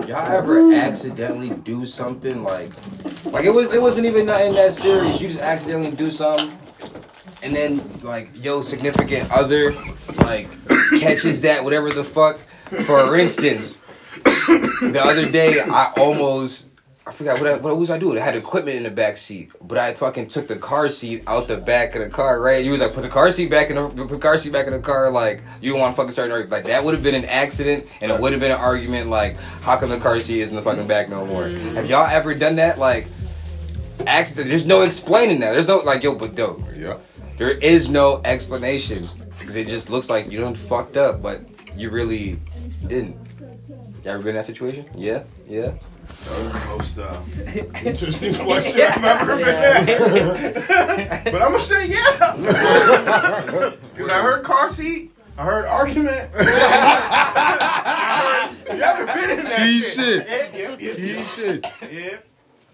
Y'all 0.06 0.26
ever 0.30 0.72
accidentally 0.74 1.50
do 1.50 1.86
something 1.86 2.42
like, 2.44 2.70
like 3.24 3.44
it 3.44 3.50
was, 3.50 3.72
it 3.72 3.80
wasn't 3.80 4.06
even 4.06 4.26
nothing 4.26 4.52
that 4.54 4.74
serious. 4.74 5.20
You 5.20 5.28
just 5.28 5.40
accidentally 5.40 5.90
do 5.90 6.10
something, 6.10 6.56
and 7.42 7.54
then 7.56 7.80
like 8.02 8.30
yo 8.34 8.60
significant 8.60 9.30
other 9.32 9.72
like 10.18 10.48
catches 11.00 11.40
that 11.40 11.64
whatever 11.64 11.90
the 11.90 12.04
fuck. 12.04 12.38
For 12.84 13.16
instance, 13.16 13.80
the 14.24 15.00
other 15.02 15.28
day 15.30 15.60
I 15.60 15.92
almost 15.96 16.67
I 17.08 17.12
forgot 17.12 17.40
what 17.40 17.48
I, 17.48 17.56
what 17.56 17.78
was 17.78 17.90
I 17.90 17.98
doing. 17.98 18.18
I 18.18 18.20
had 18.20 18.36
equipment 18.36 18.76
in 18.76 18.82
the 18.82 18.90
back 18.90 19.16
seat, 19.16 19.50
but 19.62 19.78
I 19.78 19.94
fucking 19.94 20.28
took 20.28 20.46
the 20.46 20.56
car 20.56 20.90
seat 20.90 21.22
out 21.26 21.48
the 21.48 21.56
back 21.56 21.94
of 21.94 22.02
the 22.02 22.10
car. 22.10 22.38
Right? 22.38 22.62
You 22.62 22.72
was 22.72 22.82
like, 22.82 22.92
put 22.92 23.02
the 23.02 23.08
car 23.08 23.32
seat 23.32 23.50
back 23.50 23.70
in 23.70 23.76
the 23.76 23.88
put 23.88 24.08
the 24.08 24.18
car 24.18 24.36
seat 24.36 24.52
back 24.52 24.66
in 24.66 24.74
the 24.74 24.78
car. 24.78 25.10
Like 25.10 25.42
you 25.62 25.72
don't 25.72 25.80
want 25.80 25.92
to 25.94 25.96
fucking 25.96 26.12
start 26.12 26.26
an 26.26 26.32
argument. 26.32 26.52
Like 26.52 26.64
that 26.64 26.84
would 26.84 26.92
have 26.92 27.02
been 27.02 27.14
an 27.14 27.24
accident, 27.24 27.86
and 28.02 28.12
it 28.12 28.20
would 28.20 28.32
have 28.32 28.40
been 28.42 28.50
an 28.50 28.58
argument. 28.60 29.08
Like 29.08 29.36
how 29.62 29.78
come 29.78 29.88
the 29.88 29.98
car 29.98 30.20
seat 30.20 30.42
is 30.42 30.50
in 30.50 30.54
the 30.56 30.60
fucking 30.62 30.86
back 30.86 31.08
no 31.08 31.24
more? 31.24 31.44
Mm-hmm. 31.44 31.76
Have 31.76 31.88
y'all 31.88 32.06
ever 32.06 32.34
done 32.34 32.56
that? 32.56 32.78
Like 32.78 33.06
accident. 34.06 34.50
There's 34.50 34.66
no 34.66 34.82
explaining 34.82 35.40
that. 35.40 35.52
There's 35.52 35.68
no 35.68 35.78
like 35.78 36.02
yo, 36.02 36.14
but 36.14 36.36
yo, 36.36 36.62
Yep. 36.76 37.06
there 37.38 37.52
is 37.52 37.88
no 37.88 38.20
explanation 38.26 39.04
because 39.38 39.56
it 39.56 39.66
just 39.66 39.88
looks 39.88 40.10
like 40.10 40.30
you 40.30 40.40
done 40.40 40.54
fucked 40.54 40.98
up, 40.98 41.22
but 41.22 41.40
you 41.74 41.88
really 41.88 42.38
didn't. 42.86 43.16
You 44.04 44.10
ever 44.10 44.18
been 44.18 44.28
in 44.28 44.34
that 44.36 44.44
situation? 44.44 44.86
Yeah, 44.94 45.24
yeah. 45.48 45.72
That 46.08 46.42
was 46.42 46.48
the 46.52 46.64
most 46.68 46.98
uh, 46.98 47.20
interesting 47.84 48.34
question 48.34 48.80
I've 48.82 49.04
ever 49.04 49.36
been 49.36 49.48
asked. 49.48 51.24
but 51.24 51.34
I'm 51.42 51.52
gonna 51.52 51.58
say 51.58 51.86
yeah. 51.86 52.36
Because 53.94 54.10
I 54.12 54.22
heard 54.22 54.44
car 54.44 54.70
seat, 54.70 55.10
I 55.36 55.44
heard 55.44 55.66
argument. 55.66 56.30
I 56.34 56.38
heard, 58.66 58.76
you 58.76 58.82
ever 58.82 59.06
been 59.06 59.30
in 59.38 59.44
that 59.44 59.56
Key 59.58 59.80
shit? 59.80 59.94
shit. 59.94 60.26
Yep, 60.28 60.54
yep, 60.54 60.80
yep, 60.80 60.96
Key 60.96 61.14
yep. 61.14 61.24
shit. 61.24 61.66
Yep. 61.92 62.24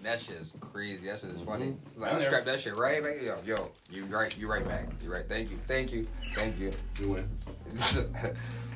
That 0.03 0.21
shit 0.21 0.35
is 0.35 0.53
crazy. 0.59 1.07
That 1.07 1.19
shit 1.19 1.31
is 1.31 1.41
funny. 1.41 1.65
Mm-hmm. 1.67 2.01
Like, 2.01 2.13
I 2.13 2.21
strap 2.23 2.45
that 2.45 2.59
shit 2.59 2.75
right, 2.77 3.03
right. 3.03 3.21
Yo, 3.23 3.37
yo, 3.43 3.71
you 3.91 4.05
right, 4.05 4.37
you 4.37 4.47
right, 4.47 4.63
Mac. 4.67 4.87
You 5.03 5.11
right. 5.11 5.25
Thank 5.27 5.49
you, 5.49 5.57
thank 5.67 5.91
you, 5.91 6.05
thank 6.35 6.59
you. 6.59 6.71
You 6.99 7.09
win. 7.09 7.27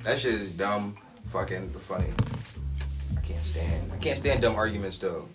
that 0.04 0.18
shit 0.18 0.34
is 0.34 0.52
dumb, 0.54 0.98
fucking 1.32 1.70
funny. 1.70 2.08
I 3.18 3.22
can't 3.22 3.44
stand. 3.44 3.92
I 3.94 3.98
can't 3.98 4.18
stand 4.18 4.42
dumb 4.42 4.56
arguments 4.56 4.98
though. 5.00 5.28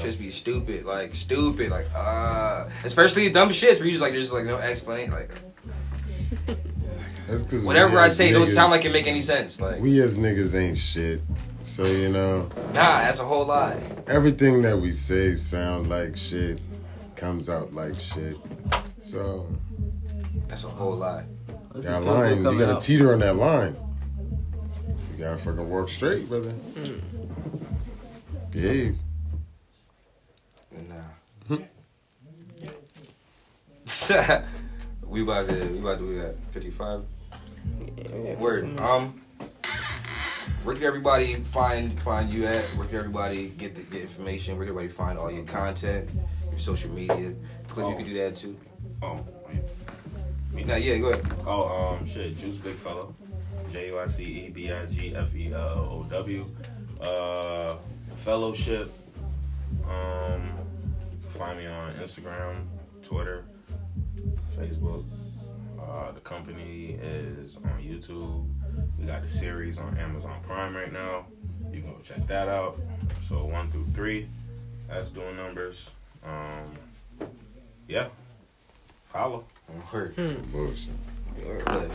Just 0.00 0.18
be 0.18 0.30
stupid, 0.30 0.84
like 0.86 1.14
stupid, 1.14 1.70
like 1.70 1.86
uh, 1.94 2.68
especially 2.84 3.30
dumb 3.30 3.50
shits 3.50 3.76
where 3.78 3.84
you 3.86 3.90
just 3.92 4.02
like 4.02 4.12
there's 4.12 4.32
like 4.32 4.46
no 4.46 4.56
explanation, 4.58 5.12
like 5.12 5.30
That's 7.28 7.42
'cause 7.44 7.64
whatever 7.64 7.98
I 7.98 8.06
as 8.06 8.16
say 8.16 8.32
don't 8.32 8.46
sound 8.46 8.70
like 8.70 8.84
it 8.84 8.92
make 8.92 9.06
any 9.06 9.20
sense. 9.22 9.60
Like 9.60 9.80
We 9.80 10.00
as 10.00 10.16
niggas 10.16 10.58
ain't 10.58 10.78
shit. 10.78 11.20
So, 11.62 11.84
you 11.84 12.08
know, 12.10 12.50
nah, 12.74 13.00
that's 13.00 13.20
a 13.20 13.24
whole 13.24 13.46
lie. 13.46 13.78
everything 14.06 14.60
that 14.62 14.78
we 14.78 14.92
say 14.92 15.36
sound 15.36 15.88
like 15.88 16.16
shit, 16.16 16.60
comes 17.16 17.48
out 17.48 17.72
like 17.72 17.98
shit. 17.98 18.36
So, 19.00 19.46
That's 20.48 20.64
a 20.64 20.68
whole 20.68 20.96
lie. 20.96 21.24
What's 21.70 21.86
that 21.86 22.00
it 22.00 22.04
feel 22.04 22.12
good 22.14 22.42
line, 22.44 22.52
you 22.54 22.58
gotta 22.60 22.74
out? 22.74 22.80
teeter 22.82 23.12
on 23.12 23.20
that 23.20 23.36
line. 23.36 23.76
You 25.22 25.28
gotta 25.28 25.38
fucking 25.38 25.70
work 25.70 25.88
straight, 25.88 26.28
brother. 26.28 26.52
Behave. 28.50 28.98
Nah. 30.88 30.96
we 35.06 35.22
about 35.22 35.46
to 35.46 35.54
we 35.68 35.78
about 35.78 36.00
to 36.00 36.06
do 36.06 36.18
that. 36.18 36.34
Fifty 36.50 36.72
five. 36.72 37.04
Word. 38.36 38.80
Um. 38.80 39.22
Where 40.64 40.74
can 40.74 40.82
everybody 40.82 41.36
find 41.36 42.00
find 42.00 42.34
you 42.34 42.46
at? 42.46 42.58
Where 42.74 42.88
can 42.88 42.96
everybody 42.96 43.50
get 43.50 43.76
the 43.76 43.82
get 43.82 44.00
information? 44.00 44.56
Where 44.56 44.66
can 44.66 44.74
everybody 44.74 44.92
find 44.92 45.20
all 45.20 45.30
your 45.30 45.44
content, 45.44 46.10
your 46.50 46.58
social 46.58 46.90
media? 46.90 47.32
Cliff, 47.68 47.88
you 47.88 47.94
can 47.94 48.06
do 48.06 48.14
that 48.14 48.34
too. 48.34 48.58
Oh, 49.00 49.24
wait. 49.46 49.62
Me? 50.52 50.64
Nah, 50.64 50.74
yeah, 50.74 50.98
go 50.98 51.10
ahead. 51.10 51.24
Oh, 51.46 51.68
um, 51.68 52.04
shit, 52.04 52.36
Juice 52.36 52.56
Big 52.56 52.74
Fellow. 52.74 53.14
J 53.72 53.88
U 53.88 53.98
I 53.98 54.06
C 54.06 54.22
E 54.22 54.50
B 54.50 54.70
I 54.70 54.84
G 54.84 55.14
F 55.16 55.34
E 55.34 55.52
L 55.52 55.58
O 55.58 56.06
W. 56.10 56.46
Uh, 57.00 57.76
Fellowship. 58.16 58.92
Um, 59.88 60.52
find 61.30 61.58
me 61.58 61.66
on 61.66 61.94
Instagram, 61.94 62.66
Twitter, 63.02 63.44
Facebook. 64.58 65.04
Uh, 65.80 66.12
the 66.12 66.20
company 66.20 66.98
is 67.02 67.56
on 67.56 67.80
YouTube. 67.80 68.46
We 68.98 69.06
got 69.06 69.22
the 69.22 69.28
series 69.28 69.78
on 69.78 69.96
Amazon 69.96 70.38
Prime 70.46 70.76
right 70.76 70.92
now. 70.92 71.26
You 71.72 71.80
can 71.80 71.92
go 71.92 71.98
check 72.02 72.26
that 72.26 72.48
out. 72.48 72.78
So 73.22 73.46
one 73.46 73.70
through 73.70 73.86
three, 73.94 74.28
that's 74.86 75.10
doing 75.10 75.36
numbers. 75.36 75.90
Um, 76.24 77.28
yeah, 77.88 78.08
follow. 79.08 79.44
Word. 79.92 80.14
Bullshit. 80.52 80.90
Cliff. 81.40 81.90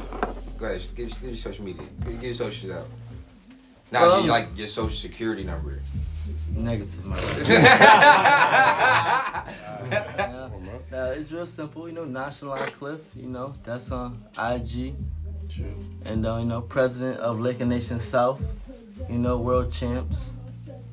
Go 0.58 0.66
ahead. 0.66 0.80
just 0.80 0.96
Give, 0.96 1.10
give 1.10 1.24
your 1.24 1.36
social 1.38 1.66
media. 1.66 1.84
Give, 2.02 2.14
give 2.14 2.24
your 2.24 2.34
socials 2.34 2.72
out. 2.78 2.88
Now, 3.92 4.12
Um, 4.14 4.26
you 4.26 4.30
like 4.32 4.48
your 4.58 4.68
social 4.68 4.96
security 4.96 5.44
number. 5.44 5.80
Negative, 6.54 7.06
man. 7.06 7.20
yeah. 7.48 9.44
Uh, 10.92 11.14
it's 11.16 11.32
real 11.32 11.46
simple, 11.46 11.88
you 11.88 11.94
know. 11.94 12.06
Nonchalant 12.06 12.74
Cliff, 12.74 13.00
you 13.16 13.28
know. 13.28 13.54
That's 13.64 13.92
on 13.92 14.24
IG, 14.40 14.96
True. 15.50 15.66
and 16.06 16.26
uh, 16.26 16.38
you 16.38 16.46
know, 16.46 16.62
president 16.62 17.20
of 17.20 17.40
Laker 17.40 17.66
Nation 17.66 18.00
South. 18.00 18.42
You 19.10 19.18
know, 19.20 19.38
world 19.38 19.72
champs. 19.72 20.34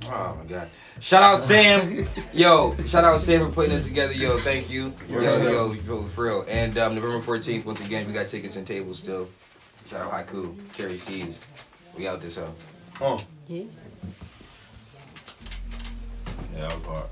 Oh 0.06 0.36
my 0.38 0.44
god. 0.46 0.68
Shout 1.00 1.22
out 1.22 1.40
Sam. 1.40 2.06
yo, 2.32 2.76
shout 2.86 3.04
out 3.04 3.20
Sam 3.20 3.46
for 3.46 3.52
putting 3.52 3.72
this 3.72 3.86
together. 3.86 4.14
Yo, 4.14 4.38
thank 4.38 4.70
you. 4.70 4.94
Yo, 5.08 5.20
yo, 5.20 5.72
yo, 5.72 6.02
for 6.06 6.24
real. 6.24 6.44
And 6.48 6.78
um, 6.78 6.94
November 6.94 7.20
14th, 7.20 7.64
once 7.64 7.80
again, 7.84 8.06
we 8.06 8.12
got 8.12 8.28
tickets 8.28 8.56
and 8.56 8.66
tables 8.66 8.98
still. 8.98 9.28
Shout 9.90 10.00
out 10.00 10.12
Haiku, 10.12 10.54
Cherry 10.74 10.98
Steez. 10.98 11.40
We 11.96 12.08
out 12.08 12.20
this 12.20 12.36
hoe. 12.36 12.54
Oh. 13.00 13.18
Yeah. 13.46 13.64
Yeah, 16.54 16.68
that 16.68 16.78
was 16.78 16.86
hard. 16.86 17.04